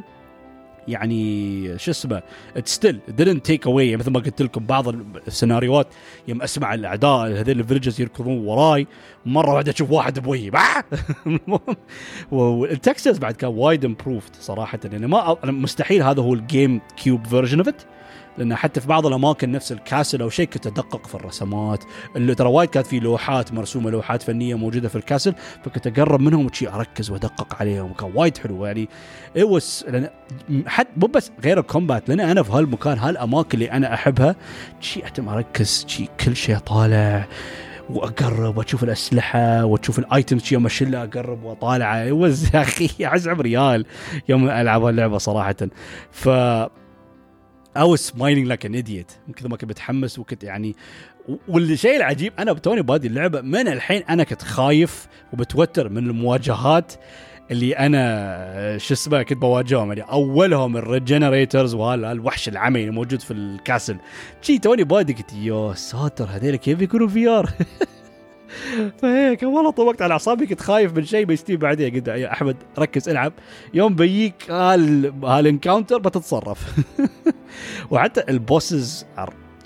[0.88, 2.22] يعني شو اسمه
[2.66, 4.88] still didn't take away مثل ما قلت لكم بعض
[5.28, 5.88] السيناريوهات
[6.28, 8.88] يوم أسمع الأعداء هذول ال villagers يركضون وراي
[9.26, 10.52] مرة واحدة أشوف واحد بوجهي
[12.32, 14.80] وال textures بعد كان وايد improved صراحة.
[14.92, 17.82] يعني ما مستحيل هذا هو ال GameCube version of it
[18.42, 21.84] لأن حتى في بعض الأماكن نفس ال castle أو شيء كنت ادقق في الرسمات
[22.16, 25.34] اللي ترى وايد كانت في لوحات مرسومة لوحات فنية موجودة في ال castle
[25.64, 28.66] فكنت أقرب منهم وشي أركز وأدقق عليهم وكان وايد حلو.
[28.66, 28.90] يعني
[29.42, 30.10] awesome لأن
[30.68, 34.36] حد مو بس غير ال combat لأن أنا في هالمكان هالأماكن اللي أنا أحبها
[34.80, 37.28] شي اهتم أركز شي كل شيء طالع
[37.90, 41.98] وأقرب وأشوف الأسلحة وأشوف ال items يوم اشيلها أقرب واطالع
[42.54, 43.86] يا أخي ازعم ريال
[44.30, 45.56] يوم ألعب اللعبة صراحة.
[46.12, 46.30] ف
[47.76, 49.18] I was smiling like an idiot.
[49.28, 50.76] من كثر ما كنت متحمس وكنت يعني
[51.48, 56.94] والشيء العجيب أنا توني بادي اللعبة من الحين أنا كنت خايف وبتوتر من المواجهات
[57.52, 59.92] اللي أنا شو اسمه كنت بواجههم.
[59.92, 63.98] يعني أولهم ال Regenerators وهذا الوحش العمي اللي موجود في ال castle
[64.42, 67.50] شي توني بادي قلت يا ساتر هذول كيف يكونوا VR
[69.02, 73.10] فهيك والله طوقت على أعصابي كنت خايف من شيء بيستوي بعدين قلت يا أحمد ركز
[73.10, 73.34] العب.
[73.74, 76.80] يوم بيجيك هال هال encounter بتتصرف.
[77.92, 79.06] وحتى ال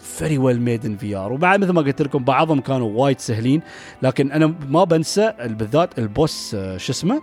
[0.02, 3.62] bosses very well made in VR وبعد مثل ما قلت لكم بعضهم كانوا وايد سهلين
[4.02, 7.22] لكن أنا ما بنسى بالذات ال boss آه، شو اسمه؟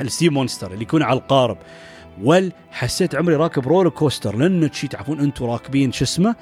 [0.00, 1.58] ال sea monster اللي يكون على القارب.
[2.22, 6.34] ول حسيت عمري راكب roller coaster لأن شي تعرفون أنتم راكبين شو اسمه؟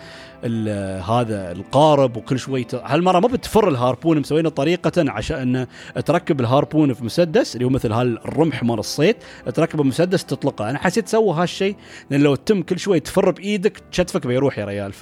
[1.09, 5.67] هذا القارب وكل شوي هالمرة ما بتفر ال harpoon مسوينه طريقة عشان
[6.07, 9.17] تركب ال harpoon في مسدس اللي هو مثل هالرمح مال الصيد
[9.55, 10.71] تركبه مسدس تطلقه.
[10.71, 11.77] أنا حسيت سوى هالشيء
[12.11, 14.93] لأن لو تم كل شوي تفر بإيدك شتفك بيروح يا ريال.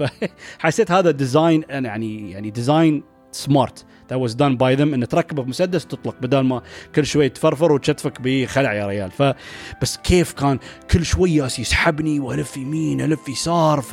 [0.59, 4.95] فحسيت هذا design يعني يعني design smart that was done by them.
[4.95, 6.63] إن تركبه بمسدس تطلق بدل ما
[6.95, 9.11] كل شوي تفرفر وتشتفك بخلع يا ريال.
[9.11, 10.59] فبس كيف كان
[10.91, 13.81] كل شوي يسحبني وألف يمين ألف يسار.
[13.81, 13.93] ف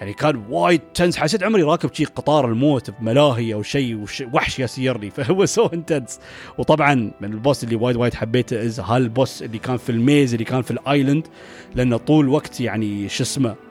[0.00, 1.16] يعني كان وايد tense.
[1.16, 6.20] حسيت عمري راكب شي قطار الموت بملاهي أو شيء وحش يسيرني فهو so intense
[6.58, 9.98] وطبعا من ال boss اللي وايد وايد حبيته is هال boss اللي كان في ال
[9.98, 11.26] maze اللي كان في ال island.
[11.74, 13.69] لأنه طول وقت يعني شو اسمه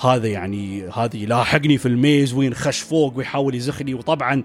[0.00, 3.94] هذا يعني هذا يلاحقني في ال maze وينخش فوق ويحاول يزخني.
[3.94, 4.44] وطبعا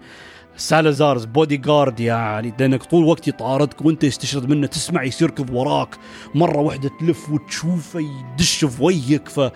[0.57, 5.95] Salazar's bodyguard يعني لأنك طول الوقت يطاردك وأنت يستشرد منه تسمع يركض وراك
[6.35, 9.51] مرة واحدة تلف وتشوفه يدش في وجهك ف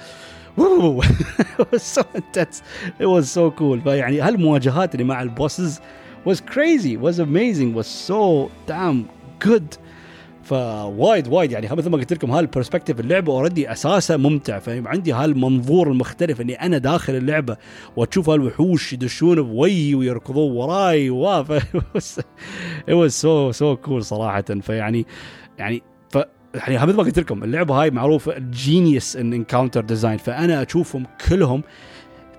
[0.58, 0.62] it
[3.06, 3.80] was so cool.
[3.84, 5.82] فيعني هالمواجهات اللي مع ال bosses
[6.30, 9.10] was crazy was amazing was so damn
[9.40, 9.78] good.
[10.46, 15.14] فوايد وايد يعني مثل ما قلت لكم هال perspective اللعبة already أساسا ممتع فاهم؟ عندي
[15.14, 17.58] هالمنظور المختلف إني أنا داخل اللعبة
[17.96, 21.52] وأشوف هالوحوش يدشون بوي ويركضون وراي واف
[22.90, 24.42] it was so so cool صراحة.
[24.42, 25.06] فيعني
[25.58, 26.18] يعني ف
[26.56, 31.64] يعني مثل ما قلت لكم اللعبة هاي معروفة genius in encounter design فأنا أشوفهم كلهم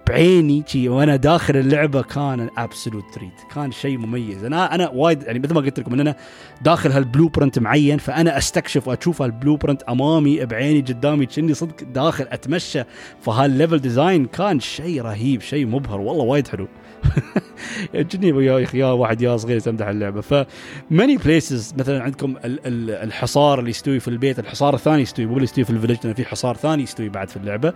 [0.08, 4.44] بعيني شي وأنا داخل اللعبة كان absolute treat كان شيء مميز.
[4.44, 6.16] أنا أنا وايد يعني مثل ما قلت لكم إن أنا
[6.62, 12.26] داخل هال blueprint معين فأنا أستكشف وأشوف هال blueprint أمامي بعيني قدامي كني صدق داخل
[12.30, 12.82] أتمشى.
[13.20, 16.00] فهال level design كان شيء رهيب شيء مبهر.
[16.00, 16.68] والله وايد حلو.
[17.94, 20.20] جني يا يا واحد يا صغير تمدح اللعبة.
[20.20, 20.46] ف
[20.90, 25.32] many places مثلا عندكم ال ال الحصار اللي يستوي في البيت الحصار الثاني يستوي مو
[25.32, 27.72] اللي يستوي في ال village لأن في حصار ثاني يستوي بعد في اللعبة.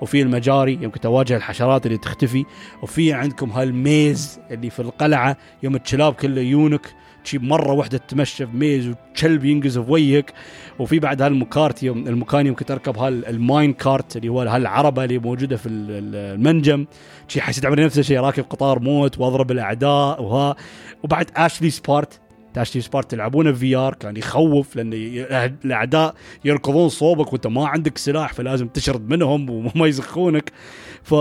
[0.00, 2.44] وفي المجاري يمكن تواجه الحشرات اللي تختفي.
[2.82, 7.03] وفي عندكم هال maze اللي في القلعة يوم الكلاب كله يونك.
[7.24, 10.32] شي مرة واحدة تتمشى ب maze وكلب ينقز في وجهك
[10.78, 15.56] وفي بعد هالمكارت يوم المكان يمكن تركب هال mine cart اللي هو هالعربة اللي موجودة
[15.56, 16.86] في المنجم.
[17.28, 20.56] شي حسيت عمري نفس الشيء راكب قطار موت وأضرب الأعداء وها.
[21.02, 22.20] وبعد Ashley's part
[22.56, 24.90] Ashley's part تلعبونه VR كان يخوف لأن
[25.64, 26.14] الأعداء
[26.44, 30.52] يركضون صوبك وأنت ما عندك سلاح فلازم تشرد منهم وما يزخونك.
[31.02, 31.14] ف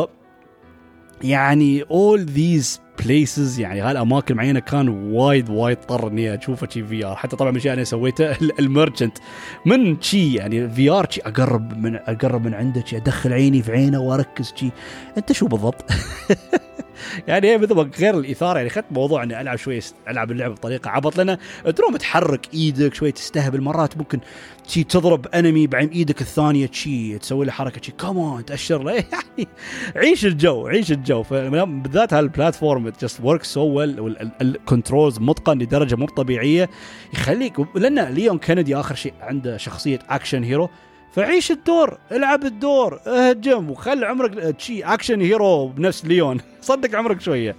[1.23, 7.15] يعني all these places يعني هالاماكن معينة كان وايد وايد اضطر إني اشوفه شي VR
[7.15, 9.17] حتى طبعا من الاشياء أنا سويته ال merchant
[9.65, 13.99] من شي يعني VR شي أقرب من أقرب من عنده شي أدخل عيني في عينه
[13.99, 14.69] وأركز شي.
[15.17, 15.85] أنت شو بالضبط؟
[17.27, 21.17] يعني هي مثل غير الإثارة يعني اخذت موضوع إني ألعب شوي ألعب اللعبه بطريقة عبط
[21.17, 21.37] لأن
[21.75, 24.19] تروم تحرك إيدك شوي تستهبل مرات ممكن
[24.67, 28.91] شي تضرب enemy بعدين إيدك الثانية شي تسوي له حركة شي كمان تأشر له.
[28.93, 29.47] يعني
[29.95, 31.23] عيش الجو عيش الجو.
[31.31, 36.69] بالذات هال platform just work so well ال controls متقن لدرجة مو طبيعية
[37.13, 40.69] يخليك لأن ليون كندي آخر شيء عنده شخصية action hero
[41.13, 46.37] فعيش الدور العب الدور اهجم وخل عمرك شي action hero بنفس ليون.
[46.61, 47.55] صدق عمرك شوية.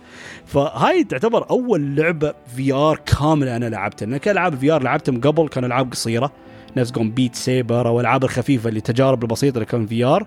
[0.46, 4.06] فهاي تعتبر أول لعبة VR كاملة أنا لعبتها.
[4.06, 6.32] لأن العاب VR لعبتهم قبل كانوا ألعاب قصيرة.
[6.76, 10.26] نفس قوم Beat Saber أو الالعاب الخفيفة اللي التجارب البسيطة اللي كان VR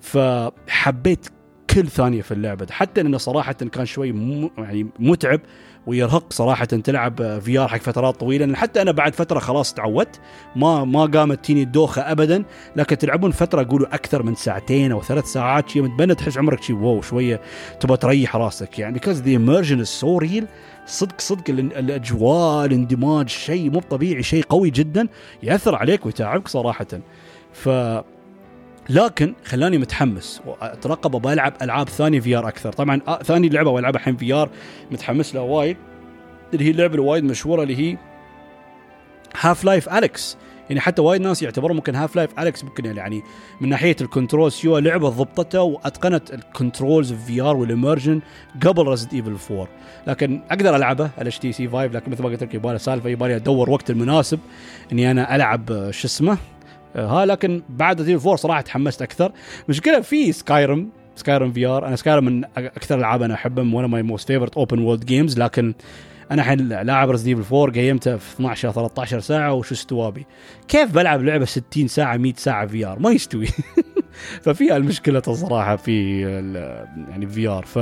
[0.00, 1.26] فحبيت
[1.70, 2.66] كل ثانية في اللعبة.
[2.70, 4.08] حتى انه صراحة كان شوي
[4.58, 5.40] يعني متعب.
[5.86, 8.56] ويرهق صراحة تلعب VR حق فترات طويلة.
[8.56, 10.20] حتى أنا بعد فترة خلاص تعودت
[10.56, 12.44] ما ما قامت تيني الدوخة ابدا.
[12.76, 16.76] لكن تلعبون فترة قولوا أكثر من ساعتين أو ثلاث ساعات شيء متبنى تحس عمرك شيء
[16.76, 17.40] wow شوية
[17.80, 18.78] تبغى تريح راسك.
[18.78, 20.44] يعني because the immersion is so real
[20.86, 25.08] صدق صدق الأجواء الاندماج شيء مو طبيعي شيء قوي جدا
[25.42, 26.86] يأثر عليك ويتعبك صراحة.
[27.52, 27.68] ف
[28.88, 32.72] لكن خلاني متحمس واترقب أبغى العب العاب ثانية VR أكثر.
[32.72, 34.50] طبعا آه ثاني لعبة والعبها الحين VR
[34.90, 35.76] متحمس لها وايد.
[36.54, 37.96] اللي هي اللعبة الوايد مشهورة اللي هي
[39.40, 40.36] Half-Life Alyx
[40.68, 43.22] يعني حتى وايد ناس يعتبرون ممكن Half-Life Alyx ممكن يعني
[43.60, 48.20] من ناحية ال controls يو لعبة ضبطتها وأتقنت ال controls VR وال immersion
[48.66, 49.68] قبل Resident Evil 4
[50.06, 53.08] لكن أقدر ألعبه على اتش تي سي 5 لكن مثل ما قلت لك يبغى سالفة
[53.10, 54.38] يبغى ادور وقت المناسب
[54.92, 56.38] إني أنا ألعب آه، شو اسمه؟
[56.96, 59.32] ها لكن بعد Evil four صراحة تحمست أكثر.
[59.68, 64.26] مشكلة في Skyrim Skyrim VR أنا Skyrim من أكثر الألعاب أنا احبهم one my most
[64.26, 65.74] favorite open world games لكن
[66.30, 70.26] أنا الحين لاعب Resi 4 قيمته في 12 13 ساعة وشو استوى بي
[70.68, 73.46] كيف بلعب لعبة 60 ساعة 100 ساعة VR ما يستوي.
[74.44, 76.20] ففيها المشكلة الصراحه في
[77.08, 77.78] يعني VR ف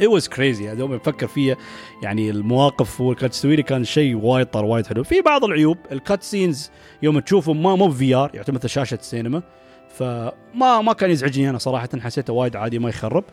[0.00, 0.62] it was crazy.
[0.62, 1.56] يعني دوم أفكر فيها.
[2.02, 5.04] يعني المواقف والكات تسوي كان شيء وايد طر وايد حلو.
[5.04, 6.70] في بعض العيوب ال cutscenes
[7.02, 9.42] يوم تشوفهم ما مو VR يعتمد شاشة السينما
[9.90, 13.24] فما ما كان يزعجني أنا صراحة حسيته وايد عادي ما يخرب.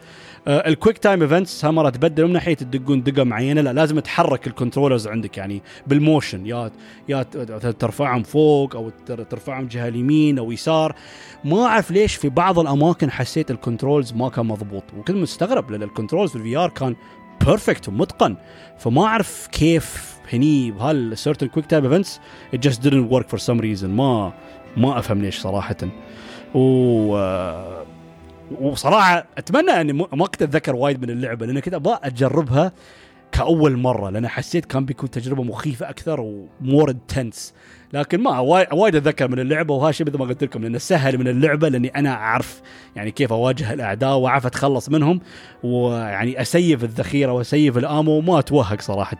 [0.47, 4.47] آه ال quick time events مره تبدل من ناحية تدقون دقة معينة لا لازم تحرك
[4.47, 6.71] ال controllers عندك يعني بال motion يا
[7.09, 7.23] يا
[7.79, 8.89] ترفعهم فوق أو
[9.29, 10.95] ترفعهم جهة اليمين أو يسار.
[11.43, 14.83] ما أعرف ليش في بعض الأماكن حسيت ال controls ما كان مضبوط.
[14.97, 16.95] وكنت مستغرب لأن ال controls في ال VR كان
[17.45, 18.35] perfect ومتقن.
[18.77, 22.09] فما أعرف كيف هني بهال certain quick time events
[22.55, 23.85] it just didn't work for some reason.
[23.85, 24.33] ما
[24.77, 25.77] ما أفهم ليش صراحة.
[26.53, 27.17] و
[28.61, 32.71] وصراحة أتمنى أني ما كنت أتذكر وايد من اللعبة لأن كنت أبغى أجربها
[33.31, 37.53] كأول مرة لأن حسيت كان بيكون تجربة مخيفة أكثر و more intense
[37.93, 41.27] لكن ما وايد أتذكر من اللعبة وهذا الشيء مثل ما قلت لكم لأنه سهل من
[41.27, 42.61] اللعبة لأني أنا أعرف
[42.95, 45.21] يعني كيف أواجه الأعداء وأعرف أتخلص منهم
[45.63, 49.17] ويعني أسيف الذخيرة وأسيف ال ammo وما أتوهق صراحة.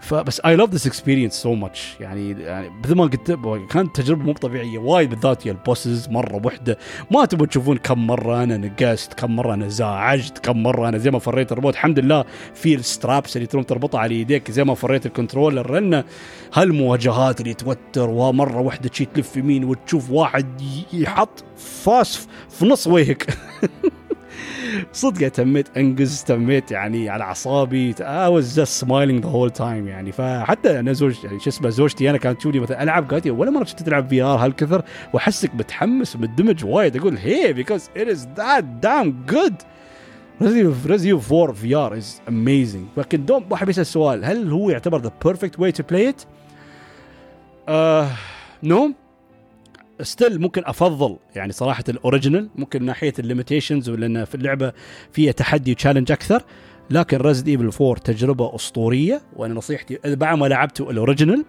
[0.00, 3.38] فبس I love this experience so much يعني يعني مثل ما قلت
[3.70, 4.78] كانت تجربة مو طبيعية.
[4.78, 6.78] وايد بالذات يا ال bosses مرة وحدة.
[7.10, 11.10] ما تبون تشوفون كم مرة أنا نقزت كم مرة أنا زعجت كم مرة أنا زي
[11.10, 12.24] ما فريت الريموت الحمد لله
[12.54, 16.04] في ال straps اللي تروم تربطها على يديك زي ما فريت ال controller لأن
[16.54, 20.60] هالمواجهات اللي توتر ومرة وحدة تشي تلف يمين وتشوف واحد
[20.92, 23.26] يحط فاس في نص وجهك.
[24.92, 27.94] صدق تميت انجز تميت يعني على أعصابي.
[27.94, 30.12] I was just smiling the whole time يعني.
[30.12, 33.64] فحتى أنا زوج يعني شو اسمه زوجتي أنا كانت تشوفني مثلا ألعب قالت ولا مرة
[33.64, 34.82] شفت تلعب VR هالكثر؟
[35.12, 36.96] وأحسك متحمس ومندمج وايد.
[36.96, 39.54] أقول هي because it is that damn good.
[40.86, 45.58] Resi 4 VR is amazing لكن دوم واحد بيسأل سؤال هل هو يعتبر the perfect
[45.58, 46.22] way to play it؟
[48.62, 48.92] no
[50.02, 54.72] still ممكن أفضل يعني صراحة ال original ممكن ناحية ال limitations ولان في اللعبة
[55.12, 56.42] فيها تحدي و challenge أكثر
[56.90, 61.44] لكن Resident Evil 4 تجربة أسطورية وأنا نصيحتي بعد ما لعبتوا ال original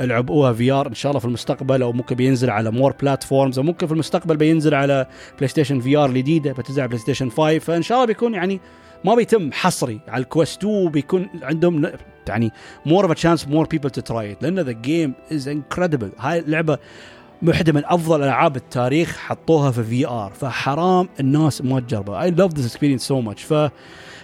[0.00, 3.86] العبوها VR إن شاء الله في المستقبل أو ممكن بينزل على more platforms أو ممكن
[3.86, 8.34] في المستقبل بينزل على PlayStation VR الجديدة بتنزل على PlayStation 5 فإن شاء الله بيكون
[8.34, 8.60] يعني
[9.04, 11.92] ما بيتم حصري على ال Quest 2 بيكون عندهم
[12.28, 12.52] يعني
[12.86, 16.78] more of chance more people to try لأن the game is incredible هاي اللعبة
[17.42, 22.22] واحدة من أفضل ألعاب التاريخ حطوها في VR فحرام الناس ما تجربها.
[22.22, 23.70] I love this experience so much ف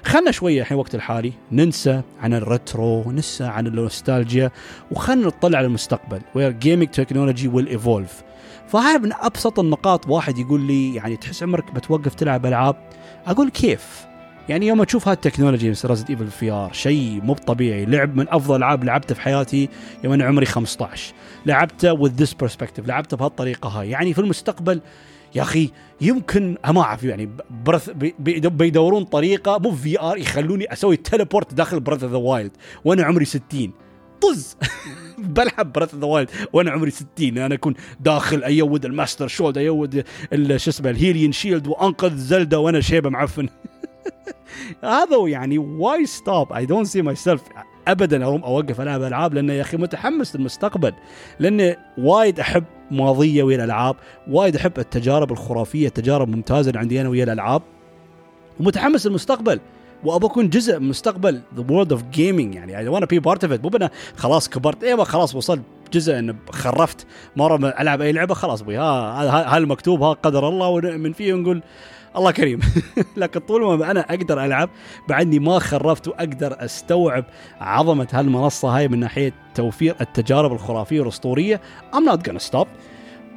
[0.05, 4.51] خلنا شوية الحين وقت الحالي ننسى عن ال retro وننسى عن النوستالجيا
[4.91, 6.20] وخلنا نطلع على المستقبل.
[6.35, 8.23] where gaming technology will evolve
[8.69, 12.77] فهاي من أبسط النقاط واحد يقول لي يعني تحس عمرك بتوقف تلعب ألعاب.
[13.27, 14.10] أقول كيف؟
[14.51, 17.85] يعني يوم أشوف هاي التكنولوجي مثل Resident Evil VR شيء مو طبيعي.
[17.85, 19.68] لعب من أفضل ألعاب لعبته في حياتي
[20.05, 21.14] يوم أنا عمري 15
[21.47, 23.90] لعبته with this perspective لعبته بهالطريقة هاي.
[23.90, 24.81] يعني في المستقبل
[25.35, 25.70] يا أخي
[26.01, 27.31] يمكن ما أعرف يعني
[27.65, 27.91] Breath
[28.48, 32.53] بيدورون طريقة مو VR يخلوني أسوي teleport داخل Breath of the Wild
[32.85, 33.72] وأنا عمري 60
[34.20, 34.56] طز!
[35.18, 39.59] بلعب Breath of the Wild وأنا عمري 60 أنا أكون داخل أيود ال Master Sword
[39.59, 40.05] أيود
[40.56, 43.48] شو اسمه ال Hylian Shield وأنقذ Zelda وأنا شيبة معفن.
[44.85, 47.43] هذا يعني why stop I don't see myself
[47.89, 50.93] ابدا أقوم أوقف ألعب ألعاب لأنه يا أخي متحمس للمستقبل
[51.39, 53.97] لأني وايد أحب ماضية ويا الألعاب
[54.28, 57.62] وايد أحب التجارب الخرافية التجارب الممتازه اللي عندي أنا ويا الألعاب
[58.61, 59.61] ومتحمس للمستقبل
[60.05, 63.61] وابى أكون جزء من مستقبل the world of gaming يعني I wanna be part of
[63.65, 65.62] مو خلاص كبرت أيوه خلاص وصلت
[65.93, 67.07] جزء إن خرفت
[67.37, 71.62] مرة ألعب أي لعبة خلاص أبوي ها هذا المكتوب ها قدر الله ونؤمن فيه ونقول
[72.16, 72.61] الله كريم.
[73.16, 74.70] لكن طول ما أنا أقدر ألعب
[75.09, 77.24] بعدني ما خرفت وأقدر أستوعب
[77.61, 81.61] عظمة هالمنصة هاي من ناحية توفير التجارب الخرافية والأسطورية
[81.95, 82.66] I'm not gonna stop.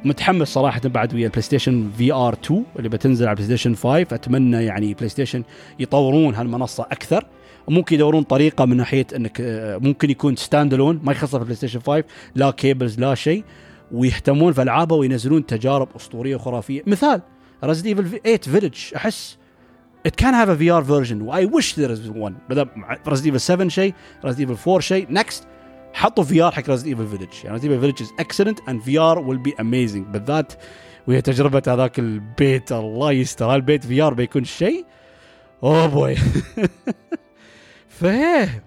[0.04, 4.64] متحمس صراحة بعد ويا ال PlayStation VR 2 اللي بتنزل على ال PlayStation 5 أتمنى
[4.64, 5.44] يعني PlayStation
[5.78, 7.24] يطورون هالمنصة أكثر.
[7.68, 11.80] ممكن يدورون طريقة من ناحية إنك آه، ممكن يكون standalone ما يخصها في ال PlayStation
[11.80, 13.44] 5 لا cables لا شيء.
[13.92, 16.82] ويهتمون في العابه وينزلون تجارب أسطورية وخرافية.
[16.86, 17.20] مثال
[17.64, 19.36] Resident Evil 8 Village احس
[20.08, 22.68] it can have a VR version I wish there is one بدل
[23.06, 25.44] Resident Evil 7 شيء Resident Evil 4 شيء next
[25.94, 29.38] حطوا VR حق Resident Evil Village يعني Resident Evil Village is excellent and VR will
[29.38, 30.52] be amazing بالذات
[31.06, 34.84] وهي تجربة هذاك البيت الله يستر هالبيت VR بيكون شيء
[35.62, 36.16] oh boy
[37.88, 38.62] فايه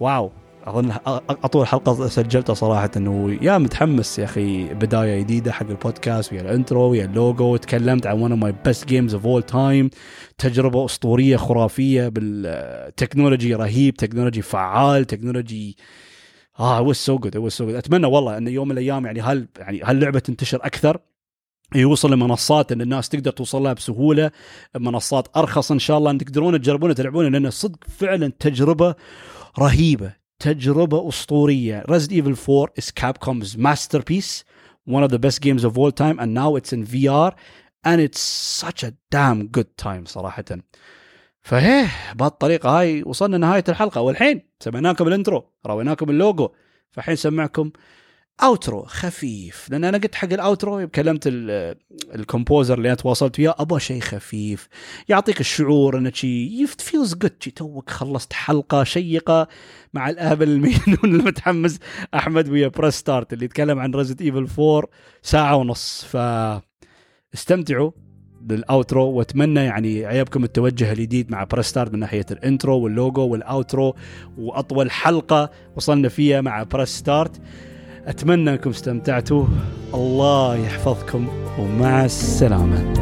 [0.00, 0.32] wow
[0.64, 0.92] أظن
[1.28, 6.48] أطول حلقة سجلتها صراحة إنه يا متحمس يا أخي بداية جديدة حق البودكاست ويا ال
[6.48, 9.90] intro ويا اللوجو تكلمت عن one of my best games of all time
[10.38, 15.76] تجربة أسطورية خرافية بال technology رهيب technology فعال technology
[16.60, 17.74] آه so good it was so good.
[17.74, 20.98] أتمنى والله ان يوم من الأيام يعني هل يعني هاللعبه تنتشر أكثر؟
[21.74, 24.30] يوصل لمنصات إن الناس تقدر توصل لها بسهولة
[24.76, 28.94] منصات أرخص إن شاء الله إن تقدرون تجربون تلعبون لأن صدق فعلا تجربة
[29.58, 30.23] رهيبة.
[30.38, 31.84] تجربة أسطورية.
[31.88, 34.44] Resident Evil 4 is Capcom's masterpiece
[34.86, 37.32] one of the best games of all time and now it's in VR
[37.84, 38.20] and it's
[38.60, 40.44] such a damn good time صراحة.
[41.40, 44.00] فهيه بهالطريقة هاي وصلنا نهاية الحلقة.
[44.00, 46.48] والحين سمعناكم ال intro رويناكم اللوجو.
[46.90, 47.70] فحين سمعكم
[48.42, 49.70] outro خفيف.
[49.70, 51.22] لأن أنا قلت حق ال outro كلمت
[52.14, 54.68] ال composer اللي أنا تواصلت وياه أبغى شيء خفيف.
[55.08, 59.48] يعطيك الشعور انه شي feels good توك خلصت حلقة شيقة
[59.94, 61.78] مع الاهبل المجنون المتحمس
[62.14, 64.88] أحمد ويا Press Start اللي يتكلم عن Resident Evil 4
[65.22, 66.04] ساعة ونص.
[66.04, 66.16] ف
[67.34, 67.90] استمتعوا
[68.40, 72.94] بال outro وأتمنى يعني عيبكم التوجه الجديد مع Press Start من ناحية ال intro وال
[72.94, 73.94] logo وال outro
[74.38, 77.40] وأطول حلقة وصلنا فيها مع بريس ستارت
[78.06, 79.46] أتمنى أنكم استمتعتوا.
[79.94, 81.28] الله يحفظكم
[81.58, 82.94] ومع السلامة.